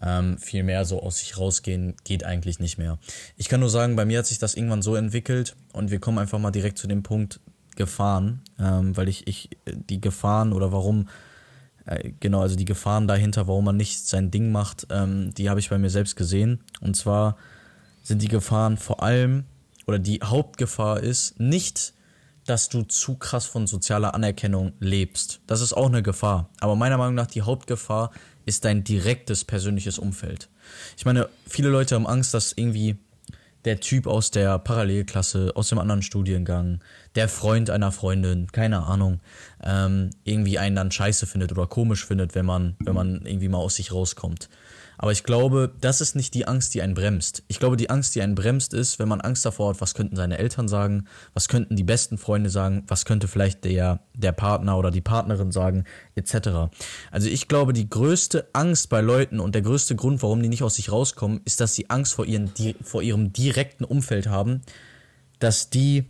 ähm, 0.00 0.38
viel 0.38 0.62
mehr 0.62 0.84
so 0.84 1.02
aus 1.02 1.18
sich 1.18 1.38
rausgehen 1.38 1.96
geht 2.04 2.24
eigentlich 2.24 2.60
nicht 2.60 2.78
mehr. 2.78 2.98
Ich 3.36 3.48
kann 3.48 3.60
nur 3.60 3.70
sagen, 3.70 3.96
bei 3.96 4.04
mir 4.04 4.18
hat 4.18 4.26
sich 4.26 4.38
das 4.38 4.54
irgendwann 4.54 4.82
so 4.82 4.94
entwickelt 4.94 5.56
und 5.72 5.90
wir 5.90 5.98
kommen 5.98 6.18
einfach 6.18 6.38
mal 6.38 6.50
direkt 6.50 6.78
zu 6.78 6.86
dem 6.86 7.02
Punkt 7.02 7.40
Gefahren, 7.76 8.42
ähm, 8.58 8.96
weil 8.96 9.08
ich, 9.08 9.26
ich 9.28 9.50
die 9.66 10.00
Gefahren 10.00 10.52
oder 10.52 10.72
warum 10.72 11.08
äh, 11.86 12.12
genau, 12.20 12.42
also 12.42 12.56
die 12.56 12.64
Gefahren 12.64 13.08
dahinter, 13.08 13.48
warum 13.48 13.64
man 13.64 13.76
nicht 13.76 14.06
sein 14.06 14.30
Ding 14.30 14.52
macht, 14.52 14.86
ähm, 14.90 15.32
die 15.34 15.48
habe 15.48 15.60
ich 15.60 15.70
bei 15.70 15.78
mir 15.78 15.90
selbst 15.90 16.16
gesehen. 16.16 16.60
Und 16.80 16.96
zwar 16.96 17.36
sind 18.02 18.20
die 18.20 18.28
Gefahren 18.28 18.76
vor 18.76 19.02
allem, 19.02 19.44
oder 19.86 19.98
die 19.98 20.20
Hauptgefahr 20.22 21.00
ist 21.00 21.40
nicht, 21.40 21.94
dass 22.48 22.70
du 22.70 22.82
zu 22.82 23.16
krass 23.16 23.44
von 23.44 23.66
sozialer 23.66 24.14
Anerkennung 24.14 24.72
lebst. 24.80 25.40
Das 25.46 25.60
ist 25.60 25.74
auch 25.74 25.88
eine 25.88 26.02
Gefahr. 26.02 26.48
Aber 26.60 26.76
meiner 26.76 26.96
Meinung 26.96 27.14
nach 27.14 27.26
die 27.26 27.42
Hauptgefahr 27.42 28.10
ist 28.46 28.64
dein 28.64 28.84
direktes 28.84 29.44
persönliches 29.44 29.98
Umfeld. 29.98 30.48
Ich 30.96 31.04
meine, 31.04 31.28
viele 31.46 31.68
Leute 31.68 31.94
haben 31.94 32.06
Angst, 32.06 32.32
dass 32.32 32.52
irgendwie 32.52 32.96
der 33.66 33.80
Typ 33.80 34.06
aus 34.06 34.30
der 34.30 34.58
Parallelklasse, 34.58 35.52
aus 35.56 35.68
dem 35.68 35.78
anderen 35.78 36.00
Studiengang, 36.00 36.80
der 37.16 37.28
Freund 37.28 37.68
einer 37.68 37.92
Freundin, 37.92 38.50
keine 38.50 38.84
Ahnung, 38.84 39.20
ähm, 39.62 40.08
irgendwie 40.24 40.58
einen 40.58 40.76
dann 40.76 40.90
scheiße 40.90 41.26
findet 41.26 41.52
oder 41.52 41.66
komisch 41.66 42.06
findet, 42.06 42.34
wenn 42.34 42.46
man, 42.46 42.76
wenn 42.80 42.94
man 42.94 43.26
irgendwie 43.26 43.48
mal 43.48 43.58
aus 43.58 43.74
sich 43.74 43.92
rauskommt. 43.92 44.48
Aber 44.98 45.12
ich 45.12 45.22
glaube, 45.22 45.72
das 45.80 46.00
ist 46.00 46.16
nicht 46.16 46.34
die 46.34 46.48
Angst, 46.48 46.74
die 46.74 46.82
einen 46.82 46.94
bremst. 46.94 47.44
Ich 47.46 47.60
glaube, 47.60 47.76
die 47.76 47.88
Angst, 47.88 48.16
die 48.16 48.22
einen 48.22 48.34
bremst, 48.34 48.74
ist, 48.74 48.98
wenn 48.98 49.08
man 49.08 49.20
Angst 49.20 49.46
davor 49.46 49.70
hat, 49.70 49.80
was 49.80 49.94
könnten 49.94 50.16
seine 50.16 50.38
Eltern 50.38 50.66
sagen, 50.66 51.06
was 51.34 51.46
könnten 51.46 51.76
die 51.76 51.84
besten 51.84 52.18
Freunde 52.18 52.50
sagen, 52.50 52.82
was 52.88 53.04
könnte 53.04 53.28
vielleicht 53.28 53.64
der, 53.64 54.00
der 54.14 54.32
Partner 54.32 54.76
oder 54.76 54.90
die 54.90 55.00
Partnerin 55.00 55.52
sagen, 55.52 55.84
etc. 56.16 56.72
Also 57.12 57.28
ich 57.28 57.46
glaube, 57.46 57.72
die 57.72 57.88
größte 57.88 58.48
Angst 58.52 58.88
bei 58.88 59.00
Leuten 59.00 59.38
und 59.38 59.54
der 59.54 59.62
größte 59.62 59.94
Grund, 59.94 60.20
warum 60.22 60.42
die 60.42 60.48
nicht 60.48 60.64
aus 60.64 60.74
sich 60.74 60.90
rauskommen, 60.90 61.40
ist, 61.44 61.60
dass 61.60 61.76
sie 61.76 61.88
Angst 61.90 62.14
vor, 62.14 62.26
ihren, 62.26 62.50
vor 62.82 63.00
ihrem 63.00 63.32
direkten 63.32 63.84
Umfeld 63.84 64.26
haben, 64.26 64.62
dass 65.38 65.70
die, 65.70 66.06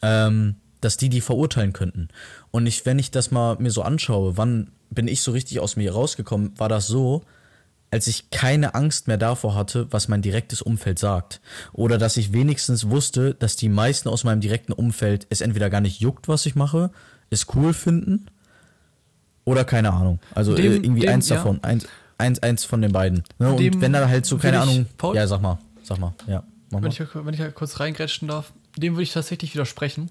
ähm, 0.00 0.56
dass 0.80 0.96
die 0.96 1.10
die 1.10 1.20
verurteilen 1.20 1.74
könnten. 1.74 2.08
Und 2.50 2.66
ich, 2.66 2.86
wenn 2.86 2.98
ich 2.98 3.10
das 3.10 3.30
mal 3.30 3.56
mir 3.58 3.70
so 3.70 3.82
anschaue, 3.82 4.38
wann 4.38 4.72
bin 4.88 5.08
ich 5.08 5.20
so 5.20 5.32
richtig 5.32 5.60
aus 5.60 5.76
mir 5.76 5.92
rausgekommen, 5.92 6.58
war 6.58 6.70
das 6.70 6.86
so, 6.86 7.22
als 7.92 8.06
ich 8.06 8.30
keine 8.30 8.74
Angst 8.74 9.06
mehr 9.06 9.18
davor 9.18 9.54
hatte, 9.54 9.86
was 9.90 10.08
mein 10.08 10.22
direktes 10.22 10.62
Umfeld 10.62 10.98
sagt. 10.98 11.42
Oder 11.74 11.98
dass 11.98 12.16
ich 12.16 12.32
wenigstens 12.32 12.88
wusste, 12.88 13.34
dass 13.34 13.54
die 13.54 13.68
meisten 13.68 14.08
aus 14.08 14.24
meinem 14.24 14.40
direkten 14.40 14.72
Umfeld 14.72 15.26
es 15.28 15.42
entweder 15.42 15.68
gar 15.68 15.82
nicht 15.82 16.00
juckt, 16.00 16.26
was 16.26 16.46
ich 16.46 16.54
mache, 16.54 16.90
es 17.28 17.46
cool 17.54 17.74
finden 17.74 18.26
oder 19.44 19.64
keine 19.64 19.92
Ahnung. 19.92 20.20
Also 20.34 20.54
dem, 20.54 20.72
irgendwie 20.72 21.02
dem, 21.02 21.10
eins 21.10 21.28
davon, 21.28 21.56
ja. 21.56 21.68
eins, 21.68 21.86
eins, 22.16 22.42
eins 22.42 22.64
von 22.64 22.80
den 22.80 22.92
beiden. 22.92 23.24
Ne? 23.38 23.52
Und 23.52 23.82
wenn 23.82 23.92
da 23.92 24.08
halt 24.08 24.24
so, 24.24 24.38
keine 24.38 24.56
ich, 24.56 24.62
Ahnung. 24.62 24.86
Paul, 24.96 25.14
ja, 25.14 25.26
sag 25.26 25.42
mal, 25.42 25.58
sag 25.82 25.98
mal, 25.98 26.14
ja. 26.26 26.44
Wenn 26.70 26.90
ich, 26.90 26.98
wenn 27.00 27.34
ich 27.34 27.54
kurz 27.54 27.78
reingrätschen 27.78 28.28
darf, 28.28 28.54
dem 28.74 28.94
würde 28.94 29.02
ich 29.02 29.12
tatsächlich 29.12 29.52
widersprechen. 29.52 30.08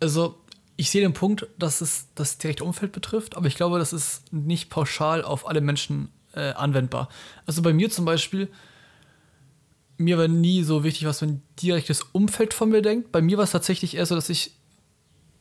Also, 0.00 0.38
ich 0.76 0.90
sehe 0.90 1.00
den 1.00 1.14
Punkt, 1.14 1.46
dass 1.58 1.80
es 1.80 2.08
das 2.14 2.36
direkte 2.36 2.64
Umfeld 2.64 2.92
betrifft, 2.92 3.34
aber 3.34 3.46
ich 3.46 3.54
glaube, 3.54 3.78
das 3.78 3.94
ist 3.94 4.30
nicht 4.30 4.68
pauschal 4.68 5.24
auf 5.24 5.48
alle 5.48 5.62
Menschen 5.62 6.10
äh, 6.34 6.52
anwendbar. 6.52 7.08
Also 7.46 7.62
bei 7.62 7.72
mir 7.72 7.90
zum 7.90 8.04
Beispiel, 8.04 8.48
mir 9.98 10.18
war 10.18 10.28
nie 10.28 10.62
so 10.62 10.84
wichtig, 10.84 11.06
was 11.06 11.22
ein 11.22 11.42
direktes 11.62 12.02
Umfeld 12.12 12.54
von 12.54 12.70
mir 12.70 12.82
denkt. 12.82 13.12
Bei 13.12 13.22
mir 13.22 13.36
war 13.36 13.44
es 13.44 13.52
tatsächlich 13.52 13.96
eher 13.96 14.06
so, 14.06 14.14
dass 14.14 14.28
ich 14.28 14.52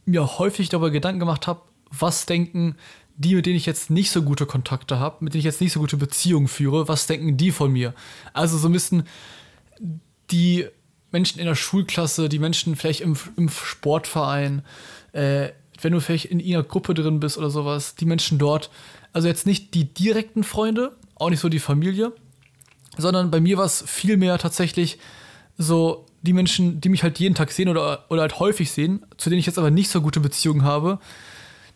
mir 0.05 0.39
häufig 0.39 0.69
darüber 0.69 0.91
Gedanken 0.91 1.19
gemacht 1.19 1.47
habe, 1.47 1.61
was 1.89 2.25
denken 2.25 2.75
die, 3.15 3.35
mit 3.35 3.45
denen 3.45 3.57
ich 3.57 3.65
jetzt 3.65 3.89
nicht 3.89 4.11
so 4.11 4.23
gute 4.23 4.45
Kontakte 4.45 4.99
habe, 4.99 5.23
mit 5.23 5.33
denen 5.33 5.39
ich 5.39 5.45
jetzt 5.45 5.61
nicht 5.61 5.73
so 5.73 5.79
gute 5.79 5.97
Beziehungen 5.97 6.47
führe, 6.47 6.87
was 6.87 7.07
denken 7.07 7.37
die 7.37 7.51
von 7.51 7.71
mir? 7.71 7.93
Also 8.33 8.57
so 8.57 8.67
ein 8.67 8.73
bisschen 8.73 9.03
die 10.31 10.65
Menschen 11.11 11.39
in 11.39 11.45
der 11.45 11.55
Schulklasse, 11.55 12.29
die 12.29 12.39
Menschen 12.39 12.75
vielleicht 12.75 13.01
im, 13.01 13.17
im 13.35 13.49
Sportverein, 13.49 14.63
äh, 15.11 15.49
wenn 15.81 15.93
du 15.93 15.99
vielleicht 15.99 16.25
in 16.25 16.39
ihrer 16.39 16.63
Gruppe 16.63 16.93
drin 16.93 17.19
bist 17.19 17.37
oder 17.37 17.49
sowas, 17.49 17.95
die 17.95 18.05
Menschen 18.05 18.37
dort, 18.37 18.69
also 19.13 19.27
jetzt 19.27 19.45
nicht 19.45 19.73
die 19.73 19.85
direkten 19.93 20.43
Freunde, 20.43 20.95
auch 21.15 21.29
nicht 21.29 21.39
so 21.39 21.49
die 21.49 21.59
Familie, 21.59 22.13
sondern 22.97 23.31
bei 23.31 23.39
mir 23.39 23.57
war 23.57 23.65
es 23.65 23.83
vielmehr 23.85 24.37
tatsächlich 24.37 24.99
so 25.57 26.05
die 26.21 26.33
Menschen, 26.33 26.81
die 26.81 26.89
mich 26.89 27.03
halt 27.03 27.19
jeden 27.19 27.35
Tag 27.35 27.51
sehen 27.51 27.69
oder, 27.69 28.05
oder 28.09 28.21
halt 28.21 28.39
häufig 28.39 28.71
sehen, 28.71 29.05
zu 29.17 29.29
denen 29.29 29.39
ich 29.39 29.45
jetzt 29.45 29.57
aber 29.57 29.71
nicht 29.71 29.89
so 29.89 30.01
gute 30.01 30.19
Beziehungen 30.19 30.63
habe, 30.63 30.99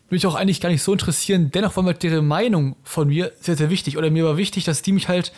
mich 0.08 0.26
auch 0.26 0.36
eigentlich 0.36 0.60
gar 0.60 0.68
nicht 0.68 0.82
so 0.82 0.92
interessieren. 0.92 1.50
Dennoch 1.52 1.74
war 1.76 1.82
mir 1.82 1.90
halt 1.90 2.02
deren 2.02 2.26
Meinung 2.26 2.76
von 2.84 3.08
mir 3.08 3.32
sehr, 3.40 3.56
sehr 3.56 3.70
wichtig. 3.70 3.98
Oder 3.98 4.10
mir 4.10 4.24
war 4.24 4.36
wichtig, 4.36 4.64
dass 4.64 4.82
die 4.82 4.92
mich 4.92 5.08
halt 5.08 5.32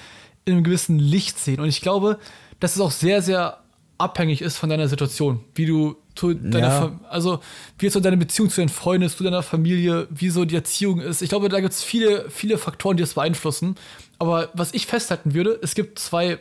in 0.44 0.54
einem 0.54 0.64
gewissen 0.64 0.98
Licht 0.98 1.38
sehen. 1.38 1.60
Und 1.60 1.68
ich 1.68 1.80
glaube, 1.80 2.18
dass 2.60 2.74
es 2.74 2.80
auch 2.80 2.90
sehr, 2.90 3.22
sehr 3.22 3.62
abhängig 3.96 4.42
ist 4.42 4.58
von 4.58 4.68
deiner 4.68 4.88
Situation, 4.88 5.44
wie 5.54 5.66
du 5.66 5.96
zu 6.18 6.34
deiner, 6.34 6.68
ja. 6.68 7.00
also 7.08 7.40
wie 7.78 7.88
so 7.88 8.00
deine 8.00 8.16
Beziehung 8.16 8.50
zu 8.50 8.60
deinen 8.60 8.68
Freunden 8.68 9.06
ist, 9.06 9.18
zu 9.18 9.24
deiner 9.24 9.42
Familie, 9.42 10.08
wie 10.10 10.30
so 10.30 10.44
die 10.44 10.56
Erziehung 10.56 11.00
ist. 11.00 11.22
Ich 11.22 11.28
glaube, 11.28 11.48
da 11.48 11.60
gibt 11.60 11.72
es 11.72 11.82
viele, 11.82 12.28
viele 12.28 12.58
Faktoren, 12.58 12.96
die 12.96 13.02
das 13.02 13.14
beeinflussen. 13.14 13.76
Aber 14.18 14.48
was 14.52 14.74
ich 14.74 14.86
festhalten 14.86 15.34
würde, 15.34 15.58
es 15.62 15.74
gibt 15.74 15.98
zwei, 16.00 16.38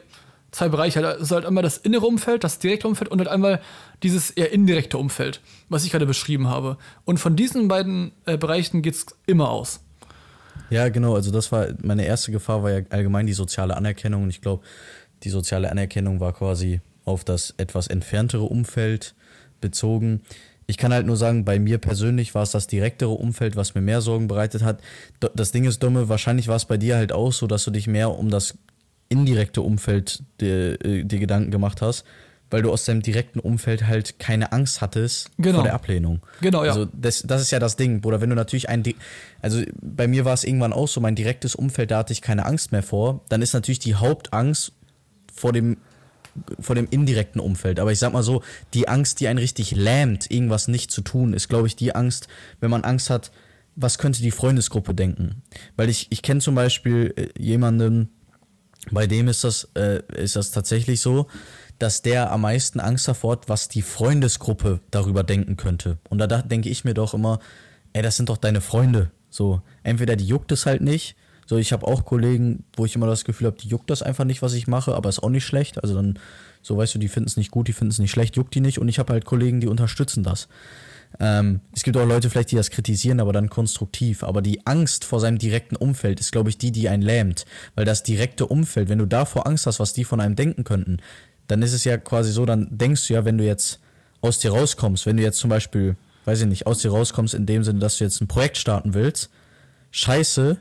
zwei 0.51 0.67
Bereiche. 0.69 1.01
Es 1.01 1.21
ist 1.21 1.31
halt 1.31 1.45
einmal 1.45 1.61
das 1.61 1.77
innere 1.77 2.07
Umfeld, 2.07 2.43
das 2.43 2.57
direkte 2.57 2.87
Umfeld 2.87 3.11
und 3.11 3.19
halt 3.19 3.29
einmal 3.29 3.61
dieses 4.01 4.31
eher 4.31 4.51
indirekte 4.51 4.97
Umfeld, 4.97 5.41
was 5.69 5.85
ich 5.85 5.91
gerade 5.91 6.07
beschrieben 6.07 6.47
habe. 6.47 6.77
Und 7.05 7.19
von 7.19 7.35
diesen 7.35 7.67
beiden 7.67 8.13
äh, 8.25 8.37
Bereichen 8.37 8.81
geht 8.81 8.95
es 8.95 9.05
immer 9.27 9.51
aus. 9.51 9.81
Ja, 10.71 10.89
genau. 10.89 11.13
Also 11.13 11.29
das 11.29 11.51
war 11.51 11.67
meine 11.83 12.05
erste 12.05 12.31
Gefahr, 12.31 12.63
war 12.63 12.71
ja 12.71 12.81
allgemein 12.89 13.27
die 13.27 13.33
soziale 13.33 13.77
Anerkennung. 13.77 14.23
Und 14.23 14.31
ich 14.31 14.41
glaube, 14.41 14.63
die 15.23 15.29
soziale 15.29 15.71
Anerkennung 15.71 16.19
war 16.19 16.33
quasi 16.33 16.81
auf 17.05 17.23
das 17.23 17.53
etwas 17.57 17.87
entferntere 17.87 18.43
Umfeld 18.43 19.15
bezogen. 19.61 20.21
Ich 20.65 20.77
kann 20.77 20.91
halt 20.93 21.05
nur 21.05 21.15
sagen, 21.15 21.45
bei 21.45 21.59
mir 21.59 21.77
persönlich 21.77 22.35
war 22.35 22.43
es 22.43 22.51
das 22.51 22.67
direktere 22.67 23.11
Umfeld, 23.11 23.55
was 23.55 23.73
mir 23.73 23.81
mehr 23.81 24.01
Sorgen 24.01 24.27
bereitet 24.27 24.63
hat. 24.63 24.81
Das 25.33 25.51
Ding 25.51 25.63
ist, 25.65 25.81
Dumme, 25.81 26.09
wahrscheinlich 26.09 26.49
war 26.49 26.57
es 26.57 26.65
bei 26.65 26.77
dir 26.77 26.97
halt 26.97 27.13
auch 27.13 27.31
so, 27.31 27.47
dass 27.47 27.63
du 27.63 27.71
dich 27.71 27.87
mehr 27.87 28.11
um 28.11 28.29
das 28.29 28.57
indirekte 29.09 29.61
Umfeld 29.61 30.23
dir, 30.41 30.83
äh, 30.85 31.03
dir 31.03 31.19
Gedanken 31.19 31.51
gemacht 31.51 31.81
hast, 31.81 32.03
weil 32.49 32.61
du 32.61 32.71
aus 32.71 32.83
deinem 32.83 33.01
direkten 33.01 33.39
Umfeld 33.39 33.87
halt 33.87 34.19
keine 34.19 34.51
Angst 34.51 34.81
hattest 34.81 35.29
Genau. 35.37 35.55
vor 35.59 35.63
der 35.63 35.73
Ablehnung. 35.73 36.19
Genau, 36.41 36.65
ja. 36.65 36.71
Also 36.71 36.85
das, 36.93 37.23
das 37.25 37.41
ist 37.41 37.51
ja 37.51 37.59
das 37.59 37.77
Ding, 37.77 38.01
Bruder. 38.01 38.19
Wenn 38.19 38.29
du 38.29 38.35
natürlich 38.35 38.67
ein, 38.67 38.83
also 39.41 39.61
bei 39.81 40.07
mir 40.07 40.25
war 40.25 40.33
es 40.33 40.43
irgendwann 40.43 40.73
auch 40.73 40.89
so, 40.89 40.99
mein 40.99 41.15
direktes 41.15 41.55
Umfeld, 41.55 41.91
da 41.91 41.99
hatte 41.99 42.11
ich 42.11 42.21
keine 42.21 42.45
Angst 42.45 42.73
mehr 42.73 42.83
vor. 42.83 43.21
Dann 43.29 43.41
ist 43.41 43.53
natürlich 43.53 43.79
die 43.79 43.95
Hauptangst 43.95 44.73
vor 45.33 45.53
dem 45.53 45.77
vor 46.59 46.75
dem 46.75 46.87
indirekten 46.89 47.41
Umfeld. 47.41 47.79
Aber 47.79 47.91
ich 47.91 47.99
sag 47.99 48.13
mal 48.13 48.23
so, 48.23 48.41
die 48.73 48.87
Angst, 48.87 49.19
die 49.19 49.27
einen 49.27 49.39
richtig 49.39 49.71
lähmt, 49.71 50.29
irgendwas 50.31 50.67
nicht 50.67 50.91
zu 50.91 51.01
tun, 51.01 51.33
ist, 51.33 51.47
glaube 51.49 51.67
ich, 51.67 51.75
die 51.75 51.95
Angst, 51.95 52.27
wenn 52.59 52.71
man 52.71 52.83
Angst 52.83 53.09
hat, 53.09 53.31
was 53.75 53.97
könnte 53.97 54.21
die 54.21 54.31
Freundesgruppe 54.31 54.95
denken? 54.95 55.43
Weil 55.75 55.89
ich, 55.89 56.07
ich 56.09 56.21
kenne 56.21 56.41
zum 56.41 56.55
Beispiel 56.55 57.13
äh, 57.15 57.41
jemanden, 57.41 58.09
bei 58.91 59.05
dem 59.07 59.27
ist 59.27 59.43
das, 59.43 59.69
äh, 59.75 60.01
ist 60.15 60.35
das 60.35 60.51
tatsächlich 60.51 61.01
so, 61.01 61.27
dass 61.79 62.01
der 62.01 62.31
am 62.31 62.41
meisten 62.41 62.79
Angst 62.79 63.07
davor 63.07 63.33
hat, 63.33 63.49
was 63.49 63.69
die 63.69 63.83
Freundesgruppe 63.83 64.79
darüber 64.89 65.23
denken 65.23 65.57
könnte. 65.57 65.99
Und 66.09 66.17
da, 66.17 66.27
da 66.27 66.41
denke 66.41 66.69
ich 66.69 66.85
mir 66.85 66.93
doch 66.93 67.13
immer, 67.13 67.39
ey, 67.93 68.01
das 68.01 68.17
sind 68.17 68.29
doch 68.29 68.37
deine 68.37 68.61
Freunde. 68.61 69.11
So, 69.29 69.61
entweder 69.83 70.15
die 70.15 70.25
juckt 70.25 70.51
es 70.51 70.65
halt 70.65 70.81
nicht. 70.81 71.15
So, 71.47 71.57
ich 71.57 71.71
habe 71.71 71.87
auch 71.87 72.03
Kollegen, 72.03 72.65
wo 72.75 72.85
ich 72.85 72.95
immer 72.95 73.07
das 73.07 73.23
Gefühl 73.23 73.47
habe, 73.47 73.57
die 73.57 73.69
juckt 73.69 73.89
das 73.89 74.03
einfach 74.03 74.25
nicht, 74.25 74.41
was 74.41 74.53
ich 74.53 74.67
mache, 74.67 74.93
aber 74.93 75.07
ist 75.07 75.23
auch 75.23 75.29
nicht 75.29 75.45
schlecht. 75.45 75.81
Also 75.81 75.95
dann, 75.95 76.19
so 76.61 76.75
weißt 76.77 76.93
du, 76.93 76.99
die 76.99 77.07
finden 77.07 77.29
es 77.29 77.37
nicht 77.37 77.51
gut, 77.51 77.69
die 77.69 77.73
finden 77.73 77.91
es 77.91 77.99
nicht 77.99 78.11
schlecht, 78.11 78.35
juckt 78.35 78.53
die 78.53 78.59
nicht. 78.59 78.79
Und 78.79 78.89
ich 78.89 78.99
habe 78.99 79.13
halt 79.13 79.23
Kollegen, 79.23 79.61
die 79.61 79.67
unterstützen 79.67 80.23
das. 80.23 80.49
Ähm, 81.21 81.61
es 81.73 81.83
gibt 81.83 81.95
auch 81.95 82.05
Leute 82.05 82.29
vielleicht, 82.29 82.51
die 82.51 82.57
das 82.57 82.69
kritisieren, 82.69 83.21
aber 83.21 83.31
dann 83.31 83.49
konstruktiv. 83.49 84.23
Aber 84.23 84.41
die 84.41 84.67
Angst 84.67 85.05
vor 85.05 85.21
seinem 85.21 85.37
direkten 85.37 85.77
Umfeld 85.77 86.19
ist, 86.19 86.33
glaube 86.33 86.49
ich, 86.49 86.57
die, 86.57 86.73
die 86.73 86.89
einen 86.89 87.01
lähmt. 87.01 87.45
Weil 87.75 87.85
das 87.85 88.03
direkte 88.03 88.45
Umfeld, 88.45 88.89
wenn 88.89 88.99
du 88.99 89.05
davor 89.05 89.47
Angst 89.47 89.67
hast, 89.67 89.79
was 89.79 89.93
die 89.93 90.03
von 90.03 90.19
einem 90.19 90.35
denken 90.35 90.65
könnten, 90.65 90.97
dann 91.47 91.61
ist 91.61 91.71
es 91.71 91.85
ja 91.85 91.97
quasi 91.97 92.33
so, 92.33 92.45
dann 92.45 92.67
denkst 92.71 93.07
du 93.07 93.13
ja, 93.13 93.23
wenn 93.23 93.37
du 93.37 93.45
jetzt 93.45 93.79
aus 94.19 94.39
dir 94.39 94.51
rauskommst, 94.51 95.05
wenn 95.05 95.15
du 95.15 95.23
jetzt 95.23 95.39
zum 95.39 95.49
Beispiel, 95.49 95.95
weiß 96.25 96.41
ich 96.41 96.47
nicht, 96.47 96.67
aus 96.67 96.79
dir 96.79 96.91
rauskommst 96.91 97.33
in 97.33 97.45
dem 97.45 97.63
Sinne, 97.63 97.79
dass 97.79 97.97
du 97.97 98.03
jetzt 98.03 98.19
ein 98.19 98.27
Projekt 98.27 98.57
starten 98.57 98.93
willst, 98.93 99.29
scheiße, 99.91 100.57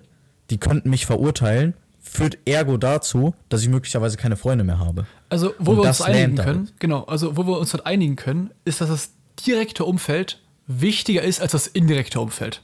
die 0.50 0.58
könnten 0.58 0.90
mich 0.90 1.06
verurteilen, 1.06 1.74
führt 2.00 2.38
ergo 2.46 2.76
dazu, 2.76 3.34
dass 3.48 3.62
ich 3.62 3.68
möglicherweise 3.68 4.16
keine 4.16 4.36
Freunde 4.36 4.64
mehr 4.64 4.78
habe. 4.78 5.06
Also, 5.28 5.54
wo 5.58 5.72
Und 5.72 5.78
wir 5.78 5.82
uns 5.88 6.00
einigen 6.02 6.36
können, 6.36 6.46
damit. 6.66 6.80
genau, 6.80 7.02
also 7.04 7.36
wo 7.36 7.46
wir 7.46 7.58
uns 7.58 7.72
halt 7.74 7.84
einigen 7.84 8.16
können, 8.16 8.50
ist, 8.64 8.80
dass 8.80 8.88
das 8.88 9.10
direkte 9.46 9.84
Umfeld 9.84 10.40
wichtiger 10.68 11.22
ist 11.22 11.40
als 11.40 11.52
das 11.52 11.66
indirekte 11.66 12.20
Umfeld. 12.20 12.62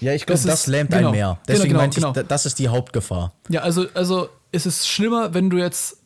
Ja, 0.00 0.14
ich 0.14 0.26
glaube, 0.26 0.38
Das 0.40 0.44
das, 0.46 0.60
ist- 0.60 0.66
lähmt 0.68 0.90
genau, 0.90 1.08
einen 1.08 1.10
mehr. 1.10 1.26
genau, 1.26 1.38
Deswegen 1.48 1.68
genau, 1.70 1.80
meinte 1.80 1.98
ich, 1.98 2.02
genau. 2.02 2.12
da- 2.14 2.22
das 2.22 2.46
ist 2.46 2.58
die 2.58 2.68
Hauptgefahr. 2.68 3.32
Ja, 3.48 3.60
also, 3.62 3.86
also 3.94 4.28
es 4.52 4.64
ist 4.64 4.88
schlimmer, 4.88 5.34
wenn 5.34 5.50
du 5.50 5.58
jetzt 5.58 5.98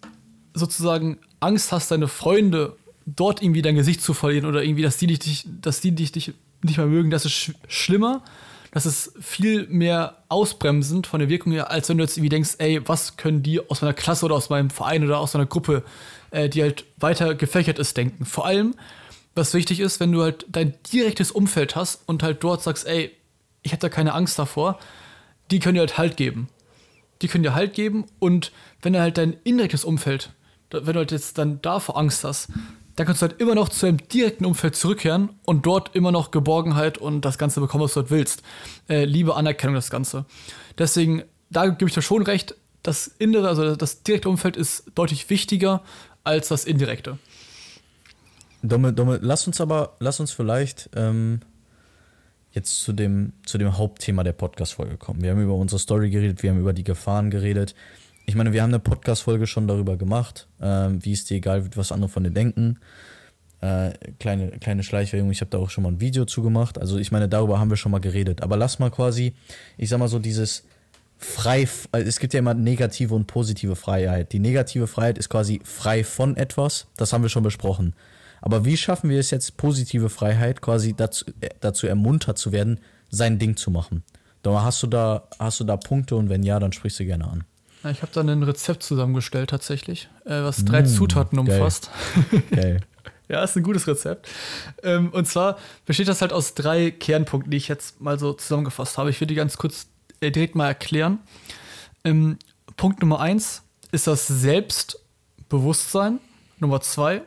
sozusagen 0.55 1.19
Angst 1.41 1.73
hast, 1.73 1.91
deine 1.91 2.09
Freunde 2.09 2.77
dort 3.07 3.43
irgendwie 3.43 3.63
dein 3.63 3.75
Gesicht 3.75 4.01
zu 4.03 4.15
verlieren 4.15 4.47
oder 4.47 4.63
irgendwie, 4.63 4.83
dass 4.83 4.97
die 4.97 5.07
dich, 5.09 5.47
dass 5.61 5.81
die 5.81 5.93
dich, 5.93 6.13
dich 6.13 6.33
nicht 6.63 6.77
mehr 6.79 6.87
mögen. 6.87 7.11
Das 7.11 7.25
ist 7.25 7.33
sch 7.33 7.53
schlimmer. 7.69 8.23
Das 8.73 8.87
ist 8.87 9.13
viel 9.21 9.69
mehr 9.69 10.25
ausbremsend 10.29 11.07
von 11.07 11.21
der 11.21 11.29
Wirkung 11.29 11.53
her, 11.53 11.71
als 11.71 11.89
wenn 11.89 11.99
du 11.99 12.05
jetzt 12.05 12.17
irgendwie 12.17 12.31
denkst, 12.31 12.57
ey, 12.59 12.87
was 12.89 13.17
können 13.17 13.43
die 13.43 13.61
aus 13.71 13.83
meiner 13.83 13.95
Klasse 13.95 14.25
oder 14.25 14.35
aus 14.35 14.51
meinem 14.51 14.71
Verein 14.71 15.05
oder 15.05 15.19
aus 15.19 15.35
meiner 15.35 15.47
Gruppe, 15.47 15.85
äh, 16.33 16.49
die 16.49 16.63
halt 16.63 16.85
weiter 16.99 17.35
gefächert 17.35 17.79
ist, 17.79 17.97
denken. 17.97 18.25
Vor 18.25 18.47
allem, 18.47 18.75
was 19.35 19.55
wichtig 19.55 19.79
ist, 19.79 20.01
wenn 20.01 20.11
du 20.11 20.23
halt 20.23 20.47
dein 20.49 20.75
direktes 20.93 21.31
Umfeld 21.31 21.77
hast 21.77 22.03
und 22.07 22.25
halt 22.25 22.43
dort 22.43 22.63
sagst, 22.63 22.87
ey, 22.87 23.13
ich 23.63 23.73
habe 23.73 23.81
da 23.81 23.89
keine 23.89 24.15
Angst 24.15 24.39
davor, 24.39 24.81
die 25.51 25.61
können 25.61 25.75
dir 25.75 25.81
halt 25.81 25.99
Halt 25.99 26.17
geben 26.17 26.49
die 27.23 27.29
können 27.29 27.45
dir 27.45 27.55
Halt 27.55 27.75
geben 27.75 28.05
und 28.19 28.53
wenn 28.83 28.93
du 28.93 29.01
halt 29.01 29.17
dein 29.17 29.37
indirektes 29.45 29.85
Umfeld, 29.85 30.33
wenn 30.71 30.85
du 30.85 30.97
halt 30.97 31.13
jetzt 31.13 31.39
dann 31.39 31.63
davor 31.63 31.97
Angst 31.97 32.25
hast, 32.25 32.49
dann 32.97 33.07
kannst 33.07 33.23
du 33.23 33.29
halt 33.29 33.41
immer 33.41 33.55
noch 33.55 33.69
zu 33.69 33.87
deinem 33.87 34.07
direkten 34.09 34.45
Umfeld 34.45 34.77
zurückkehren 34.77 35.31
und 35.45 35.65
dort 35.67 35.95
immer 35.95 36.13
noch 36.13 36.31
Geborgenheit 36.31 36.99
und 36.99 37.25
das 37.25 37.39
Ganze 37.39 37.61
bekommen, 37.61 37.85
was 37.85 37.95
du 37.95 38.01
dort 38.01 38.11
willst. 38.11 38.43
Äh, 38.89 39.05
Liebe, 39.05 39.35
Anerkennung, 39.35 39.75
das 39.75 39.91
Ganze. 39.91 40.25
Deswegen, 40.79 41.23
da 41.51 41.67
gebe 41.67 41.89
ich 41.89 41.95
dir 41.95 42.03
schon 42.03 42.23
recht, 42.23 42.55
das 42.83 43.07
innere, 43.19 43.49
also 43.49 43.77
das 43.77 44.03
direkte 44.03 44.29
Umfeld 44.29 44.57
ist 44.57 44.85
deutlich 44.95 45.31
wichtiger 45.31 45.83
als 46.25 46.49
das 46.49 46.65
indirekte. 46.65 47.19
Dumme, 48.63 48.93
dumme, 48.93 49.19
lass 49.23 49.47
uns 49.47 49.61
aber, 49.61 49.97
lass 49.99 50.21
uns 50.21 50.31
vielleicht 50.31 50.91
ähm, 50.95 51.41
jetzt 52.53 52.83
zu 52.83 52.93
dem, 52.93 53.33
zu 53.45 53.59
dem 53.59 53.77
Hauptthema 53.77 54.23
der 54.23 54.33
Podcast-Folge 54.33 54.99
kommen. 54.99 55.23
Wir 55.23 55.31
haben 55.31 55.43
über 55.43 55.55
unsere 55.55 55.79
Story 55.79 56.11
geredet, 56.11 56.43
wir 56.43 56.51
haben 56.51 56.61
über 56.61 56.73
die 56.73 56.85
Gefahren 56.85 57.31
geredet. 57.31 57.75
Ich 58.27 58.35
meine, 58.35 58.53
wir 58.53 58.63
haben 58.63 58.71
eine 58.71 58.79
Podcast-Folge 58.79 59.47
schon 59.47 59.67
darüber 59.67 59.97
gemacht, 59.97 60.49
ähm, 60.61 61.05
wie 61.05 61.13
es 61.13 61.25
dir 61.25 61.37
egal 61.37 61.65
wird, 61.65 61.77
was 61.77 61.93
andere 61.93 62.09
von 62.09 62.25
dir 62.25 62.31
denken. 62.31 62.79
Äh, 63.61 63.93
kleine, 64.19 64.51
kleine 64.59 64.83
Schleichwerbung, 64.83 65.31
ich 65.31 65.41
habe 65.41 65.51
da 65.51 65.59
auch 65.59 65.71
schon 65.71 65.85
mal 65.85 65.93
ein 65.93 66.01
Video 66.01 66.25
zu 66.25 66.43
gemacht. 66.43 66.79
Also 66.79 66.99
ich 66.99 67.13
meine, 67.13 67.29
darüber 67.29 67.59
haben 67.59 67.71
wir 67.71 67.77
schon 67.77 67.93
mal 67.93 68.01
geredet. 68.01 68.43
Aber 68.43 68.57
lass 68.57 68.79
mal 68.79 68.91
quasi, 68.91 69.35
ich 69.77 69.89
sag 69.89 69.99
mal 69.99 70.09
so, 70.09 70.19
dieses 70.19 70.65
frei, 71.19 71.69
also 71.93 72.09
es 72.09 72.19
gibt 72.19 72.35
ja 72.35 72.41
immer 72.41 72.55
negative 72.55 73.15
und 73.15 73.27
positive 73.27 73.77
Freiheit. 73.77 74.33
Die 74.33 74.41
negative 74.41 74.87
Freiheit 74.87 75.19
ist 75.19 75.29
quasi 75.29 75.61
frei 75.65 76.03
von 76.05 76.37
etwas, 76.37 76.89
das 76.97 77.13
haben 77.13 77.23
wir 77.23 77.29
schon 77.29 77.45
besprochen. 77.45 77.95
Aber 78.41 78.65
wie 78.65 78.77
schaffen 78.77 79.09
wir 79.09 79.21
es 79.21 79.31
jetzt, 79.31 79.57
positive 79.57 80.11
Freiheit 80.11 80.61
quasi 80.61 80.95
dazu, 80.95 81.25
äh, 81.41 81.51
dazu 81.61 81.87
ermuntert 81.87 82.39
zu 82.39 82.51
werden, 82.51 82.81
sein 83.11 83.39
Ding 83.39 83.57
zu 83.57 83.71
machen? 83.71 84.03
Hast 84.45 84.83
du 84.83 84.89
da, 84.89 85.29
hast 85.39 85.61
du 85.61 85.65
da 85.65 85.77
Punkte 85.77 86.17
und 86.17 86.29
wenn 86.29 86.43
ja, 86.43 86.59
dann 86.59 86.73
sprichst 86.73 86.99
du 86.99 87.05
gerne 87.05 87.29
an. 87.29 87.45
Ja, 87.83 87.91
ich 87.91 88.03
habe 88.03 88.13
da 88.13 88.21
ein 88.21 88.43
Rezept 88.43 88.83
zusammengestellt 88.83 89.51
tatsächlich, 89.51 90.09
äh, 90.25 90.43
was 90.43 90.65
drei 90.65 90.83
Zutaten 90.83 91.45
geil. 91.45 91.57
umfasst. 91.57 91.91
Geil. 92.51 92.81
Ja, 93.29 93.43
ist 93.43 93.57
ein 93.57 93.63
gutes 93.63 93.87
Rezept. 93.87 94.29
Ähm, 94.83 95.11
und 95.11 95.27
zwar 95.27 95.57
besteht 95.87 96.09
das 96.09 96.21
halt 96.21 96.33
aus 96.33 96.55
drei 96.55 96.91
Kernpunkten, 96.91 97.51
die 97.51 97.57
ich 97.57 97.67
jetzt 97.69 98.01
mal 98.01 98.19
so 98.19 98.35
zusammengefasst 98.35 98.99
habe. 98.99 99.11
Ich 99.11 99.21
will 99.21 99.27
die 99.27 99.35
ganz 99.35 99.57
kurz 99.57 99.87
äh, 100.21 100.31
direkt 100.31 100.55
mal 100.55 100.67
erklären. 100.69 101.19
Ähm, 102.05 102.39
Punkt 102.77 103.01
Nummer 103.01 103.21
eins 103.21 103.63
ist 103.91 104.07
das 104.07 104.27
Selbstbewusstsein. 104.27 106.21
Nummer 106.59 106.81
zwei 106.83 107.23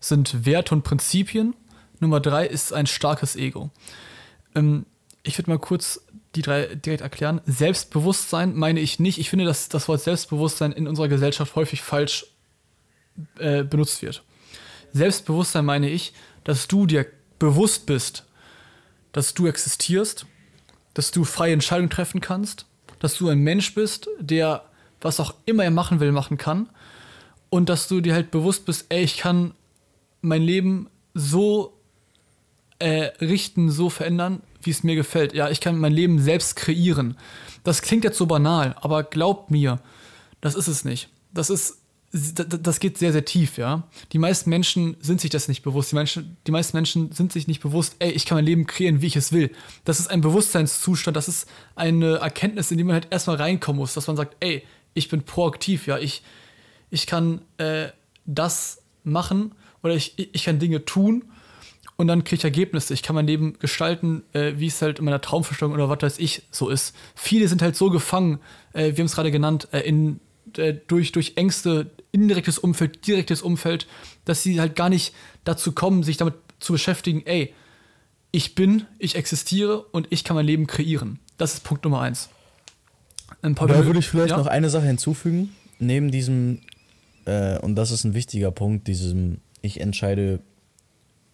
sind 0.00 0.46
Werte 0.46 0.74
und 0.74 0.82
Prinzipien. 0.82 1.54
Nummer 2.00 2.20
drei 2.20 2.46
ist 2.46 2.72
ein 2.72 2.86
starkes 2.86 3.36
Ego. 3.36 3.70
Ähm, 4.54 4.86
ich 5.22 5.38
würde 5.38 5.50
mal 5.50 5.58
kurz 5.58 6.03
die 6.34 6.42
drei 6.42 6.74
direkt 6.74 7.02
erklären. 7.02 7.40
Selbstbewusstsein 7.46 8.54
meine 8.54 8.80
ich 8.80 8.98
nicht. 8.98 9.18
Ich 9.18 9.30
finde, 9.30 9.44
dass 9.44 9.68
das 9.68 9.88
Wort 9.88 10.00
Selbstbewusstsein 10.00 10.72
in 10.72 10.88
unserer 10.88 11.08
Gesellschaft 11.08 11.54
häufig 11.54 11.82
falsch 11.82 12.26
äh, 13.38 13.62
benutzt 13.62 14.02
wird. 14.02 14.22
Selbstbewusstsein 14.92 15.64
meine 15.64 15.88
ich, 15.88 16.12
dass 16.44 16.68
du 16.68 16.86
dir 16.86 17.06
bewusst 17.38 17.86
bist, 17.86 18.24
dass 19.12 19.34
du 19.34 19.46
existierst, 19.46 20.26
dass 20.94 21.10
du 21.10 21.24
freie 21.24 21.52
Entscheidungen 21.52 21.90
treffen 21.90 22.20
kannst, 22.20 22.66
dass 22.98 23.16
du 23.16 23.28
ein 23.28 23.38
Mensch 23.38 23.74
bist, 23.74 24.08
der 24.20 24.64
was 25.00 25.20
auch 25.20 25.34
immer 25.44 25.64
er 25.64 25.70
machen 25.70 26.00
will, 26.00 26.12
machen 26.12 26.38
kann 26.38 26.68
und 27.50 27.68
dass 27.68 27.88
du 27.88 28.00
dir 28.00 28.14
halt 28.14 28.30
bewusst 28.30 28.64
bist, 28.64 28.86
ey, 28.88 29.04
ich 29.04 29.18
kann 29.18 29.54
mein 30.22 30.42
Leben 30.42 30.88
so 31.12 31.78
äh, 32.78 33.10
richten, 33.20 33.70
so 33.70 33.90
verändern, 33.90 34.42
wie 34.66 34.70
es 34.70 34.82
mir 34.82 34.94
gefällt. 34.94 35.34
Ja, 35.34 35.50
ich 35.50 35.60
kann 35.60 35.78
mein 35.78 35.92
Leben 35.92 36.20
selbst 36.20 36.56
kreieren. 36.56 37.16
Das 37.62 37.82
klingt 37.82 38.04
jetzt 38.04 38.18
so 38.18 38.26
banal, 38.26 38.76
aber 38.80 39.02
glaubt 39.02 39.50
mir, 39.50 39.80
das 40.40 40.54
ist 40.54 40.68
es 40.68 40.84
nicht. 40.84 41.08
Das 41.32 41.50
ist, 41.50 41.78
das 42.12 42.78
geht 42.78 42.98
sehr, 42.98 43.12
sehr 43.12 43.24
tief, 43.24 43.58
ja. 43.58 43.88
Die 44.12 44.18
meisten 44.18 44.50
Menschen 44.50 44.96
sind 45.00 45.20
sich 45.20 45.30
das 45.30 45.48
nicht 45.48 45.62
bewusst. 45.62 45.90
Die, 45.90 45.96
Menschen, 45.96 46.36
die 46.46 46.52
meisten 46.52 46.76
Menschen 46.76 47.10
sind 47.12 47.32
sich 47.32 47.48
nicht 47.48 47.60
bewusst, 47.60 47.96
ey, 47.98 48.10
ich 48.10 48.26
kann 48.26 48.36
mein 48.36 48.44
Leben 48.44 48.66
kreieren, 48.66 49.00
wie 49.00 49.06
ich 49.06 49.16
es 49.16 49.32
will. 49.32 49.50
Das 49.84 49.98
ist 49.98 50.08
ein 50.08 50.20
Bewusstseinszustand, 50.20 51.16
das 51.16 51.28
ist 51.28 51.48
eine 51.74 52.16
Erkenntnis, 52.16 52.70
in 52.70 52.78
die 52.78 52.84
man 52.84 52.94
halt 52.94 53.08
erstmal 53.10 53.36
reinkommen 53.36 53.80
muss, 53.80 53.94
dass 53.94 54.06
man 54.06 54.16
sagt, 54.16 54.36
ey, 54.40 54.62
ich 54.92 55.08
bin 55.08 55.22
proaktiv, 55.22 55.86
ja, 55.86 55.98
ich, 55.98 56.22
ich 56.90 57.06
kann 57.06 57.40
äh, 57.58 57.88
das 58.26 58.82
machen 59.02 59.52
oder 59.82 59.94
ich, 59.94 60.14
ich 60.16 60.44
kann 60.44 60.58
Dinge 60.58 60.84
tun 60.84 61.24
und 61.96 62.08
dann 62.08 62.24
kriege 62.24 62.40
ich 62.40 62.44
Ergebnisse. 62.44 62.92
Ich 62.94 63.02
kann 63.02 63.14
mein 63.14 63.26
Leben 63.26 63.58
gestalten, 63.58 64.24
äh, 64.32 64.54
wie 64.56 64.66
es 64.66 64.82
halt 64.82 64.98
in 64.98 65.04
meiner 65.04 65.20
Traumvorstellung 65.20 65.74
oder 65.74 65.88
was 65.88 66.02
weiß 66.02 66.18
ich 66.18 66.42
so 66.50 66.68
ist. 66.68 66.94
Viele 67.14 67.48
sind 67.48 67.62
halt 67.62 67.76
so 67.76 67.90
gefangen, 67.90 68.40
äh, 68.72 68.90
wir 68.92 68.98
haben 68.98 69.06
es 69.06 69.14
gerade 69.14 69.30
genannt, 69.30 69.68
äh, 69.72 69.80
in, 69.80 70.20
äh, 70.56 70.74
durch, 70.86 71.12
durch 71.12 71.32
Ängste, 71.36 71.90
indirektes 72.10 72.58
Umfeld, 72.58 73.06
direktes 73.06 73.42
Umfeld, 73.42 73.86
dass 74.24 74.42
sie 74.42 74.60
halt 74.60 74.74
gar 74.74 74.88
nicht 74.88 75.14
dazu 75.44 75.72
kommen, 75.72 76.02
sich 76.02 76.16
damit 76.16 76.34
zu 76.58 76.72
beschäftigen, 76.72 77.22
ey, 77.26 77.54
ich 78.32 78.56
bin, 78.56 78.86
ich 78.98 79.14
existiere 79.14 79.82
und 79.92 80.08
ich 80.10 80.24
kann 80.24 80.34
mein 80.34 80.46
Leben 80.46 80.66
kreieren. 80.66 81.20
Das 81.36 81.54
ist 81.54 81.64
Punkt 81.64 81.84
Nummer 81.84 82.00
eins. 82.00 82.30
Ein 83.42 83.54
paar 83.54 83.68
Da 83.68 83.86
würde 83.86 84.00
ich 84.00 84.08
vielleicht 84.08 84.30
ja? 84.30 84.38
noch 84.38 84.46
eine 84.46 84.70
Sache 84.70 84.86
hinzufügen. 84.86 85.54
Neben 85.78 86.10
diesem, 86.10 86.60
äh, 87.26 87.58
und 87.58 87.76
das 87.76 87.92
ist 87.92 88.04
ein 88.04 88.14
wichtiger 88.14 88.50
Punkt, 88.50 88.88
diesem, 88.88 89.38
ich 89.62 89.80
entscheide 89.80 90.40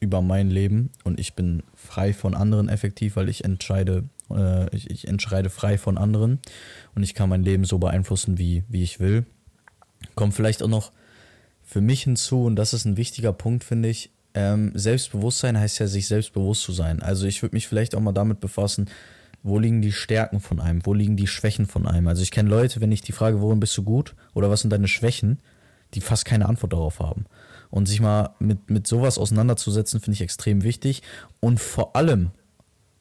über 0.01 0.23
mein 0.23 0.51
Leben 0.51 0.91
und 1.05 1.21
ich 1.21 1.35
bin 1.35 1.63
frei 1.75 2.13
von 2.13 2.35
anderen 2.35 2.69
effektiv, 2.69 3.17
weil 3.17 3.29
ich 3.29 3.45
entscheide, 3.45 4.05
äh, 4.31 4.75
ich, 4.75 4.91
ich 4.91 5.07
entscheide 5.07 5.51
frei 5.51 5.77
von 5.79 5.99
anderen 5.99 6.41
und 6.95 7.03
ich 7.03 7.15
kann 7.15 7.29
mein 7.29 7.43
Leben 7.43 7.65
so 7.65 7.79
beeinflussen, 7.79 8.39
wie, 8.39 8.65
wie 8.69 8.83
ich 8.83 8.99
will. 8.99 9.27
Kommt 10.15 10.35
vielleicht 10.35 10.63
auch 10.63 10.69
noch 10.69 10.91
für 11.63 11.83
mich 11.83 12.03
hinzu, 12.03 12.45
und 12.45 12.57
das 12.57 12.73
ist 12.73 12.87
ein 12.87 12.97
wichtiger 12.97 13.33
Punkt, 13.33 13.63
finde 13.63 13.91
ich, 13.91 14.11
ähm, 14.35 14.73
Selbstbewusstsein 14.75 15.59
heißt 15.59 15.79
ja, 15.81 15.87
sich 15.87 16.07
selbstbewusst 16.07 16.63
zu 16.63 16.73
sein. 16.73 17.03
Also 17.03 17.27
ich 17.27 17.43
würde 17.43 17.57
mich 17.57 17.69
vielleicht 17.69 17.95
auch 17.95 18.01
mal 18.01 18.13
damit 18.13 18.41
befassen, 18.41 18.89
wo 19.43 19.59
liegen 19.59 19.83
die 19.83 19.93
Stärken 19.93 20.41
von 20.41 20.61
einem, 20.61 20.85
wo 20.85 20.95
liegen 20.95 21.17
die 21.17 21.27
Schwächen 21.27 21.67
von 21.67 21.87
einem. 21.87 22.09
Also 22.09 22.23
ich 22.23 22.31
kenne 22.31 22.49
Leute, 22.49 22.81
wenn 22.81 22.93
ich 22.93 23.03
die 23.03 23.13
Frage, 23.13 23.41
worin 23.41 23.61
bist 23.61 23.77
du 23.77 23.83
gut 23.83 24.15
oder 24.35 24.51
was 24.51 24.61
sind 24.61 24.71
deine 24.71 24.89
Schwächen, 24.89 25.41
die 25.95 26.01
fast 26.01 26.25
keine 26.25 26.49
Antwort 26.49 26.73
darauf 26.73 27.01
haben. 27.01 27.27
Und 27.71 27.87
sich 27.87 28.01
mal 28.01 28.35
mit, 28.41 28.69
mit 28.69 28.87
sowas 28.87 29.19
auseinanderzusetzen, 29.19 30.01
finde 30.01 30.15
ich 30.15 30.23
extrem 30.23 30.63
wichtig. 30.63 31.03
Und 31.39 31.61
vor 31.61 31.95
allem 31.97 32.31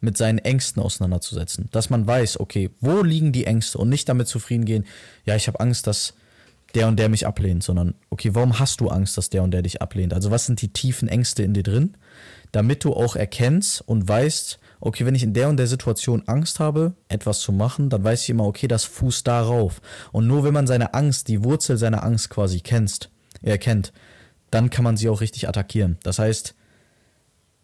mit 0.02 0.18
seinen 0.18 0.40
Ängsten 0.40 0.82
auseinanderzusetzen. 0.82 1.68
Dass 1.72 1.90
man 1.90 2.08
weiß, 2.08 2.40
okay, 2.40 2.70
wo 2.80 3.04
liegen 3.04 3.32
die 3.32 3.46
Ängste 3.46 3.78
und 3.78 3.90
nicht 3.90 4.08
damit 4.08 4.28
zufrieden 4.28 4.66
gehen, 4.66 4.86
ja, 5.26 5.36
ich 5.36 5.48
habe 5.48 5.60
Angst, 5.60 5.88
dass 5.88 6.14
der 6.76 6.88
und 6.88 6.98
der 6.98 7.10
mich 7.10 7.26
ablehnt, 7.26 7.64
sondern 7.64 7.96
okay, 8.10 8.36
warum 8.36 8.60
hast 8.60 8.80
du 8.80 8.90
Angst, 8.90 9.18
dass 9.18 9.30
der 9.30 9.44
und 9.44 9.52
der 9.52 9.64
dich 9.64 9.82
ablehnt? 9.82 10.14
Also 10.14 10.32
was 10.32 10.46
sind 10.46 10.62
die 10.62 10.72
tiefen 10.72 11.08
Ängste 11.08 11.44
in 11.44 11.54
dir 11.54 11.64
drin, 11.64 11.98
damit 12.52 12.84
du 12.84 12.94
auch 12.94 13.16
erkennst 13.16 13.82
und 13.88 14.08
weißt, 14.08 14.60
okay, 14.80 15.06
wenn 15.06 15.16
ich 15.16 15.24
in 15.24 15.34
der 15.34 15.50
und 15.50 15.58
der 15.58 15.68
Situation 15.68 16.24
Angst 16.28 16.60
habe, 16.60 16.94
etwas 17.08 17.40
zu 17.40 17.52
machen, 17.52 17.90
dann 17.90 18.04
weiß 18.04 18.24
ich 18.24 18.30
immer, 18.30 18.46
okay, 18.46 18.68
das 18.68 18.86
fußt 18.86 19.28
darauf. 19.28 19.82
Und 20.12 20.28
nur 20.28 20.44
wenn 20.44 20.54
man 20.54 20.68
seine 20.68 20.94
Angst, 20.94 21.28
die 21.28 21.44
Wurzel 21.44 21.78
seiner 21.78 22.04
Angst 22.04 22.30
quasi 22.30 22.62
kennt, 22.62 23.10
erkennt, 23.42 23.92
dann 24.52 24.70
kann 24.70 24.84
man 24.84 24.98
sie 24.98 25.10
auch 25.10 25.22
richtig 25.22 25.48
attackieren. 25.48 25.98
Das 26.04 26.20
heißt, 26.20 26.56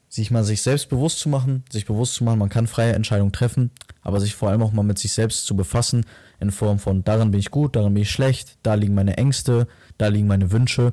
sich 0.10 0.32
mal 0.32 0.44
sich 0.44 0.62
selbst 0.62 0.90
bewusst 0.90 1.20
zu 1.20 1.30
machen, 1.30 1.64
sich 1.70 1.86
bewusst 1.86 2.16
zu 2.16 2.24
machen, 2.24 2.40
man 2.40 2.50
kann 2.50 2.68
freie 2.68 2.94
Entscheidungen 2.94 3.32
treffen, 3.32 3.72
aber 4.02 4.20
sich 4.20 4.36
vor 4.36 4.50
allem 4.50 4.62
auch 4.62 4.72
mal 4.72 4.84
mit 4.84 4.98
sich 4.98 5.12
selbst 5.12 5.46
zu 5.46 5.56
befassen, 5.56 6.06
in 6.40 6.52
Form 6.52 6.80
von, 6.80 7.04
darin 7.04 7.32
bin 7.32 7.40
ich 7.40 7.52
gut, 7.52 7.76
darin 7.76 7.94
bin 7.94 8.04
ich 8.04 8.12
schlecht, 8.12 8.58
da 8.64 8.76
liegen 8.76 8.94
meine 8.94 9.18
Ängste, 9.18 9.68
da 9.98 10.08
liegen 10.08 10.28
meine 10.28 10.52
Wünsche. 10.52 10.92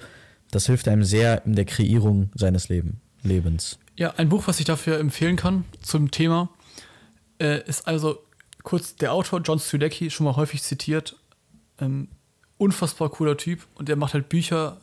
Das 0.50 0.66
hilft 0.66 0.88
einem 0.88 1.04
sehr 1.04 1.44
in 1.46 1.54
der 1.54 1.64
Kreierung 1.64 2.30
seines 2.34 2.68
Leben, 2.68 3.00
Lebens. 3.22 3.78
Ja, 3.96 4.14
ein 4.16 4.28
Buch, 4.28 4.44
was 4.46 4.60
ich 4.60 4.66
dafür 4.66 4.98
empfehlen 4.98 5.36
kann 5.36 5.64
zum 5.82 6.10
Thema, 6.10 6.48
äh, 7.38 7.62
ist 7.66 7.86
also 7.86 8.18
kurz 8.62 8.96
der 8.96 9.12
Autor 9.12 9.40
John 9.40 9.58
Stulecki, 9.58 10.10
schon 10.10 10.24
mal 10.24 10.36
häufig 10.36 10.62
zitiert. 10.62 11.16
Ähm, 11.78 12.08
unfassbar 12.58 13.08
cooler 13.10 13.36
Typ 13.36 13.66
und 13.74 13.88
der 13.88 13.96
macht 13.96 14.14
halt 14.14 14.28
Bücher, 14.28 14.80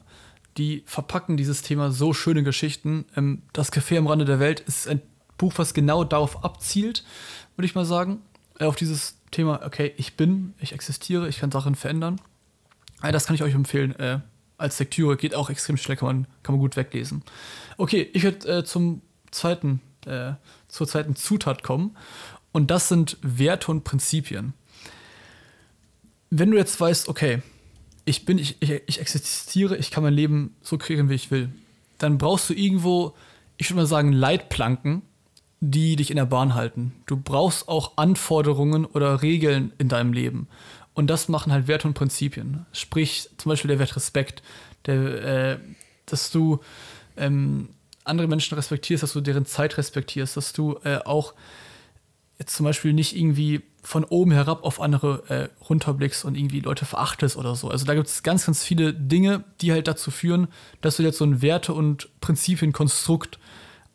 die 0.59 0.83
verpacken 0.85 1.37
dieses 1.37 1.61
Thema 1.61 1.91
so 1.91 2.13
schöne 2.13 2.43
Geschichten. 2.43 3.05
Ähm, 3.15 3.43
das 3.53 3.71
Café 3.71 3.97
am 3.97 4.07
Rande 4.07 4.25
der 4.25 4.39
Welt 4.39 4.59
ist 4.59 4.87
ein 4.87 5.01
Buch, 5.37 5.53
was 5.55 5.73
genau 5.73 6.03
darauf 6.03 6.43
abzielt, 6.43 7.03
würde 7.55 7.65
ich 7.65 7.75
mal 7.75 7.85
sagen. 7.85 8.21
Äh, 8.59 8.65
auf 8.65 8.75
dieses 8.75 9.17
Thema, 9.31 9.61
okay, 9.65 9.93
ich 9.97 10.17
bin, 10.17 10.53
ich 10.59 10.73
existiere, 10.73 11.27
ich 11.29 11.39
kann 11.39 11.49
Sachen 11.49 11.75
verändern. 11.75 12.19
Äh, 13.01 13.11
das 13.11 13.25
kann 13.25 13.35
ich 13.35 13.41
euch 13.41 13.55
empfehlen. 13.55 13.97
Äh, 13.97 14.19
als 14.57 14.77
Lektüre 14.77 15.15
geht 15.15 15.33
auch 15.33 15.49
extrem 15.49 15.77
schnell, 15.77 15.97
kann 15.97 16.07
man, 16.07 16.27
kann 16.43 16.53
man 16.53 16.59
gut 16.59 16.75
weglesen. 16.75 17.23
Okay, 17.77 18.09
ich 18.13 18.23
werde 18.23 18.59
äh, 18.59 18.63
zum 18.65 19.01
zweiten, 19.31 19.81
äh, 20.05 20.33
zur 20.67 20.87
zweiten 20.87 21.15
Zutat 21.15 21.63
kommen. 21.63 21.95
Und 22.51 22.69
das 22.69 22.89
sind 22.89 23.17
Werte 23.21 23.71
und 23.71 23.85
Prinzipien. 23.85 24.53
Wenn 26.29 26.51
du 26.51 26.57
jetzt 26.57 26.79
weißt, 26.79 27.07
okay, 27.07 27.41
ich 28.05 28.25
bin, 28.25 28.37
ich, 28.37 28.61
ich, 28.61 28.81
ich 28.87 28.99
existiere, 28.99 29.77
ich 29.77 29.91
kann 29.91 30.03
mein 30.03 30.13
Leben 30.13 30.55
so 30.61 30.77
kreieren, 30.77 31.09
wie 31.09 31.15
ich 31.15 31.31
will, 31.31 31.49
dann 31.97 32.17
brauchst 32.17 32.49
du 32.49 32.53
irgendwo, 32.53 33.15
ich 33.57 33.69
würde 33.69 33.81
mal 33.81 33.85
sagen, 33.85 34.11
Leitplanken, 34.11 35.01
die 35.61 35.95
dich 35.95 36.09
in 36.09 36.15
der 36.15 36.25
Bahn 36.25 36.55
halten. 36.55 36.93
Du 37.05 37.17
brauchst 37.17 37.67
auch 37.67 37.97
Anforderungen 37.97 38.85
oder 38.85 39.21
Regeln 39.21 39.73
in 39.77 39.89
deinem 39.89 40.13
Leben. 40.13 40.47
Und 40.93 41.07
das 41.07 41.27
machen 41.27 41.51
halt 41.51 41.67
Werte 41.67 41.87
und 41.87 41.93
Prinzipien. 41.93 42.65
Sprich, 42.71 43.29
zum 43.37 43.49
Beispiel 43.49 43.69
der 43.69 43.79
Wert 43.79 43.95
Respekt, 43.95 44.41
der, 44.85 45.23
äh, 45.53 45.59
dass 46.05 46.31
du 46.31 46.59
ähm, 47.17 47.69
andere 48.05 48.27
Menschen 48.27 48.55
respektierst, 48.55 49.03
dass 49.03 49.13
du 49.13 49.21
deren 49.21 49.45
Zeit 49.45 49.77
respektierst, 49.77 50.35
dass 50.37 50.53
du 50.53 50.79
äh, 50.83 50.97
auch 51.05 51.33
jetzt 52.37 52.55
zum 52.55 52.65
Beispiel 52.65 52.93
nicht 52.93 53.15
irgendwie 53.15 53.61
von 53.81 54.03
oben 54.03 54.31
herab 54.31 54.63
auf 54.63 54.81
andere 54.81 55.23
äh, 55.29 55.63
runterblickst 55.69 56.25
und 56.25 56.35
irgendwie 56.35 56.59
Leute 56.59 56.85
verachtest 56.85 57.37
oder 57.37 57.55
so. 57.55 57.69
Also 57.69 57.85
da 57.85 57.95
gibt 57.95 58.07
es 58.07 58.23
ganz, 58.23 58.45
ganz 58.45 58.63
viele 58.63 58.93
Dinge, 58.93 59.43
die 59.61 59.71
halt 59.71 59.87
dazu 59.87 60.11
führen, 60.11 60.47
dass 60.81 60.97
du 60.97 61.03
jetzt 61.03 61.17
so 61.17 61.25
ein 61.25 61.41
Werte- 61.41 61.73
und 61.73 62.09
Prinzipienkonstrukt 62.21 63.39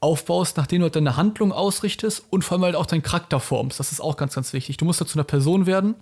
aufbaust, 0.01 0.57
nachdem 0.57 0.81
du 0.81 0.85
halt 0.85 0.97
deine 0.97 1.17
Handlung 1.17 1.53
ausrichtest 1.53 2.25
und 2.31 2.45
vor 2.45 2.57
allem 2.57 2.65
halt 2.65 2.77
auch 2.77 2.87
deinen 2.87 3.03
Charakter 3.03 3.41
formst. 3.41 3.81
Das 3.81 3.93
ist 3.93 4.01
auch 4.01 4.17
ganz, 4.17 4.35
ganz 4.35 4.53
wichtig. 4.53 4.77
Du 4.77 4.85
musst 4.85 5.01
dazu 5.01 5.17
einer 5.17 5.25
Person 5.25 5.67
werden 5.67 5.95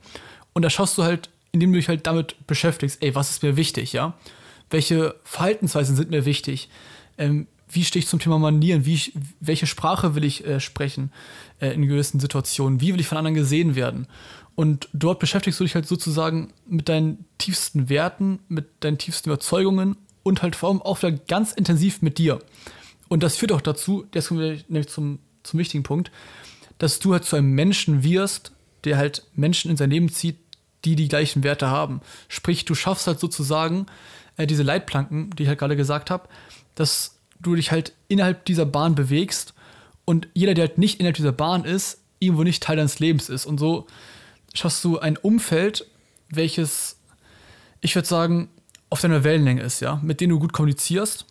und 0.53 0.63
da 0.63 0.71
schaust 0.71 0.99
du 0.99 1.03
halt, 1.03 1.31
indem 1.53 1.73
du 1.73 1.79
dich 1.79 1.89
halt 1.89 2.07
damit 2.07 2.47
beschäftigst, 2.47 3.03
ey, 3.03 3.15
was 3.15 3.31
ist 3.31 3.43
mir 3.43 3.57
wichtig, 3.57 3.93
ja? 3.93 4.15
Welche 4.71 5.15
Verhaltensweisen 5.23 5.97
sind 5.97 6.11
mir 6.11 6.25
wichtig? 6.25 6.71
Ähm, 7.19 7.47
wie 7.73 7.85
stehe 7.85 8.03
ich 8.03 8.09
zum 8.09 8.21
Thema 8.21 8.39
Manieren? 8.39 8.85
Wie 8.85 8.95
ich, 8.95 9.13
welche 9.41 9.67
Sprache 9.67 10.15
will 10.15 10.25
ich 10.25 10.47
äh, 10.47 10.61
sprechen 10.61 11.11
äh, 11.61 11.73
in 11.73 11.87
gewissen 11.87 12.21
Situationen? 12.21 12.81
Wie 12.81 12.93
will 12.93 13.01
ich 13.01 13.07
von 13.07 13.19
anderen 13.19 13.35
gesehen 13.35 13.75
werden? 13.75 14.07
Und 14.55 14.89
dort 14.93 15.19
beschäftigst 15.19 15.59
du 15.59 15.65
dich 15.65 15.75
halt 15.75 15.87
sozusagen 15.87 16.53
mit 16.67 16.89
deinen 16.89 17.25
tiefsten 17.39 17.89
Werten, 17.89 18.41
mit 18.49 18.67
deinen 18.81 18.99
tiefsten 18.99 19.31
Überzeugungen 19.31 19.97
und 20.23 20.43
halt 20.43 20.57
vor 20.57 20.69
allem 20.69 20.83
auch 20.83 21.03
wieder 21.03 21.13
ganz 21.13 21.53
intensiv 21.53 22.03
mit 22.03 22.19
dir. 22.19 22.41
Und 23.09 23.23
das 23.23 23.37
führt 23.37 23.53
auch 23.53 23.63
dazu, 23.63 24.07
jetzt 24.15 24.29
kommen 24.29 24.41
wir 24.41 24.59
nämlich 24.69 24.89
zum, 24.89 25.19
zum 25.43 25.59
wichtigen 25.59 25.83
Punkt, 25.83 26.11
dass 26.79 26.99
du 26.99 27.13
halt 27.13 27.25
zu 27.25 27.37
einem 27.37 27.53
Menschen 27.53 28.05
wirst, 28.05 28.53
der 28.85 28.99
halt 28.99 29.25
Menschen 29.35 29.71
in 29.71 29.77
sein 29.77 29.91
Leben 29.91 30.11
zieht, 30.11 30.37
die 30.85 30.97
die 30.97 31.09
gleichen 31.09 31.45
Werte 31.45 31.69
haben. 31.69 32.01
Sprich, 32.29 32.65
du 32.65 32.75
schaffst 32.75 33.07
halt 33.07 33.21
sozusagen 33.21 33.87
äh, 34.37 34.47
diese 34.47 34.63
Leitplanken, 34.63 35.31
die 35.31 35.45
ich 35.45 35.49
halt 35.49 35.59
gerade 35.59 35.77
gesagt 35.77 36.11
habe, 36.11 36.29
dass 36.75 37.19
du 37.43 37.55
dich 37.55 37.71
halt 37.71 37.93
innerhalb 38.09 38.45
dieser 38.45 38.67
Bahn 38.67 38.95
bewegst 38.95 39.55
und 40.05 40.29
jeder, 40.35 40.55
der 40.55 40.69
halt 40.69 40.79
nicht 40.79 41.01
innerhalb 41.01 41.17
dieser 41.17 41.33
Bahn 41.33 41.65
ist, 41.65 42.01
irgendwo 42.19 42.45
nicht 42.45 42.63
Teil 42.63 42.77
deines 42.77 42.99
Lebens 42.99 43.29
ist. 43.29 43.47
Und 43.47 43.59
so 43.59 43.87
schaffst 44.55 44.85
du 44.85 44.99
ein 44.99 45.17
Umfeld, 45.17 45.87
welches, 46.31 46.97
ich 47.81 47.95
würde 47.95 48.09
sagen, 48.09 48.49
auf 48.91 49.01
deiner 49.01 49.25
Wellenlänge 49.25 49.63
ist, 49.63 49.81
ja, 49.81 50.01
mit 50.03 50.21
dem 50.21 50.31
du 50.31 50.39
gut 50.39 50.53
kommunizierst. 50.53 51.27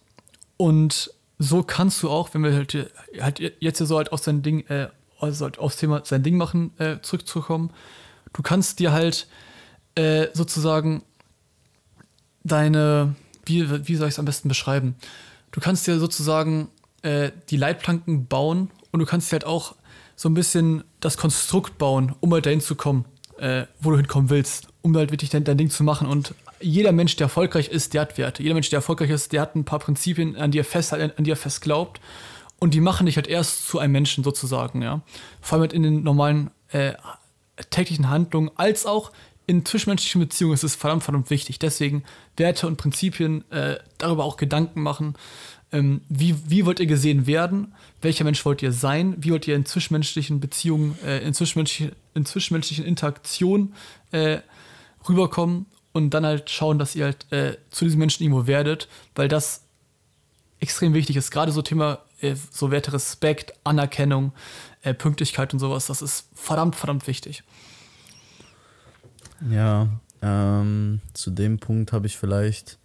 Und 0.58 1.12
so 1.40 1.64
kannst 1.64 2.04
du 2.04 2.10
auch, 2.10 2.34
wenn 2.34 2.44
wir 2.44 2.54
halt, 2.54 2.92
halt 3.20 3.40
jetzt 3.60 3.78
hier 3.78 3.88
so 3.88 3.98
halt 3.98 4.12
aus 4.12 4.22
dein 4.24 4.42
Ding, 4.42 4.66
äh, 4.68 4.90
also 5.20 5.46
halt 5.46 5.60
aufs 5.60 5.78
Thema 5.78 6.02
sein 6.06 6.24
Ding 6.24 6.38
machen, 6.38 6.72
äh, 6.78 7.00
zurückzukommen, 7.02 7.72
du 8.34 8.42
kannst 8.42 8.80
dir 8.80 8.92
halt 8.92 9.28
äh, 9.96 10.28
sozusagen 10.34 11.04
deine, 12.44 13.16
wie, 13.46 13.88
wie 13.88 13.96
soll 13.96 14.08
ich 14.08 14.16
es 14.16 14.20
am 14.20 14.26
besten 14.26 14.50
beschreiben? 14.50 14.96
Du 15.52 15.60
kannst 15.60 15.88
dir 15.88 16.00
sozusagen 16.00 16.70
äh, 17.02 17.32
die 17.50 17.58
Leitplanken 17.58 18.28
bauen 18.28 18.70
und 18.92 19.00
du 19.00 19.06
kannst 19.06 19.32
dir 19.32 19.36
halt 19.36 19.46
auch 19.46 19.76
so 20.16 20.30
ein 20.30 20.34
bisschen 20.34 20.84
das 21.00 21.18
Konstrukt 21.18 21.78
bauen, 21.78 22.16
um 22.20 22.34
halt 22.34 22.46
dahin 22.46 22.62
zu 22.62 22.76
kommen, 22.76 23.06
äh, 23.38 23.66
wo 23.80 23.92
du 23.92 23.98
hinkommen 23.98 24.30
willst, 24.30 24.68
um 24.82 24.96
halt 24.96 25.12
wirklich 25.12 25.30
dein, 25.30 25.44
dein 25.44 25.58
Ding 25.58 25.70
zu 25.70 25.84
machen. 25.84 26.08
Und 26.08 26.36
jeder 26.60 26.92
Mensch, 26.92 27.16
der 27.16 27.26
erfolgreich 27.26 27.70
ist, 27.70 27.94
der 27.94 28.02
hat 28.02 28.18
Werte. 28.18 28.44
Jeder 28.44 28.54
Mensch, 28.54 28.70
der 28.70 28.78
erfolgreich 28.78 29.10
ist, 29.10 29.34
der 29.34 29.42
hat 29.42 29.56
ein 29.56 29.66
paar 29.66 29.80
Prinzipien, 29.80 30.36
an 30.36 30.52
die 30.52 30.60
er 30.60 30.64
fest, 30.64 30.96
fest 31.36 31.62
glaubt. 31.62 32.00
Und 32.60 32.76
die 32.76 32.82
machen 32.82 33.08
dich 33.08 33.16
halt 33.16 33.26
erst 33.26 33.68
zu 33.68 33.80
einem 33.80 33.94
Menschen 33.94 34.24
sozusagen, 34.24 34.84
ja. 34.84 35.02
Vor 35.42 35.56
allem 35.56 35.62
halt 35.62 35.74
in 35.74 35.82
den 35.82 36.04
normalen 36.04 36.52
äh, 36.70 36.94
täglichen 37.72 38.10
Handlungen, 38.10 38.52
als 38.56 38.86
auch 38.86 39.12
in 39.52 39.66
zwischenmenschlichen 39.66 40.22
Beziehungen 40.22 40.54
ist 40.54 40.64
es 40.64 40.76
verdammt, 40.76 41.04
verdammt 41.04 41.30
wichtig. 41.30 41.60
Deswegen 41.60 42.06
Werte 42.38 42.68
und 42.68 42.78
Prinzipien, 42.78 43.44
äh, 43.52 43.80
darüber 43.98 44.24
auch 44.24 44.38
Gedanken 44.38 44.82
machen. 44.82 45.16
Ähm, 45.74 46.00
wie, 46.08 46.38
wie 46.50 46.66
wollt 46.66 46.80
ihr 46.80 46.86
gesehen 46.86 47.28
werden? 47.28 47.76
Welcher 48.02 48.24
Mensch 48.24 48.46
wollt 48.46 48.62
ihr 48.62 48.72
sein? 48.72 49.14
Wie 49.18 49.30
wollt 49.32 49.50
ihr 49.50 49.58
in 49.58 49.66
zwischenmenschlichen 49.66 50.40
Beziehungen, 50.40 50.98
äh, 51.04 51.20
in, 51.20 51.34
zwischenmenschlichen, 51.34 51.94
in 52.14 52.26
zwischenmenschlichen 52.26 52.86
Interaktionen 52.86 53.76
äh, 54.14 54.38
rüberkommen? 55.10 55.66
Und 55.92 56.12
dann 56.12 56.26
halt 56.26 56.50
schauen, 56.50 56.80
dass 56.80 56.96
ihr 56.96 57.04
halt 57.04 57.30
äh, 57.34 57.58
zu 57.72 57.84
diesen 57.84 58.00
Menschen 58.00 58.24
irgendwo 58.24 58.48
werdet, 58.48 58.88
weil 59.16 59.28
das 59.28 59.66
extrem 60.62 60.94
wichtig 60.94 61.18
ist. 61.18 61.30
Gerade 61.30 61.52
so 61.52 61.62
Thema, 61.62 62.00
äh, 62.22 62.36
so 62.52 62.72
Werte 62.72 62.94
Respekt, 62.94 63.52
Anerkennung, 63.66 64.32
äh, 64.84 64.94
Pünktlichkeit 64.94 65.52
und 65.52 65.60
sowas, 65.60 65.88
das 65.88 66.02
ist 66.02 66.30
verdammt, 66.36 66.78
verdammt 66.78 67.06
wichtig. 67.08 67.44
Ja, 69.50 69.88
ähm, 70.22 71.02
zu 71.14 71.32
dem 71.32 71.60
Punkt 71.60 71.94
habe 71.94 72.08
ich 72.08 72.18
vielleicht. 72.18 72.78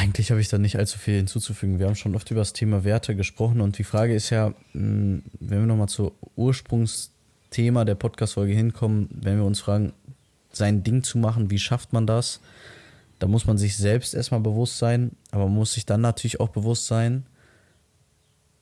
Eigentlich 0.00 0.30
habe 0.30 0.40
ich 0.40 0.48
da 0.48 0.56
nicht 0.56 0.78
allzu 0.78 0.98
viel 0.98 1.16
hinzuzufügen. 1.16 1.78
Wir 1.78 1.86
haben 1.86 1.94
schon 1.94 2.16
oft 2.16 2.30
über 2.30 2.40
das 2.40 2.54
Thema 2.54 2.84
Werte 2.84 3.14
gesprochen 3.14 3.60
und 3.60 3.76
die 3.76 3.84
Frage 3.84 4.14
ist 4.14 4.30
ja, 4.30 4.54
hm, 4.72 5.22
wenn 5.40 5.60
wir 5.60 5.66
nochmal 5.66 5.88
zum 5.88 6.12
Ursprungsthema 6.36 7.84
der 7.84 7.94
Podcast-Folge 7.94 8.54
hinkommen, 8.54 9.10
wenn 9.10 9.36
wir 9.36 9.44
uns 9.44 9.60
fragen, 9.60 9.92
sein 10.52 10.84
Ding 10.84 11.02
zu 11.02 11.18
machen, 11.18 11.50
wie 11.50 11.58
schafft 11.58 11.92
man 11.92 12.06
das? 12.06 12.40
Da 13.18 13.26
muss 13.26 13.46
man 13.46 13.58
sich 13.58 13.76
selbst 13.76 14.14
erstmal 14.14 14.40
bewusst 14.40 14.78
sein, 14.78 15.12
aber 15.30 15.44
man 15.44 15.54
muss 15.54 15.74
sich 15.74 15.84
dann 15.84 16.00
natürlich 16.00 16.40
auch 16.40 16.48
bewusst 16.48 16.86
sein, 16.86 17.26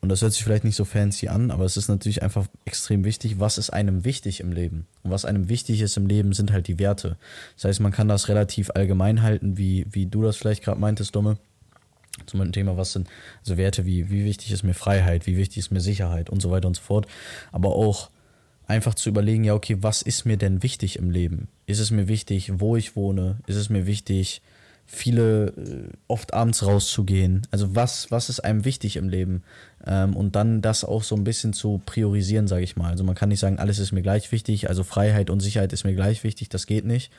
und 0.03 0.09
das 0.09 0.21
hört 0.21 0.33
sich 0.33 0.43
vielleicht 0.43 0.65
nicht 0.65 0.75
so 0.75 0.83
fancy 0.83 1.29
an, 1.29 1.49
aber 1.49 1.63
es 1.63 1.77
ist 1.77 1.87
natürlich 1.87 2.23
einfach 2.23 2.45
extrem 2.65 3.05
wichtig, 3.05 3.39
was 3.39 3.57
ist 3.57 3.69
einem 3.69 4.03
wichtig 4.03 4.41
im 4.41 4.51
Leben. 4.51 4.85
Und 5.01 5.11
was 5.11 5.23
einem 5.23 5.47
wichtig 5.47 5.79
ist 5.79 5.95
im 5.95 6.07
Leben, 6.07 6.33
sind 6.33 6.51
halt 6.51 6.67
die 6.67 6.77
Werte. 6.77 7.15
Das 7.55 7.63
heißt, 7.63 7.79
man 7.79 7.93
kann 7.93 8.09
das 8.09 8.27
relativ 8.27 8.69
allgemein 8.75 9.21
halten, 9.21 9.57
wie, 9.57 9.85
wie 9.89 10.05
du 10.05 10.21
das 10.21 10.35
vielleicht 10.35 10.61
gerade 10.61 10.77
meintest, 10.77 11.15
Dumme. 11.15 11.37
Zum 12.25 12.51
Thema, 12.51 12.75
was 12.75 12.91
sind 12.91 13.07
also 13.39 13.55
Werte 13.55 13.85
wie, 13.85 14.09
wie 14.09 14.25
wichtig 14.25 14.51
ist 14.51 14.63
mir 14.63 14.73
Freiheit, 14.73 15.25
wie 15.25 15.37
wichtig 15.37 15.59
ist 15.59 15.71
mir 15.71 15.79
Sicherheit 15.79 16.29
und 16.29 16.41
so 16.41 16.51
weiter 16.51 16.67
und 16.67 16.75
so 16.75 16.81
fort. 16.81 17.07
Aber 17.53 17.73
auch 17.73 18.09
einfach 18.67 18.95
zu 18.95 19.07
überlegen, 19.07 19.45
ja, 19.45 19.53
okay, 19.53 19.77
was 19.79 20.01
ist 20.01 20.25
mir 20.25 20.35
denn 20.35 20.63
wichtig 20.63 20.97
im 20.97 21.11
Leben? 21.11 21.47
Ist 21.65 21.79
es 21.79 21.91
mir 21.91 22.09
wichtig, 22.09 22.51
wo 22.59 22.75
ich 22.75 22.97
wohne? 22.97 23.37
Ist 23.47 23.55
es 23.55 23.69
mir 23.69 23.85
wichtig, 23.85 24.41
viele 24.85 25.47
äh, 25.47 25.89
oft 26.07 26.33
abends 26.33 26.65
rauszugehen. 26.65 27.47
Also 27.51 27.75
was, 27.75 28.11
was 28.11 28.29
ist 28.29 28.41
einem 28.41 28.65
wichtig 28.65 28.95
im 28.97 29.09
Leben? 29.09 29.43
Ähm, 29.85 30.15
und 30.15 30.35
dann 30.35 30.61
das 30.61 30.83
auch 30.83 31.03
so 31.03 31.15
ein 31.15 31.23
bisschen 31.23 31.53
zu 31.53 31.81
priorisieren, 31.85 32.47
sage 32.47 32.63
ich 32.63 32.75
mal. 32.75 32.91
Also 32.91 33.03
man 33.03 33.15
kann 33.15 33.29
nicht 33.29 33.39
sagen, 33.39 33.59
alles 33.59 33.79
ist 33.79 33.91
mir 33.91 34.01
gleich 34.01 34.31
wichtig, 34.31 34.69
also 34.69 34.83
Freiheit 34.83 35.29
und 35.29 35.39
Sicherheit 35.39 35.73
ist 35.73 35.83
mir 35.83 35.95
gleich 35.95 36.23
wichtig, 36.23 36.49
das 36.49 36.67
geht 36.67 36.85
nicht, 36.85 37.11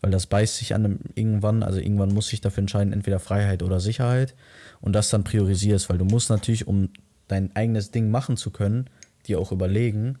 weil 0.00 0.10
das 0.10 0.26
beißt 0.26 0.56
sich 0.56 0.74
an 0.74 0.98
irgendwann, 1.14 1.62
also 1.62 1.78
irgendwann 1.78 2.12
muss 2.12 2.28
sich 2.28 2.40
dafür 2.40 2.62
entscheiden, 2.62 2.92
entweder 2.92 3.20
Freiheit 3.20 3.62
oder 3.62 3.80
Sicherheit 3.80 4.34
und 4.80 4.92
das 4.92 5.08
dann 5.10 5.24
priorisierst, 5.24 5.88
weil 5.88 5.98
du 5.98 6.04
musst 6.04 6.30
natürlich, 6.30 6.66
um 6.66 6.90
dein 7.28 7.54
eigenes 7.56 7.90
Ding 7.90 8.10
machen 8.10 8.36
zu 8.36 8.50
können, 8.50 8.90
dir 9.26 9.38
auch 9.40 9.50
überlegen, 9.50 10.18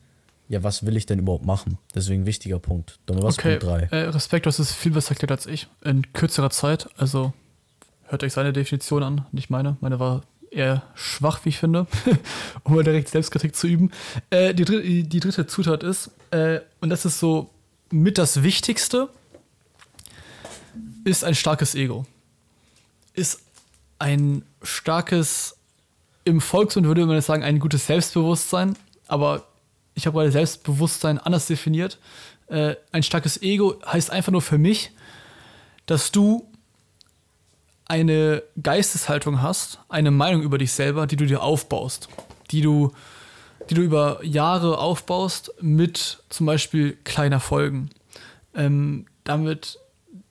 ja, 0.48 0.62
was 0.62 0.84
will 0.84 0.96
ich 0.96 1.06
denn 1.06 1.18
überhaupt 1.18 1.46
machen? 1.46 1.78
Deswegen 1.94 2.26
wichtiger 2.26 2.58
Punkt. 2.58 2.98
Dann 3.06 3.22
was 3.22 3.38
okay, 3.38 3.56
Punkt 3.58 3.90
3. 3.92 3.96
Äh, 3.96 4.08
Respekt, 4.08 4.46
hast 4.46 4.58
es 4.58 4.72
viel 4.72 4.92
besser 4.92 5.10
erklärt 5.10 5.32
als 5.32 5.46
ich. 5.46 5.68
In 5.82 6.12
kürzerer 6.12 6.50
Zeit. 6.50 6.88
Also 6.96 7.32
hört 8.04 8.22
euch 8.22 8.32
seine 8.32 8.52
Definition 8.52 9.02
an, 9.02 9.26
nicht 9.32 9.48
meine. 9.48 9.76
Meine 9.80 9.98
war 9.98 10.22
eher 10.50 10.82
schwach, 10.94 11.44
wie 11.44 11.48
ich 11.48 11.58
finde, 11.58 11.86
um 12.64 12.74
mal 12.74 12.84
direkt 12.84 13.08
Selbstkritik 13.08 13.56
zu 13.56 13.66
üben. 13.66 13.90
Äh, 14.30 14.54
die, 14.54 15.04
die, 15.04 15.20
dritte 15.20 15.46
Zutat 15.46 15.82
ist, 15.82 16.10
äh, 16.30 16.60
und 16.80 16.90
das 16.90 17.04
ist 17.04 17.18
so 17.18 17.50
mit 17.90 18.18
das 18.18 18.42
Wichtigste, 18.42 19.08
ist 21.04 21.24
ein 21.24 21.34
starkes 21.34 21.74
Ego. 21.74 22.06
Ist 23.14 23.40
ein 23.98 24.44
starkes, 24.62 25.56
im 26.24 26.40
Volksmund 26.40 26.86
würde 26.86 27.06
man 27.06 27.20
sagen, 27.20 27.42
ein 27.42 27.58
gutes 27.58 27.86
Selbstbewusstsein, 27.86 28.76
aber 29.06 29.46
ich 29.94 30.06
habe 30.06 30.18
gerade 30.18 30.32
Selbstbewusstsein 30.32 31.18
anders 31.18 31.46
definiert. 31.46 31.98
Äh, 32.48 32.76
ein 32.92 33.02
starkes 33.02 33.40
Ego 33.42 33.80
heißt 33.86 34.10
einfach 34.10 34.32
nur 34.32 34.42
für 34.42 34.58
mich, 34.58 34.90
dass 35.86 36.12
du 36.12 36.48
eine 37.86 38.42
Geisteshaltung 38.62 39.42
hast, 39.42 39.78
eine 39.88 40.10
Meinung 40.10 40.42
über 40.42 40.58
dich 40.58 40.72
selber, 40.72 41.06
die 41.06 41.16
du 41.16 41.26
dir 41.26 41.42
aufbaust, 41.42 42.08
die 42.50 42.62
du, 42.62 42.92
die 43.68 43.74
du 43.74 43.82
über 43.82 44.24
Jahre 44.24 44.78
aufbaust 44.78 45.52
mit 45.60 46.22
zum 46.30 46.46
Beispiel 46.46 46.96
kleiner 47.04 47.40
Folgen. 47.40 47.90
Ähm, 48.54 49.06
damit 49.24 49.78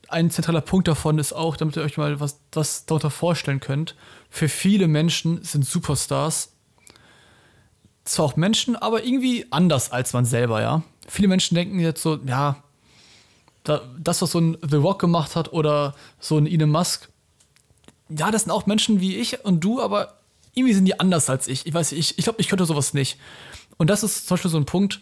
ein 0.08 0.30
zentraler 0.30 0.62
Punkt 0.62 0.88
davon 0.88 1.18
ist 1.18 1.34
auch, 1.34 1.58
damit 1.58 1.76
ihr 1.76 1.84
euch 1.84 1.98
mal 1.98 2.20
was, 2.20 2.40
was 2.52 2.86
darunter 2.86 3.10
vorstellen 3.10 3.60
könnt. 3.60 3.96
Für 4.30 4.50
viele 4.50 4.88
Menschen 4.88 5.44
sind 5.44 5.66
Superstars 5.66 6.53
zwar 8.06 8.26
auch 8.26 8.36
Menschen, 8.36 8.76
aber 8.76 9.04
irgendwie 9.04 9.46
anders 9.50 9.92
als 9.92 10.14
man 10.14 10.26
selber, 10.26 10.62
ja. 10.62 10.84
Viele 11.08 11.28
Menschen 11.28 11.56
denken 11.56 11.80
jetzt 11.80 12.02
so, 12.02 12.20
ja, 12.26 12.58
das, 13.64 14.22
was 14.22 14.32
so 14.32 14.40
ein 14.40 14.58
The 14.62 14.76
Rock 14.76 15.00
gemacht 15.00 15.36
hat 15.36 15.54
oder 15.54 15.96
so 16.20 16.38
ein 16.38 16.48
Elon 16.48 16.70
Musk, 16.70 17.10
ja, 18.10 18.32
das 18.32 18.44
sind 18.44 18.52
auch 18.52 18.66
Menschen 18.66 19.00
wie 19.00 19.16
ich 19.18 19.44
und 19.46 19.62
du, 19.62 19.82
aber 19.82 20.16
irgendwie 20.54 20.74
sind 20.74 20.86
die 20.86 21.00
anders 21.00 21.30
als 21.30 21.48
ich. 21.48 21.66
Ich 21.66 21.74
weiß 21.74 21.94
ich, 21.94 22.18
ich 22.18 22.24
glaube, 22.24 22.42
ich 22.42 22.48
könnte 22.48 22.66
sowas 22.66 22.94
nicht. 22.94 23.18
Und 23.78 23.90
das 23.90 24.04
ist 24.04 24.28
zum 24.28 24.36
Beispiel 24.36 24.52
so 24.52 24.58
ein 24.58 24.66
Punkt, 24.66 25.00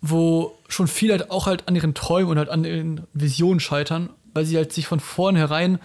wo 0.00 0.58
schon 0.68 0.88
viele 0.88 1.12
halt 1.12 1.30
auch 1.30 1.46
halt 1.46 1.68
an 1.68 1.76
ihren 1.76 1.94
Träumen 1.94 2.30
und 2.30 2.38
halt 2.38 2.48
an 2.48 2.64
ihren 2.64 3.06
Visionen 3.12 3.60
scheitern, 3.60 4.10
weil 4.32 4.44
sie 4.44 4.56
halt 4.56 4.72
sich 4.72 4.86
von 4.86 5.00
vornherein, 5.00 5.78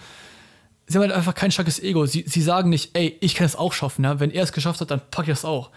sie 0.86 0.96
haben 0.96 1.02
halt 1.02 1.12
einfach 1.12 1.34
kein 1.34 1.50
starkes 1.50 1.78
Ego. 1.82 2.06
Sie, 2.06 2.24
sie 2.26 2.40
sagen 2.40 2.70
nicht, 2.70 2.96
ey, 2.96 3.18
ich 3.20 3.34
kann 3.34 3.44
es 3.46 3.56
auch 3.56 3.72
schaffen, 3.72 4.04
ja. 4.04 4.18
Wenn 4.18 4.30
er 4.30 4.44
es 4.44 4.52
geschafft 4.52 4.80
hat, 4.80 4.90
dann 4.90 5.02
packe 5.10 5.30
ich 5.30 5.38
es 5.38 5.44
auch. 5.44 5.70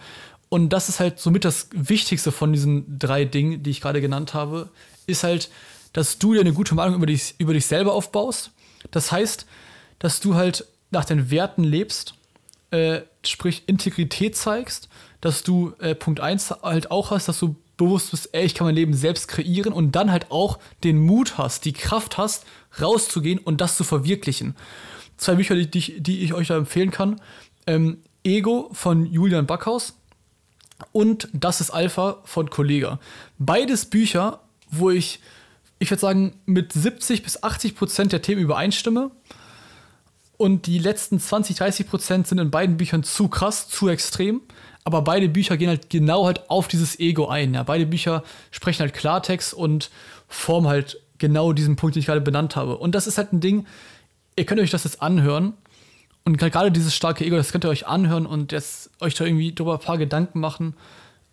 Und 0.50 0.68
das 0.70 0.88
ist 0.88 1.00
halt 1.00 1.18
somit 1.18 1.44
das 1.44 1.68
Wichtigste 1.72 2.32
von 2.32 2.52
diesen 2.52 2.98
drei 2.98 3.24
Dingen, 3.24 3.62
die 3.62 3.70
ich 3.70 3.80
gerade 3.80 4.00
genannt 4.00 4.34
habe, 4.34 4.68
ist 5.06 5.22
halt, 5.22 5.48
dass 5.92 6.18
du 6.18 6.34
dir 6.34 6.40
eine 6.40 6.52
gute 6.52 6.74
Meinung 6.74 6.96
über 6.96 7.06
dich, 7.06 7.36
über 7.38 7.54
dich 7.54 7.66
selber 7.66 7.94
aufbaust. 7.94 8.50
Das 8.90 9.12
heißt, 9.12 9.46
dass 10.00 10.20
du 10.20 10.34
halt 10.34 10.66
nach 10.90 11.04
den 11.04 11.30
Werten 11.30 11.62
lebst, 11.62 12.14
äh, 12.72 13.02
sprich 13.24 13.62
Integrität 13.66 14.36
zeigst, 14.36 14.88
dass 15.20 15.44
du 15.44 15.72
äh, 15.78 15.94
Punkt 15.94 16.20
1 16.20 16.50
halt 16.62 16.90
auch 16.90 17.12
hast, 17.12 17.28
dass 17.28 17.38
du 17.38 17.54
bewusst 17.76 18.10
bist, 18.10 18.30
ey, 18.32 18.44
ich 18.44 18.54
kann 18.54 18.66
mein 18.66 18.74
Leben 18.74 18.92
selbst 18.92 19.28
kreieren 19.28 19.72
und 19.72 19.92
dann 19.92 20.10
halt 20.10 20.30
auch 20.30 20.58
den 20.84 20.98
Mut 20.98 21.38
hast, 21.38 21.64
die 21.64 21.72
Kraft 21.72 22.18
hast, 22.18 22.44
rauszugehen 22.80 23.38
und 23.38 23.60
das 23.60 23.76
zu 23.76 23.84
verwirklichen. 23.84 24.56
Zwei 25.16 25.36
Bücher, 25.36 25.54
die, 25.54 25.70
die, 25.70 26.00
die 26.00 26.24
ich 26.24 26.34
euch 26.34 26.48
da 26.48 26.56
empfehlen 26.56 26.90
kann. 26.90 27.20
Ähm, 27.66 27.98
Ego 28.24 28.68
von 28.72 29.06
Julian 29.06 29.46
Backhaus, 29.46 29.94
und 30.92 31.28
Das 31.32 31.60
ist 31.60 31.70
Alpha 31.70 32.18
von 32.24 32.50
Kollega. 32.50 32.98
Beides 33.38 33.86
Bücher, 33.86 34.40
wo 34.70 34.90
ich, 34.90 35.20
ich 35.78 35.90
würde 35.90 36.00
sagen, 36.00 36.34
mit 36.46 36.72
70 36.72 37.22
bis 37.22 37.42
80 37.42 37.74
Prozent 37.74 38.12
der 38.12 38.22
Themen 38.22 38.42
übereinstimme. 38.42 39.10
Und 40.36 40.66
die 40.66 40.78
letzten 40.78 41.20
20, 41.20 41.56
30 41.56 41.88
Prozent 41.88 42.26
sind 42.26 42.38
in 42.38 42.50
beiden 42.50 42.76
Büchern 42.76 43.02
zu 43.02 43.28
krass, 43.28 43.68
zu 43.68 43.88
extrem. 43.88 44.40
Aber 44.84 45.02
beide 45.02 45.28
Bücher 45.28 45.56
gehen 45.56 45.68
halt 45.68 45.90
genau 45.90 46.24
halt 46.24 46.48
auf 46.48 46.66
dieses 46.66 46.98
Ego 46.98 47.28
ein. 47.28 47.52
Ja. 47.52 47.62
Beide 47.62 47.86
Bücher 47.86 48.24
sprechen 48.50 48.80
halt 48.80 48.94
Klartext 48.94 49.52
und 49.52 49.90
formen 50.28 50.68
halt 50.68 50.98
genau 51.18 51.52
diesen 51.52 51.76
Punkt, 51.76 51.94
den 51.94 52.00
ich 52.00 52.06
gerade 52.06 52.22
benannt 52.22 52.56
habe. 52.56 52.78
Und 52.78 52.94
das 52.94 53.06
ist 53.06 53.18
halt 53.18 53.32
ein 53.32 53.40
Ding, 53.40 53.66
ihr 54.36 54.46
könnt 54.46 54.60
euch 54.60 54.70
das 54.70 54.84
jetzt 54.84 55.02
anhören 55.02 55.52
und 56.24 56.36
gerade 56.38 56.70
dieses 56.70 56.94
starke 56.94 57.24
Ego, 57.24 57.36
das 57.36 57.52
könnt 57.52 57.64
ihr 57.64 57.70
euch 57.70 57.86
anhören 57.86 58.26
und 58.26 58.52
jetzt 58.52 58.90
euch 59.00 59.14
da 59.14 59.24
irgendwie 59.24 59.54
drüber 59.54 59.74
ein 59.74 59.80
paar 59.80 59.98
Gedanken 59.98 60.40
machen. 60.40 60.74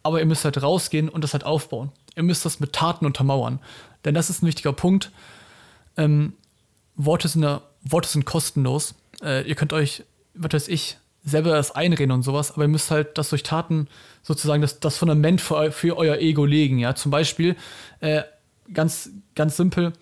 Aber 0.04 0.20
ihr 0.20 0.26
müsst 0.26 0.46
halt 0.46 0.62
rausgehen 0.62 1.10
und 1.10 1.24
das 1.24 1.34
halt 1.34 1.44
aufbauen. 1.44 1.92
Ihr 2.16 2.24
müsst 2.24 2.46
das 2.46 2.60
mit 2.60 2.74
Taten 2.74 3.06
untermauern. 3.06 3.60
Denn 4.06 4.14
das 4.14 4.30
ist 4.30 4.42
ein 4.42 4.48
wichtiger 4.48 4.74
Punkt. 4.74 5.12
Ähm, 5.98 6.34
Worte, 6.96 7.28
sind 7.28 7.44
ja, 7.44 7.62
Worte 7.84 8.08
sind 8.08 8.26
kostenlos. 8.26 8.96
Äh, 9.22 9.48
ihr 9.48 9.56
könnt 9.56 9.74
euch, 9.74 10.04
was 10.34 10.54
weiß 10.54 10.68
ich, 10.70 10.98
selber 11.26 11.52
das 11.52 11.72
einreden 11.72 12.12
und 12.12 12.24
sowas, 12.24 12.52
aber 12.52 12.64
ihr 12.64 12.70
müsst 12.70 12.90
halt 12.90 13.18
das 13.18 13.30
durch 13.30 13.44
Taten 13.44 13.90
sozusagen 14.24 14.62
das, 14.62 14.80
das 14.80 14.98
Fundament 14.98 15.42
für, 15.42 15.72
für 15.72 15.98
euer 15.98 16.18
Ego 16.18 16.46
legen. 16.46 16.80
Ja? 16.80 16.96
Zum 16.96 17.12
Beispiel, 17.12 17.58
äh, 18.00 18.24
ganz, 18.74 19.10
ganz 19.36 19.58
simpel, 19.58 19.94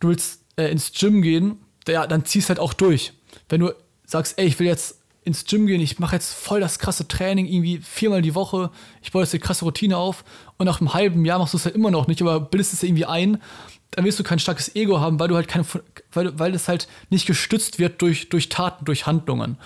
du 0.00 0.08
willst 0.08 0.42
äh, 0.56 0.70
ins 0.70 0.92
Gym 0.92 1.22
gehen, 1.22 1.58
ja, 1.86 2.06
dann 2.06 2.24
ziehst 2.24 2.48
halt 2.48 2.58
auch 2.58 2.72
durch. 2.72 3.12
Wenn 3.48 3.60
du 3.60 3.72
sagst, 4.10 4.38
ey, 4.38 4.46
ich 4.46 4.58
will 4.58 4.66
jetzt 4.66 4.96
ins 5.24 5.44
Gym 5.44 5.66
gehen, 5.66 5.80
ich 5.80 5.98
mache 5.98 6.16
jetzt 6.16 6.32
voll 6.32 6.60
das 6.60 6.78
krasse 6.78 7.06
Training, 7.06 7.46
irgendwie 7.46 7.78
viermal 7.78 8.22
die 8.22 8.34
Woche, 8.34 8.70
ich 9.02 9.12
baue 9.12 9.22
jetzt 9.22 9.34
eine 9.34 9.40
krasse 9.40 9.64
Routine 9.64 9.96
auf 9.96 10.24
und 10.56 10.64
nach 10.64 10.80
einem 10.80 10.94
halben 10.94 11.24
Jahr 11.24 11.38
machst 11.38 11.52
du 11.52 11.58
es 11.58 11.64
ja 11.64 11.70
immer 11.70 11.90
noch 11.90 12.06
nicht, 12.06 12.22
aber 12.22 12.40
bildest 12.40 12.72
es 12.72 12.82
irgendwie 12.82 13.04
ein, 13.04 13.42
dann 13.90 14.04
wirst 14.04 14.18
du 14.18 14.22
kein 14.22 14.38
starkes 14.38 14.74
Ego 14.74 15.00
haben, 15.00 15.20
weil 15.20 15.28
du 15.28 15.34
halt 15.34 15.48
keine, 15.48 15.66
weil, 16.12 16.38
weil 16.38 16.54
es 16.54 16.68
halt 16.68 16.88
nicht 17.10 17.26
gestützt 17.26 17.78
wird 17.78 18.00
durch, 18.00 18.30
durch 18.30 18.48
Taten, 18.48 18.84
durch 18.86 19.06
Handlungen. 19.06 19.58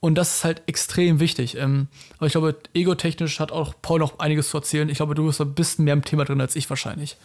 Und 0.00 0.14
das 0.14 0.36
ist 0.36 0.44
halt 0.44 0.62
extrem 0.66 1.18
wichtig. 1.20 1.56
Ähm, 1.56 1.88
aber 2.18 2.26
ich 2.26 2.32
glaube, 2.32 2.56
egotechnisch 2.72 3.40
hat 3.40 3.50
auch 3.50 3.74
Paul 3.82 3.98
noch 3.98 4.20
einiges 4.20 4.50
zu 4.50 4.58
erzählen. 4.58 4.88
Ich 4.88 4.98
glaube, 4.98 5.14
du 5.14 5.26
bist 5.26 5.40
ein 5.40 5.54
bisschen 5.54 5.84
mehr 5.84 5.94
im 5.94 6.04
Thema 6.04 6.24
drin 6.24 6.40
als 6.40 6.54
ich 6.54 6.70
wahrscheinlich. 6.70 7.16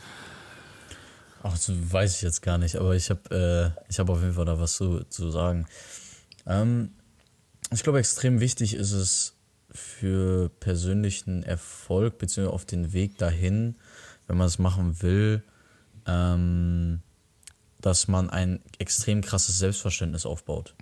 Ach, 1.43 1.51
das 1.51 1.69
weiß 1.69 2.15
ich 2.15 2.21
jetzt 2.23 2.41
gar 2.41 2.57
nicht, 2.57 2.75
aber 2.77 2.95
ich 2.95 3.09
habe 3.09 3.73
äh, 3.91 3.95
hab 3.97 4.09
auf 4.09 4.21
jeden 4.21 4.33
Fall 4.33 4.45
da 4.45 4.59
was 4.59 4.73
zu, 4.73 5.03
zu 5.09 5.29
sagen. 5.29 5.67
Ähm, 6.45 6.91
ich 7.71 7.83
glaube, 7.83 7.99
extrem 7.99 8.39
wichtig 8.39 8.75
ist 8.75 8.91
es 8.91 9.35
für 9.71 10.49
persönlichen 10.59 11.43
Erfolg 11.43 12.17
beziehungsweise 12.17 12.53
auf 12.53 12.65
den 12.65 12.93
Weg 12.93 13.17
dahin, 13.17 13.75
wenn 14.27 14.37
man 14.37 14.47
es 14.47 14.59
machen 14.59 15.01
will, 15.01 15.43
ähm, 16.05 17.01
dass 17.81 18.07
man 18.07 18.29
ein 18.29 18.61
extrem 18.77 19.21
krasses 19.21 19.57
Selbstverständnis 19.57 20.25
aufbaut, 20.25 20.75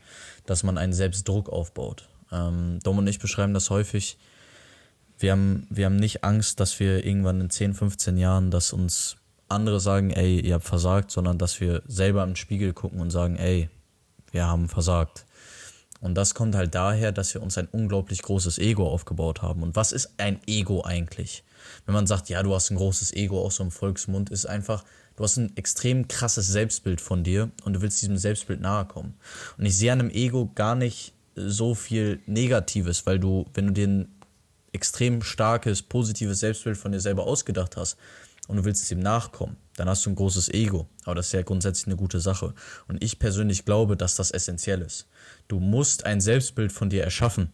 dass 0.45 0.63
man 0.63 0.77
einen 0.77 0.93
Selbstdruck 0.93 1.49
aufbaut. 1.49 2.09
Ähm, 2.31 2.79
Dom 2.83 2.99
und 2.99 3.07
ich 3.07 3.19
beschreiben 3.19 3.53
das 3.53 3.69
häufig. 3.69 4.17
Wir 5.17 5.31
haben, 5.31 5.67
wir 5.69 5.85
haben 5.85 5.95
nicht 5.95 6.23
Angst, 6.23 6.59
dass 6.59 6.79
wir 6.79 7.05
irgendwann 7.05 7.41
in 7.41 7.49
10, 7.49 7.73
15 7.73 8.17
Jahren, 8.17 8.51
dass 8.51 8.73
uns 8.73 9.17
andere 9.47 9.79
sagen, 9.79 10.11
ey, 10.11 10.39
ihr 10.39 10.55
habt 10.55 10.65
versagt, 10.65 11.11
sondern 11.11 11.37
dass 11.37 11.59
wir 11.59 11.81
selber 11.85 12.23
im 12.23 12.35
Spiegel 12.35 12.73
gucken 12.73 12.99
und 12.99 13.11
sagen, 13.11 13.35
ey, 13.35 13.69
wir 14.31 14.47
haben 14.47 14.69
versagt. 14.69 15.25
Und 16.01 16.15
das 16.15 16.33
kommt 16.33 16.55
halt 16.55 16.73
daher, 16.73 17.11
dass 17.11 17.33
wir 17.33 17.41
uns 17.41 17.57
ein 17.57 17.67
unglaublich 17.71 18.23
großes 18.23 18.57
Ego 18.57 18.89
aufgebaut 18.89 19.41
haben. 19.43 19.61
Und 19.61 19.75
was 19.75 19.91
ist 19.91 20.13
ein 20.17 20.39
Ego 20.47 20.83
eigentlich? 20.83 21.43
Wenn 21.85 21.93
man 21.93 22.07
sagt, 22.07 22.27
ja, 22.29 22.41
du 22.41 22.53
hast 22.53 22.71
ein 22.71 22.77
großes 22.77 23.13
Ego, 23.13 23.39
auch 23.39 23.51
so 23.51 23.63
im 23.63 23.71
Volksmund, 23.71 24.31
ist 24.31 24.47
einfach, 24.47 24.83
du 25.15 25.23
hast 25.23 25.37
ein 25.37 25.55
extrem 25.55 26.07
krasses 26.07 26.47
Selbstbild 26.47 27.01
von 27.01 27.23
dir 27.23 27.51
und 27.63 27.73
du 27.73 27.81
willst 27.81 28.01
diesem 28.01 28.17
Selbstbild 28.17 28.61
nahe 28.61 28.85
kommen. 28.85 29.13
Und 29.57 29.65
ich 29.65 29.77
sehe 29.77 29.93
an 29.93 29.99
einem 29.99 30.09
Ego 30.09 30.51
gar 30.55 30.75
nicht 30.75 31.13
so 31.35 31.75
viel 31.75 32.19
Negatives, 32.25 33.05
weil 33.05 33.19
du, 33.19 33.45
wenn 33.53 33.67
du 33.67 33.73
dir 33.73 33.87
ein 33.87 34.15
extrem 34.73 35.21
starkes, 35.21 35.83
positives 35.83 36.39
Selbstbild 36.39 36.77
von 36.77 36.91
dir 36.91 36.99
selber 36.99 37.25
ausgedacht 37.27 37.77
hast 37.77 37.97
und 38.51 38.57
du 38.57 38.65
willst 38.65 38.91
dem 38.91 38.99
nachkommen, 38.99 39.55
dann 39.77 39.87
hast 39.87 40.05
du 40.05 40.09
ein 40.09 40.15
großes 40.15 40.49
Ego. 40.49 40.87
Aber 41.05 41.15
das 41.15 41.27
ist 41.27 41.33
ja 41.33 41.41
grundsätzlich 41.41 41.87
eine 41.87 41.95
gute 41.95 42.19
Sache. 42.19 42.53
Und 42.87 43.01
ich 43.01 43.17
persönlich 43.17 43.65
glaube, 43.65 43.95
dass 43.95 44.15
das 44.15 44.29
essentiell 44.29 44.81
ist. 44.81 45.07
Du 45.47 45.59
musst 45.59 46.05
ein 46.05 46.19
Selbstbild 46.19 46.71
von 46.71 46.89
dir 46.89 47.03
erschaffen. 47.03 47.49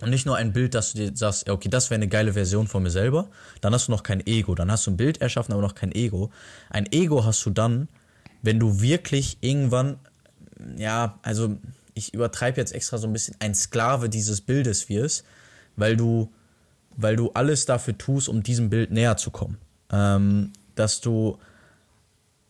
Und 0.00 0.10
nicht 0.10 0.26
nur 0.26 0.36
ein 0.36 0.52
Bild, 0.52 0.74
dass 0.74 0.92
du 0.92 0.98
dir 0.98 1.16
sagst, 1.16 1.48
okay, 1.48 1.68
das 1.68 1.90
wäre 1.90 1.96
eine 1.96 2.08
geile 2.08 2.32
Version 2.32 2.66
von 2.66 2.82
mir 2.82 2.90
selber, 2.90 3.28
dann 3.60 3.72
hast 3.74 3.88
du 3.88 3.92
noch 3.92 4.02
kein 4.02 4.26
Ego. 4.26 4.54
Dann 4.54 4.72
hast 4.72 4.86
du 4.86 4.90
ein 4.90 4.96
Bild 4.96 5.20
erschaffen, 5.20 5.52
aber 5.52 5.62
noch 5.62 5.74
kein 5.74 5.92
Ego. 5.92 6.30
Ein 6.70 6.90
Ego 6.90 7.24
hast 7.24 7.44
du 7.44 7.50
dann, 7.50 7.88
wenn 8.42 8.58
du 8.58 8.80
wirklich 8.80 9.38
irgendwann, 9.42 9.98
ja, 10.76 11.18
also 11.22 11.56
ich 11.92 12.14
übertreibe 12.14 12.58
jetzt 12.60 12.72
extra 12.72 12.96
so 12.96 13.06
ein 13.06 13.12
bisschen, 13.12 13.36
ein 13.38 13.54
Sklave 13.54 14.08
dieses 14.08 14.40
Bildes 14.40 14.88
wirst, 14.88 15.24
weil 15.76 15.96
du, 15.96 16.32
weil 16.96 17.16
du 17.16 17.30
alles 17.32 17.66
dafür 17.66 17.96
tust, 17.96 18.28
um 18.28 18.42
diesem 18.42 18.70
Bild 18.70 18.90
näher 18.90 19.16
zu 19.16 19.30
kommen. 19.30 19.58
Ähm, 19.94 20.52
dass 20.74 21.00
du 21.00 21.38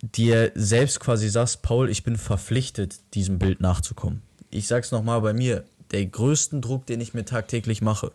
dir 0.00 0.50
selbst 0.54 1.00
quasi 1.00 1.28
sagst, 1.28 1.62
Paul, 1.62 1.90
ich 1.90 2.02
bin 2.02 2.16
verpflichtet, 2.16 3.00
diesem 3.12 3.38
Bild 3.38 3.60
nachzukommen. 3.60 4.22
Ich 4.50 4.66
sag's 4.66 4.92
nochmal 4.92 5.20
bei 5.20 5.34
mir, 5.34 5.64
der 5.90 6.06
größte 6.06 6.60
Druck, 6.60 6.86
den 6.86 7.00
ich 7.00 7.12
mir 7.12 7.24
tagtäglich 7.24 7.82
mache, 7.82 8.12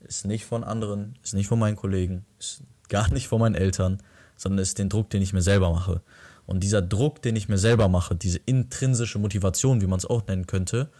ist 0.00 0.26
nicht 0.26 0.44
von 0.44 0.64
anderen, 0.64 1.16
ist 1.22 1.34
nicht 1.34 1.46
von 1.46 1.58
meinen 1.58 1.76
Kollegen, 1.76 2.24
ist 2.38 2.62
gar 2.88 3.12
nicht 3.12 3.28
von 3.28 3.40
meinen 3.40 3.54
Eltern, 3.54 4.02
sondern 4.36 4.62
ist 4.62 4.78
den 4.78 4.88
Druck, 4.88 5.10
den 5.10 5.22
ich 5.22 5.32
mir 5.32 5.42
selber 5.42 5.70
mache. 5.70 6.02
Und 6.46 6.60
dieser 6.60 6.82
Druck, 6.82 7.22
den 7.22 7.36
ich 7.36 7.48
mir 7.48 7.58
selber 7.58 7.88
mache, 7.88 8.14
diese 8.14 8.40
intrinsische 8.44 9.18
Motivation, 9.18 9.80
wie 9.80 9.86
man 9.86 9.98
es 9.98 10.06
auch 10.06 10.26
nennen 10.26 10.46
könnte, 10.46 10.90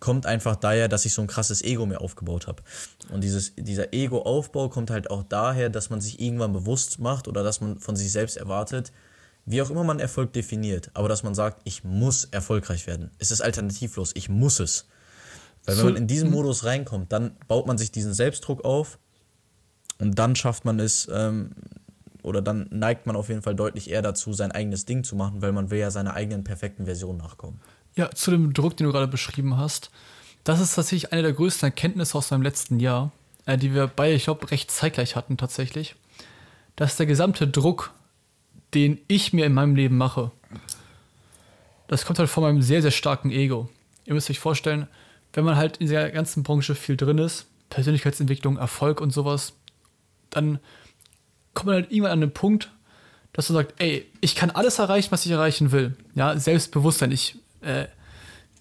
kommt 0.00 0.26
einfach 0.26 0.56
daher, 0.56 0.88
dass 0.88 1.04
ich 1.04 1.12
so 1.12 1.22
ein 1.22 1.28
krasses 1.28 1.62
Ego 1.62 1.86
mir 1.86 2.00
aufgebaut 2.00 2.46
habe. 2.46 2.62
Und 3.12 3.22
dieses, 3.22 3.54
dieser 3.56 3.92
Ego-Aufbau 3.92 4.68
kommt 4.68 4.90
halt 4.90 5.10
auch 5.10 5.22
daher, 5.22 5.68
dass 5.68 5.90
man 5.90 6.00
sich 6.00 6.20
irgendwann 6.20 6.52
bewusst 6.52 6.98
macht 6.98 7.28
oder 7.28 7.44
dass 7.44 7.60
man 7.60 7.78
von 7.78 7.96
sich 7.96 8.10
selbst 8.10 8.36
erwartet, 8.36 8.92
wie 9.44 9.62
auch 9.62 9.70
immer 9.70 9.84
man 9.84 10.00
Erfolg 10.00 10.32
definiert, 10.32 10.90
aber 10.94 11.08
dass 11.08 11.22
man 11.22 11.34
sagt, 11.34 11.60
ich 11.64 11.84
muss 11.84 12.24
erfolgreich 12.24 12.86
werden. 12.86 13.10
Es 13.18 13.30
ist 13.30 13.40
alternativlos, 13.40 14.12
ich 14.14 14.28
muss 14.28 14.60
es. 14.60 14.86
Weil 15.64 15.76
wenn 15.76 15.84
man 15.84 15.96
in 15.96 16.06
diesen 16.06 16.30
Modus 16.30 16.64
reinkommt, 16.64 17.12
dann 17.12 17.36
baut 17.46 17.66
man 17.66 17.76
sich 17.76 17.92
diesen 17.92 18.14
Selbstdruck 18.14 18.64
auf 18.64 18.98
und 19.98 20.18
dann 20.18 20.34
schafft 20.34 20.64
man 20.64 20.80
es, 20.80 21.08
ähm, 21.12 21.50
oder 22.22 22.42
dann 22.42 22.68
neigt 22.70 23.06
man 23.06 23.16
auf 23.16 23.28
jeden 23.28 23.42
Fall 23.42 23.54
deutlich 23.54 23.90
eher 23.90 24.02
dazu, 24.02 24.32
sein 24.32 24.52
eigenes 24.52 24.84
Ding 24.84 25.04
zu 25.04 25.16
machen, 25.16 25.42
weil 25.42 25.52
man 25.52 25.70
will 25.70 25.78
ja 25.78 25.90
seiner 25.90 26.14
eigenen 26.14 26.44
perfekten 26.44 26.84
Version 26.84 27.16
nachkommen. 27.16 27.60
Ja, 27.96 28.10
zu 28.10 28.30
dem 28.30 28.52
Druck, 28.52 28.76
den 28.76 28.86
du 28.86 28.92
gerade 28.92 29.08
beschrieben 29.08 29.56
hast. 29.56 29.90
Das 30.44 30.60
ist 30.60 30.74
tatsächlich 30.74 31.12
eine 31.12 31.22
der 31.22 31.32
größten 31.32 31.68
Erkenntnisse 31.68 32.16
aus 32.16 32.30
meinem 32.30 32.42
letzten 32.42 32.80
Jahr, 32.80 33.12
äh, 33.46 33.58
die 33.58 33.74
wir 33.74 33.86
beide, 33.88 34.14
ich 34.14 34.24
glaube, 34.24 34.50
recht 34.50 34.70
zeitgleich 34.70 35.16
hatten 35.16 35.36
tatsächlich. 35.36 35.96
Dass 36.76 36.96
der 36.96 37.06
gesamte 37.06 37.46
Druck, 37.46 37.92
den 38.74 39.00
ich 39.08 39.32
mir 39.32 39.44
in 39.44 39.52
meinem 39.52 39.74
Leben 39.74 39.98
mache, 39.98 40.30
das 41.88 42.04
kommt 42.04 42.18
halt 42.18 42.30
von 42.30 42.44
meinem 42.44 42.62
sehr, 42.62 42.82
sehr 42.82 42.92
starken 42.92 43.30
Ego. 43.30 43.68
Ihr 44.04 44.14
müsst 44.14 44.30
euch 44.30 44.38
vorstellen, 44.38 44.86
wenn 45.32 45.44
man 45.44 45.56
halt 45.56 45.78
in 45.78 45.88
der 45.88 46.10
ganzen 46.10 46.42
Branche 46.42 46.74
viel 46.74 46.96
drin 46.96 47.18
ist, 47.18 47.46
Persönlichkeitsentwicklung, 47.68 48.58
Erfolg 48.58 49.00
und 49.00 49.10
sowas, 49.10 49.54
dann 50.30 50.58
kommt 51.54 51.66
man 51.66 51.74
halt 51.76 51.90
irgendwann 51.90 52.12
an 52.12 52.20
den 52.20 52.32
Punkt, 52.32 52.70
dass 53.32 53.46
du 53.46 53.52
sagst, 53.52 53.74
ey, 53.78 54.06
ich 54.20 54.34
kann 54.34 54.50
alles 54.50 54.78
erreichen, 54.78 55.12
was 55.12 55.26
ich 55.26 55.32
erreichen 55.32 55.72
will. 55.72 55.96
Ja, 56.14 56.36
Selbstbewusstsein. 56.36 57.12
Ich, 57.12 57.36
äh, 57.60 57.86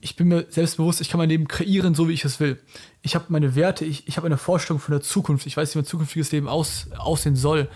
ich 0.01 0.15
bin 0.15 0.29
mir 0.29 0.45
selbstbewusst, 0.49 1.01
ich 1.01 1.09
kann 1.09 1.17
mein 1.17 1.29
Leben 1.29 1.47
kreieren, 1.47 1.93
so 1.93 2.07
wie 2.07 2.13
ich 2.13 2.23
es 2.23 2.39
will. 2.39 2.61
Ich 3.01 3.15
habe 3.15 3.25
meine 3.29 3.55
Werte, 3.55 3.83
ich, 3.85 4.07
ich 4.07 4.17
habe 4.17 4.27
eine 4.27 4.37
Vorstellung 4.37 4.79
von 4.79 4.93
der 4.93 5.01
Zukunft. 5.01 5.45
Ich 5.45 5.57
weiß, 5.57 5.73
wie 5.73 5.79
mein 5.79 5.85
zukünftiges 5.85 6.31
Leben 6.31 6.47
aus, 6.47 6.87
aussehen 6.97 7.35
soll. 7.35 7.69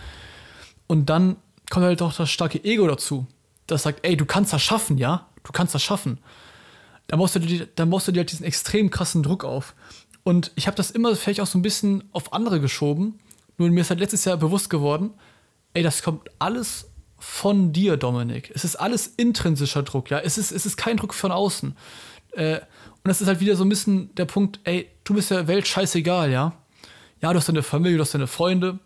Und 0.88 1.10
dann 1.10 1.36
kommt 1.70 1.86
halt 1.86 2.02
auch 2.02 2.14
das 2.14 2.30
starke 2.30 2.64
Ego 2.64 2.88
dazu, 2.88 3.28
das 3.68 3.84
sagt, 3.84 4.06
ey, 4.06 4.16
du 4.16 4.26
kannst 4.26 4.54
das 4.54 4.62
schaffen, 4.62 4.98
ja? 4.98 5.28
Du 5.44 5.52
kannst 5.52 5.76
das 5.76 5.84
schaffen. 5.84 6.20
Da 7.08 7.18
baust 7.18 7.36
du 7.36 7.40
dir, 7.40 7.68
da 7.76 7.86
baust 7.86 8.08
du 8.08 8.12
dir 8.12 8.20
halt 8.20 8.32
diesen 8.32 8.46
extrem 8.46 8.90
krassen 8.90 9.24
Druck 9.24 9.44
auf. 9.44 9.74
Und 10.24 10.52
ich 10.56 10.68
habe 10.68 10.78
das 10.78 10.92
immer 10.92 11.16
vielleicht 11.16 11.42
auch 11.42 11.48
so 11.48 11.58
ein 11.58 11.62
bisschen 11.62 12.04
auf 12.14 12.32
andere 12.32 12.62
geschoben. 12.62 13.20
Nur 13.58 13.70
mir 13.70 13.82
ist 13.82 13.90
halt 13.90 14.00
letztes 14.00 14.24
Jahr 14.26 14.38
bewusst 14.38 14.70
geworden, 14.70 15.12
ey, 15.74 15.84
das 15.84 16.02
kommt 16.02 16.30
alles 16.40 16.90
von 17.24 17.72
dir, 17.72 17.96
Dominik. 17.96 18.52
Es 18.54 18.66
ist 18.66 18.76
alles 18.76 19.08
intrinsischer 19.08 19.82
Druck, 19.82 20.10
ja. 20.10 20.20
Es 20.20 20.38
ist, 20.38 20.52
es 20.52 20.66
ist 20.66 20.76
kein 20.76 20.98
Druck 20.98 21.14
von 21.14 21.32
außen. 21.32 21.76
Äh, 22.34 22.58
und 22.58 23.06
das 23.06 23.22
ist 23.22 23.28
halt 23.28 23.40
wieder 23.40 23.56
so 23.56 23.64
ein 23.64 23.70
bisschen 23.70 24.14
der 24.16 24.26
Punkt, 24.26 24.60
ey, 24.66 24.90
du 25.06 25.14
bist 25.14 25.32
der 25.32 25.48
Welt 25.48 25.66
scheißegal, 25.66 26.32
ja. 26.32 26.54
Ja, 27.22 27.32
du 27.32 27.40
hast 27.40 27.48
deine 27.48 27.64
Familie, 27.64 27.98
du 27.98 28.02
hast 28.04 28.14
deine 28.14 28.28
Freunde, 28.28 28.78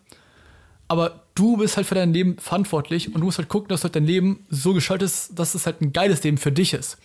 aber 0.86 1.24
du 1.34 1.56
bist 1.56 1.76
halt 1.76 1.88
für 1.88 1.96
dein 1.96 2.12
Leben 2.12 2.38
verantwortlich 2.38 3.08
und 3.08 3.20
du 3.20 3.24
musst 3.24 3.38
halt 3.38 3.48
gucken, 3.48 3.68
dass 3.68 3.82
halt 3.82 3.96
dein 3.96 4.06
Leben 4.06 4.46
so 4.48 4.72
gestaltest, 4.72 5.36
dass 5.36 5.56
es 5.56 5.66
halt 5.66 5.80
ein 5.80 5.92
geiles 5.92 6.22
Leben 6.22 6.38
für 6.38 6.52
dich 6.52 6.74
ist. 6.74 6.96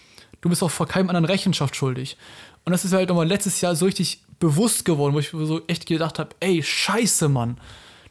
Du 0.42 0.50
bist 0.50 0.62
auch 0.62 0.72
vor 0.72 0.88
keinem 0.88 1.10
anderen 1.10 1.26
Rechenschaft 1.26 1.76
schuldig. 1.76 2.16
Und 2.64 2.72
das 2.72 2.86
ist 2.86 2.94
halt 2.94 3.10
nochmal 3.10 3.28
letztes 3.28 3.60
Jahr 3.60 3.76
so 3.76 3.86
richtig 3.86 4.24
bewusst 4.40 4.86
geworden, 4.86 5.16
wo 5.16 5.20
ich 5.20 5.30
so 5.30 5.62
echt 5.68 5.88
gedacht 5.88 6.20
habe, 6.20 6.36
ey, 6.42 6.62
scheiße, 6.62 7.28
Mann. 7.28 7.58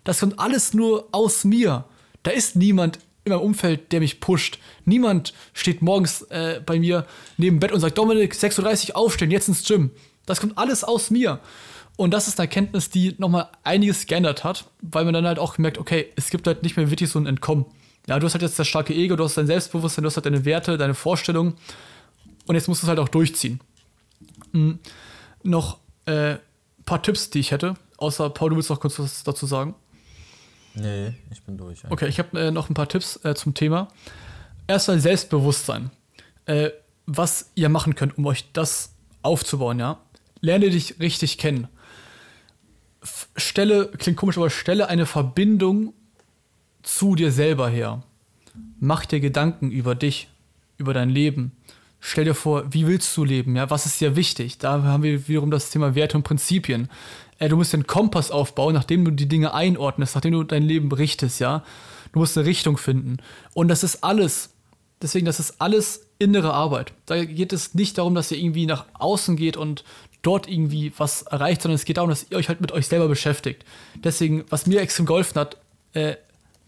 Das 0.03 0.21
kommt 0.21 0.39
alles 0.41 0.75
nur 0.75 1.09
aus 1.13 1.45
mir. 1.45 1.85
Da 2.25 2.33
ist 2.33 2.57
niemand 2.57 2.99
in 3.25 3.33
meinem 3.33 3.43
Umfeld, 3.43 3.93
der 3.93 4.01
mich 4.01 4.21
pusht. 4.21 4.59
Niemand 4.85 5.33
steht 5.53 5.83
morgens 5.83 6.23
äh, 6.23 6.61
bei 6.65 6.79
mir 6.79 7.07
neben 7.37 7.61
Bett 7.61 7.73
und 7.73 7.81
sagt, 7.81 7.99
Dominik, 7.99 8.35
6.30 8.35 8.91
Uhr 8.91 8.97
aufstehen, 8.97 9.31
jetzt 9.31 9.49
ins 9.49 9.67
Gym. 9.67 9.91
Das 10.27 10.41
kommt 10.41 10.59
alles 10.59 10.85
aus 10.85 11.11
mir. 11.11 11.41
Und 11.97 12.13
das 12.13 12.27
ist 12.27 12.41
eine 12.41 12.49
Erkenntnis, 12.49 12.91
die 12.91 13.15
nochmal 13.19 13.49
einiges 13.65 14.07
geändert 14.07 14.45
hat, 14.45 14.65
weil 14.81 15.05
man 15.05 15.15
dann 15.15 15.27
halt 15.27 15.39
auch 15.39 15.55
gemerkt, 15.55 15.79
okay, 15.79 16.07
es 16.17 16.31
gibt 16.31 16.47
halt 16.47 16.63
nicht 16.63 16.77
mehr 16.77 16.91
wirklich 16.91 17.11
so 17.11 17.19
ein 17.19 17.27
Entkommen. 17.27 17.67
Ja, 18.09 18.19
du 18.19 18.27
hast 18.27 18.33
halt 18.33 18.43
jetzt 18.43 18.59
das 18.59 18.67
starke 18.67 18.95
Ego, 18.95 19.15
du 19.15 19.25
hast 19.25 19.37
dein 19.37 19.47
Selbstbewusstsein, 19.47 20.03
du 20.03 20.09
hast 20.09 20.17
halt 20.17 20.27
deine 20.27 20.45
Werte, 20.45 20.77
deine 20.79 20.95
Vorstellungen. 20.95 21.55
Und 22.47 22.55
jetzt 22.55 22.67
musst 22.67 22.83
du 22.83 22.87
es 22.87 22.89
halt 22.89 22.99
auch 22.99 23.09
durchziehen. 23.09 23.61
Hm. 24.53 24.79
Noch 25.45 25.79
äh, 26.07 26.33
ein 26.33 26.39
paar 26.85 27.03
Tipps, 27.03 27.31
die 27.31 27.39
ich 27.39 27.53
hätte. 27.53 27.75
Außer, 27.99 28.31
Paul, 28.31 28.51
du 28.51 28.57
willst 28.57 28.71
noch 28.71 28.81
kurz 28.81 28.99
was 28.99 29.23
dazu 29.23 29.47
sagen. 29.47 29.75
Nee, 30.75 31.15
ich 31.31 31.43
bin 31.43 31.59
durch. 31.59 31.83
Okay, 31.91 32.09
ich 32.09 32.19
habe 32.19 32.41
äh, 32.41 32.51
noch 32.51 32.71
ein 32.71 32.75
paar 32.75 32.89
Tipps 32.89 33.23
äh, 33.25 33.35
zum 33.35 33.55
Thema. 33.55 33.89
Erstmal 34.67 35.01
Selbstbewusstsein. 35.01 35.91
Äh, 36.47 36.71
was 37.07 37.51
ihr 37.55 37.69
machen 37.69 37.95
könnt, 37.95 38.17
um 38.17 38.27
euch 38.27 38.53
das 38.53 38.95
aufzubauen, 39.23 39.79
ja. 39.79 40.01
Lerne 40.41 40.71
dich 40.71 40.99
richtig 41.01 41.39
kennen. 41.39 41.69
F 43.03 43.29
stelle, 43.37 43.89
klingt 43.89 44.17
komisch, 44.17 44.37
aber 44.37 44.51
stelle 44.51 44.89
eine 44.89 45.07
Verbindung 45.07 45.95
zu 46.83 47.15
dir 47.15 47.33
selber 47.33 47.69
her. 47.69 48.03
Mach 48.81 49.07
dir 49.07 49.21
Gedanken 49.21 49.71
über 49.71 49.95
dich, 49.95 50.29
über 50.79 50.95
dein 50.95 51.11
Leben. 51.11 51.53
Stell 52.01 52.25
dir 52.25 52.35
vor, 52.35 52.73
wie 52.73 52.87
willst 52.87 53.17
du 53.17 53.25
leben? 53.25 53.55
Ja, 53.55 53.71
was 53.71 53.87
ist 53.87 54.01
dir 54.01 54.17
wichtig? 54.17 54.59
Da 54.59 54.83
haben 54.83 55.05
wir 55.05 55.29
wiederum 55.29 55.53
das 55.53 55.71
Thema 55.71 55.95
Werte 55.95 56.17
und 56.17 56.25
Prinzipien. 56.25 56.89
Äh, 57.43 57.49
du 57.49 57.57
musst 57.57 57.73
den 57.73 57.89
Kompass 57.89 58.31
aufbauen, 58.31 58.73
nachdem 58.73 59.05
du 59.05 59.11
die 59.11 59.29
Dinge 59.29 59.53
einordnest, 59.53 60.15
nachdem 60.15 60.33
du 60.33 60.45
dein 60.45 60.63
Leben 60.63 60.93
richtest, 60.93 61.41
ja. 61.41 61.65
Du 62.13 62.21
musst 62.21 62.39
eine 62.39 62.47
Richtung 62.47 62.77
finden. 62.77 63.17
Und 63.53 63.67
das 63.69 63.83
ist 63.83 64.05
alles, 64.05 64.51
deswegen, 65.01 65.27
das 65.27 65.41
ist 65.41 65.61
alles 65.61 66.07
innere 66.19 66.55
Arbeit. 66.55 66.93
Da 67.07 67.25
geht 67.25 67.53
es 67.53 67.75
nicht 67.75 67.99
darum, 67.99 68.15
dass 68.15 68.31
ihr 68.31 68.39
irgendwie 68.39 68.67
nach 68.67 68.87
außen 68.95 69.35
geht 69.37 69.57
und 69.57 69.83
dort 70.21 70.49
irgendwie 70.49 70.93
was 70.97 71.23
erreicht, 71.23 71.63
sondern 71.63 71.75
es 71.75 71.85
geht 71.85 71.97
darum, 71.97 72.11
dass 72.11 72.27
ihr 72.31 72.37
euch 72.37 72.49
halt 72.49 72.61
mit 72.61 72.71
euch 72.71 72.87
selber 72.87 73.09
beschäftigt. 73.09 73.65
Deswegen, 74.05 74.45
was 74.49 74.67
mir 74.67 74.81
extrem 74.81 75.07
geholfen 75.07 75.41
hat, 75.41 75.57
äh, 75.95 76.15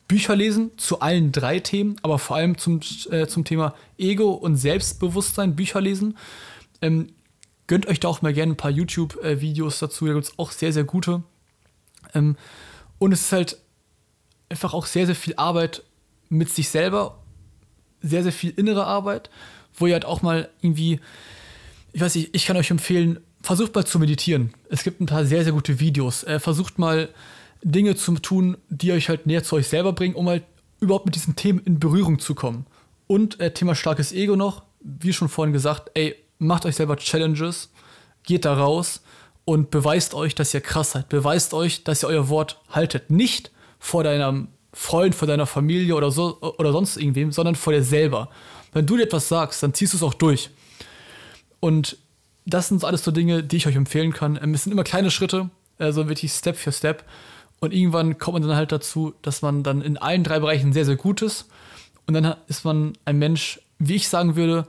Bücher 0.08 0.34
lesen 0.34 0.72
zu 0.76 1.00
allen 1.00 1.30
drei 1.30 1.60
Themen, 1.60 1.96
aber 2.02 2.18
vor 2.18 2.36
allem 2.36 2.58
zum, 2.58 2.80
äh, 3.10 3.28
zum 3.28 3.44
Thema 3.44 3.74
Ego 3.96 4.32
und 4.32 4.56
Selbstbewusstsein, 4.56 5.54
Bücher 5.54 5.80
lesen. 5.80 6.16
Ähm, 6.82 7.10
gönnt 7.66 7.86
euch 7.86 8.00
da 8.00 8.08
auch 8.08 8.22
mal 8.22 8.32
gerne 8.32 8.52
ein 8.52 8.56
paar 8.56 8.70
YouTube-Videos 8.70 9.78
dazu, 9.78 10.06
da 10.06 10.12
gibt 10.12 10.26
es 10.26 10.38
auch 10.38 10.50
sehr, 10.50 10.72
sehr 10.72 10.84
gute. 10.84 11.22
Ähm, 12.14 12.36
und 12.98 13.12
es 13.12 13.22
ist 13.22 13.32
halt 13.32 13.58
einfach 14.48 14.74
auch 14.74 14.86
sehr, 14.86 15.06
sehr 15.06 15.14
viel 15.14 15.34
Arbeit 15.36 15.82
mit 16.28 16.50
sich 16.50 16.68
selber, 16.68 17.18
sehr, 18.02 18.22
sehr 18.22 18.32
viel 18.32 18.52
innere 18.56 18.86
Arbeit, 18.86 19.30
wo 19.74 19.86
ihr 19.86 19.94
halt 19.94 20.04
auch 20.04 20.22
mal 20.22 20.48
irgendwie, 20.60 21.00
ich 21.92 22.00
weiß 22.00 22.14
nicht, 22.14 22.34
ich 22.34 22.46
kann 22.46 22.56
euch 22.56 22.70
empfehlen, 22.70 23.20
versucht 23.42 23.74
mal 23.74 23.84
zu 23.84 23.98
meditieren. 23.98 24.54
Es 24.68 24.84
gibt 24.84 25.00
ein 25.00 25.06
paar 25.06 25.24
sehr, 25.24 25.44
sehr 25.44 25.52
gute 25.52 25.80
Videos. 25.80 26.24
Äh, 26.24 26.40
versucht 26.40 26.78
mal 26.78 27.08
Dinge 27.62 27.94
zu 27.94 28.14
tun, 28.14 28.56
die 28.68 28.92
euch 28.92 29.08
halt 29.08 29.26
näher 29.26 29.42
zu 29.42 29.56
euch 29.56 29.68
selber 29.68 29.92
bringen, 29.92 30.14
um 30.14 30.28
halt 30.28 30.44
überhaupt 30.80 31.06
mit 31.06 31.14
diesen 31.14 31.36
Themen 31.36 31.60
in 31.60 31.80
Berührung 31.80 32.18
zu 32.18 32.34
kommen. 32.34 32.66
Und 33.06 33.40
äh, 33.40 33.52
Thema 33.52 33.74
starkes 33.74 34.12
Ego 34.12 34.36
noch, 34.36 34.62
wie 34.80 35.12
schon 35.12 35.28
vorhin 35.28 35.52
gesagt, 35.52 35.90
ey, 35.94 36.16
macht 36.46 36.66
euch 36.66 36.76
selber 36.76 36.96
Challenges, 36.96 37.70
geht 38.22 38.44
da 38.44 38.54
raus 38.54 39.02
und 39.44 39.70
beweist 39.70 40.14
euch, 40.14 40.34
dass 40.34 40.54
ihr 40.54 40.60
krass 40.60 40.92
seid. 40.92 41.08
Beweist 41.08 41.54
euch, 41.54 41.84
dass 41.84 42.02
ihr 42.02 42.08
euer 42.08 42.28
Wort 42.28 42.60
haltet. 42.70 43.10
Nicht 43.10 43.50
vor 43.78 44.04
deinem 44.04 44.48
Freund, 44.72 45.14
vor 45.14 45.28
deiner 45.28 45.46
Familie 45.46 45.94
oder 45.94 46.10
so 46.10 46.40
oder 46.40 46.72
sonst 46.72 46.96
irgendwem, 46.96 47.32
sondern 47.32 47.54
vor 47.54 47.72
dir 47.72 47.82
selber. 47.82 48.28
Wenn 48.72 48.86
du 48.86 48.96
dir 48.96 49.04
etwas 49.04 49.28
sagst, 49.28 49.62
dann 49.62 49.74
ziehst 49.74 49.92
du 49.92 49.98
es 49.98 50.02
auch 50.02 50.14
durch. 50.14 50.50
Und 51.60 51.96
das 52.46 52.68
sind 52.68 52.84
alles 52.84 53.04
so 53.04 53.10
Dinge, 53.10 53.42
die 53.42 53.56
ich 53.56 53.66
euch 53.66 53.76
empfehlen 53.76 54.12
kann. 54.12 54.38
Ähm, 54.42 54.54
es 54.54 54.64
sind 54.64 54.72
immer 54.72 54.84
kleine 54.84 55.10
Schritte, 55.10 55.48
also 55.78 56.08
wirklich 56.08 56.32
Step 56.32 56.56
für 56.56 56.72
Step. 56.72 57.04
Und 57.60 57.72
irgendwann 57.72 58.18
kommt 58.18 58.34
man 58.34 58.42
dann 58.42 58.56
halt 58.56 58.72
dazu, 58.72 59.14
dass 59.22 59.40
man 59.40 59.62
dann 59.62 59.80
in 59.80 59.96
allen 59.96 60.24
drei 60.24 60.40
Bereichen 60.40 60.72
sehr, 60.72 60.84
sehr 60.84 60.96
gut 60.96 61.22
ist. 61.22 61.48
Und 62.06 62.14
dann 62.14 62.34
ist 62.48 62.64
man 62.64 62.92
ein 63.04 63.18
Mensch, 63.18 63.60
wie 63.78 63.94
ich 63.94 64.08
sagen 64.08 64.36
würde, 64.36 64.66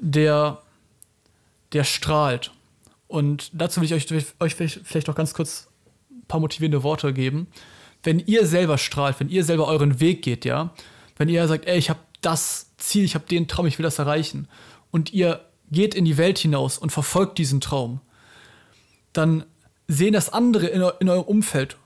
der, 0.00 0.62
der 1.72 1.84
strahlt. 1.84 2.52
Und 3.08 3.50
dazu 3.52 3.80
will 3.80 3.90
ich 3.90 4.12
euch, 4.12 4.34
euch 4.40 4.54
vielleicht 4.54 5.08
noch 5.08 5.14
ganz 5.14 5.34
kurz 5.34 5.68
ein 6.10 6.26
paar 6.26 6.40
motivierende 6.40 6.82
Worte 6.82 7.12
geben. 7.12 7.46
Wenn 8.02 8.18
ihr 8.20 8.46
selber 8.46 8.78
strahlt, 8.78 9.20
wenn 9.20 9.28
ihr 9.28 9.44
selber 9.44 9.66
euren 9.68 10.00
Weg 10.00 10.22
geht, 10.22 10.44
ja, 10.44 10.74
wenn 11.16 11.28
ihr 11.28 11.46
sagt, 11.48 11.66
ey, 11.66 11.78
ich 11.78 11.90
habe 11.90 12.00
das 12.20 12.72
Ziel, 12.78 13.04
ich 13.04 13.14
habe 13.14 13.26
den 13.26 13.48
Traum, 13.48 13.66
ich 13.66 13.78
will 13.78 13.84
das 13.84 13.98
erreichen, 13.98 14.48
und 14.90 15.12
ihr 15.12 15.44
geht 15.70 15.94
in 15.94 16.04
die 16.04 16.16
Welt 16.16 16.38
hinaus 16.38 16.78
und 16.78 16.90
verfolgt 16.90 17.38
diesen 17.38 17.60
Traum, 17.60 18.00
dann 19.12 19.44
sehen 19.88 20.12
das 20.12 20.32
andere 20.32 20.66
in, 20.66 20.82
in 21.00 21.08
eurem 21.08 21.24
Umfeld. 21.24 21.76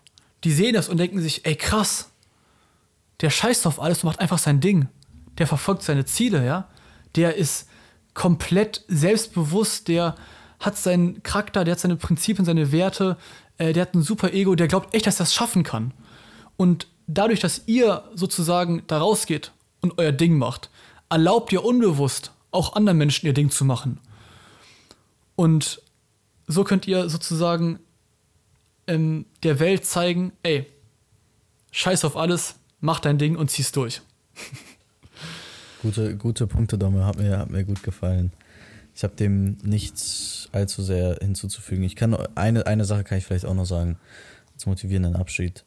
Die 0.44 0.52
sehen 0.52 0.74
das 0.74 0.88
und 0.88 0.96
denken 0.96 1.20
sich, 1.20 1.46
ey, 1.46 1.54
krass, 1.54 2.10
der 3.20 3.30
scheißt 3.30 3.66
auf 3.66 3.80
alles 3.80 4.02
und 4.02 4.08
macht 4.08 4.20
einfach 4.20 4.38
sein 4.38 4.60
Ding. 4.60 4.88
Der 5.38 5.46
verfolgt 5.46 5.82
seine 5.82 6.04
Ziele, 6.04 6.44
ja. 6.44 6.68
Der 7.16 7.36
ist 7.36 7.68
komplett 8.14 8.84
selbstbewusst, 8.88 9.88
der 9.88 10.14
hat 10.58 10.76
seinen 10.76 11.22
Charakter, 11.22 11.64
der 11.64 11.72
hat 11.72 11.80
seine 11.80 11.96
Prinzipien, 11.96 12.44
seine 12.44 12.72
Werte, 12.72 13.16
äh, 13.58 13.72
der 13.72 13.82
hat 13.82 13.94
ein 13.94 14.02
super 14.02 14.32
Ego, 14.32 14.54
der 14.54 14.68
glaubt 14.68 14.94
echt, 14.94 15.06
dass 15.06 15.16
er 15.16 15.24
das 15.24 15.34
schaffen 15.34 15.62
kann. 15.62 15.92
Und 16.56 16.86
dadurch, 17.06 17.40
dass 17.40 17.62
ihr 17.66 18.04
sozusagen 18.14 18.82
da 18.86 18.98
rausgeht 18.98 19.52
und 19.80 19.98
euer 19.98 20.12
Ding 20.12 20.36
macht, 20.36 20.70
erlaubt 21.08 21.52
ihr 21.52 21.64
unbewusst 21.64 22.32
auch 22.50 22.74
anderen 22.74 22.98
Menschen 22.98 23.26
ihr 23.26 23.32
Ding 23.32 23.50
zu 23.50 23.64
machen. 23.64 24.00
Und 25.36 25.82
so 26.46 26.64
könnt 26.64 26.86
ihr 26.86 27.08
sozusagen 27.08 27.78
ähm, 28.86 29.26
der 29.42 29.61
Welt 29.61 29.86
zeigen, 29.86 30.32
ey, 30.42 30.66
scheiß 31.70 32.04
auf 32.04 32.16
alles, 32.16 32.56
mach 32.80 33.00
dein 33.00 33.18
Ding 33.18 33.36
und 33.36 33.50
zieh's 33.50 33.72
durch. 33.72 34.02
Gute, 35.82 36.16
gute 36.16 36.46
Punkte, 36.46 36.76
Domme, 36.76 37.06
hat 37.06 37.18
mir, 37.18 37.38
hat 37.38 37.50
mir 37.50 37.64
gut 37.64 37.82
gefallen. 37.82 38.32
Ich 38.94 39.02
habe 39.02 39.16
dem 39.16 39.56
nichts 39.62 40.50
allzu 40.52 40.82
sehr 40.82 41.16
hinzuzufügen. 41.22 41.84
Ich 41.84 41.96
kann 41.96 42.14
eine, 42.34 42.66
eine 42.66 42.84
Sache 42.84 43.02
kann 43.02 43.16
ich 43.16 43.24
vielleicht 43.24 43.46
auch 43.46 43.54
noch 43.54 43.64
sagen, 43.64 43.96
als 44.52 44.66
motivierenden 44.66 45.16
Abschied. 45.16 45.64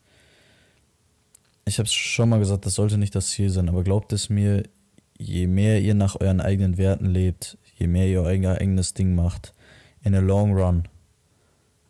Ich 1.66 1.80
habe 1.80 1.88
es 1.88 1.94
schon 1.94 2.30
mal 2.30 2.38
gesagt, 2.38 2.66
das 2.68 2.76
sollte 2.76 3.00
nicht 3.00 3.16
das 3.16 3.30
Ziel 3.30 3.50
sein, 3.50 3.70
aber 3.70 3.84
glaubt 3.84 4.14
es 4.14 4.30
mir, 4.30 4.64
je 5.18 5.48
mehr 5.48 5.82
ihr 5.82 5.96
nach 5.96 6.20
euren 6.20 6.42
eigenen 6.42 6.78
Werten 6.78 7.08
lebt, 7.08 7.58
je 7.80 7.88
mehr 7.88 8.08
ihr 8.08 8.22
euer 8.22 8.58
eigenes 8.58 8.94
Ding 8.94 9.16
macht, 9.16 9.54
in 10.04 10.14
a 10.14 10.20
long 10.20 10.54
run, 10.56 10.84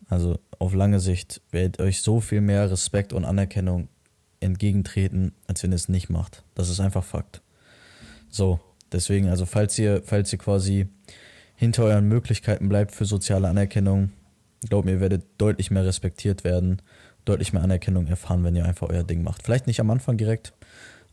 also 0.07 0.39
auf 0.59 0.74
lange 0.74 1.01
Sicht, 1.01 1.41
werdet 1.51 1.82
euch 1.82 2.01
so 2.01 2.21
viel 2.21 2.39
mehr 2.39 2.71
Respekt 2.71 3.11
und 3.11 3.26
Anerkennung 3.26 3.89
entgegentreten, 4.39 5.34
als 5.47 5.61
wenn 5.63 5.71
ihr 5.71 5.76
es 5.76 5.89
nicht 5.89 6.09
macht. 6.09 6.43
Das 6.55 6.69
ist 6.69 6.80
einfach 6.80 7.03
Fakt. 7.03 7.41
So, 8.34 8.60
deswegen, 8.92 9.30
also 9.30 9.46
falls 9.46 9.78
ihr, 9.78 10.02
falls 10.04 10.34
ihr 10.34 10.40
quasi 10.40 10.88
hinter 11.56 11.84
euren 11.84 12.08
Möglichkeiten 12.08 12.68
bleibt 12.68 12.92
für 12.92 13.06
soziale 13.06 13.48
Anerkennung, 13.48 14.12
glaubt 14.68 14.86
mir, 14.86 14.94
ihr 14.94 15.02
werdet 15.02 15.24
deutlich 15.38 15.70
mehr 15.70 15.86
respektiert 15.86 16.44
werden, 16.44 16.82
deutlich 17.26 17.54
mehr 17.54 17.62
Anerkennung 17.62 18.08
erfahren, 18.08 18.44
wenn 18.44 18.56
ihr 18.56 18.66
einfach 18.66 18.90
euer 18.90 19.04
Ding 19.04 19.22
macht. 19.22 19.44
Vielleicht 19.44 19.68
nicht 19.68 19.80
am 19.80 19.92
Anfang 19.92 20.18
direkt, 20.18 20.52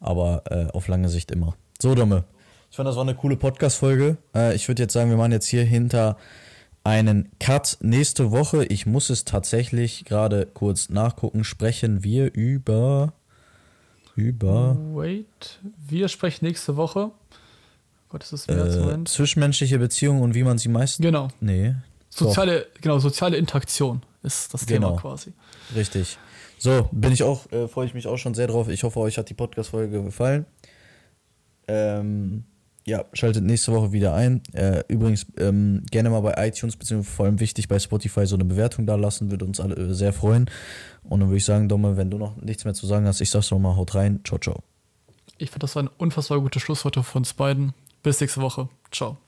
aber 0.01 0.45
äh, 0.51 0.73
auf 0.73 0.89
lange 0.89 1.11
Sicht 1.11 1.31
immer. 1.31 1.55
So, 1.79 1.95
Dumme. 1.95 2.25
Ich 2.71 2.77
fand, 2.77 2.89
das 2.89 2.97
war 2.97 3.03
eine 3.03 3.14
coole 3.14 3.37
Podcast-Folge. 3.37 4.16
Äh, 4.35 4.55
ich 4.55 4.66
würde 4.66 4.85
jetzt 4.85 4.95
sagen, 4.95 5.11
wir 5.11 5.18
machen 5.18 5.33
jetzt 5.33 5.47
hier 5.47 5.64
hinter 5.64 6.16
einen 6.85 7.29
Cut. 7.39 7.77
Nächste 7.83 8.31
Woche, 8.31 8.64
ich 8.64 8.87
muss 8.87 9.11
es 9.11 9.27
tatsächlich 9.27 10.07
gerade 10.07 10.47
kurz 10.47 10.89
nachgucken, 10.89 11.45
sprechen 11.45 12.03
wir 12.03 12.33
über. 12.33 13.12
Über. 14.21 14.77
Wait, 14.95 15.61
wir 15.89 16.09
sprechen 16.09 16.45
nächste 16.45 16.77
Woche. 16.77 17.11
Gott, 18.11 18.23
ist 18.23 18.33
das 18.33 18.47
März, 18.49 18.75
äh, 18.77 19.05
Zwischenmenschliche 19.05 19.79
Beziehungen 19.79 20.23
und 20.23 20.35
wie 20.35 20.43
man 20.43 20.59
sie 20.59 20.68
meist. 20.68 21.01
Genau. 21.01 21.29
Nee. 21.41 21.75
Soziale, 22.11 22.66
genau, 22.81 22.99
soziale 22.99 23.37
Interaktion 23.37 24.03
ist 24.23 24.53
das 24.53 24.66
Thema 24.66 24.89
genau. 24.89 25.01
quasi. 25.01 25.33
Richtig. 25.75 26.18
So, 26.59 26.89
bin 26.93 27.12
ich 27.12 27.23
auch, 27.23 27.51
äh, 27.53 27.68
freue 27.68 27.87
ich 27.87 27.95
mich 27.95 28.07
auch 28.07 28.18
schon 28.18 28.35
sehr 28.35 28.49
drauf. 28.49 28.68
Ich 28.68 28.83
hoffe, 28.83 29.01
euch 29.01 29.16
hat 29.16 29.31
die 29.31 29.35
Podcast-Folge 29.35 30.03
gefallen. 30.03 30.45
Ähm, 31.68 32.45
ja, 32.91 33.05
schaltet 33.12 33.45
nächste 33.45 33.72
Woche 33.72 33.93
wieder 33.93 34.14
ein. 34.14 34.43
Äh, 34.53 34.82
übrigens, 34.88 35.26
ähm, 35.38 35.82
gerne 35.91 36.11
mal 36.11 36.20
bei 36.20 36.34
iTunes, 36.49 36.76
beziehungsweise 36.76 37.14
vor 37.14 37.26
allem 37.26 37.38
wichtig 37.38 37.68
bei 37.68 37.78
Spotify 37.78 38.26
so 38.26 38.34
eine 38.34 38.45
Bewertung 38.45 38.84
da 38.84 38.97
lassen, 38.97 39.30
würde 39.30 39.45
uns 39.45 39.61
alle 39.61 39.76
äh, 39.76 39.95
sehr 39.95 40.12
freuen. 40.12 40.51
Und 41.05 41.20
dann 41.20 41.28
würde 41.28 41.38
ich 41.38 41.45
sagen, 41.45 41.68
Domme, 41.68 41.97
wenn 41.97 42.11
du 42.11 42.18
noch 42.18 42.36
nichts 42.36 42.64
mehr 42.64 42.74
zu 42.74 42.86
sagen 42.86 43.07
hast, 43.07 43.20
ich 43.20 43.30
sag's 43.30 43.51
nochmal, 43.53 43.76
haut 43.76 43.95
rein. 43.95 44.20
Ciao, 44.24 44.38
ciao. 44.38 44.64
Ich 45.38 45.51
fand, 45.51 45.62
das 45.62 45.76
war 45.76 45.84
ein 45.84 45.91
unfassbar 45.99 46.41
gutes 46.41 46.62
Schlusswort 46.62 46.97
von 46.97 47.20
uns 47.20 47.32
beiden. 47.32 47.72
Bis 48.03 48.20
nächste 48.20 48.41
Woche. 48.41 48.68
Ciao. 48.91 49.18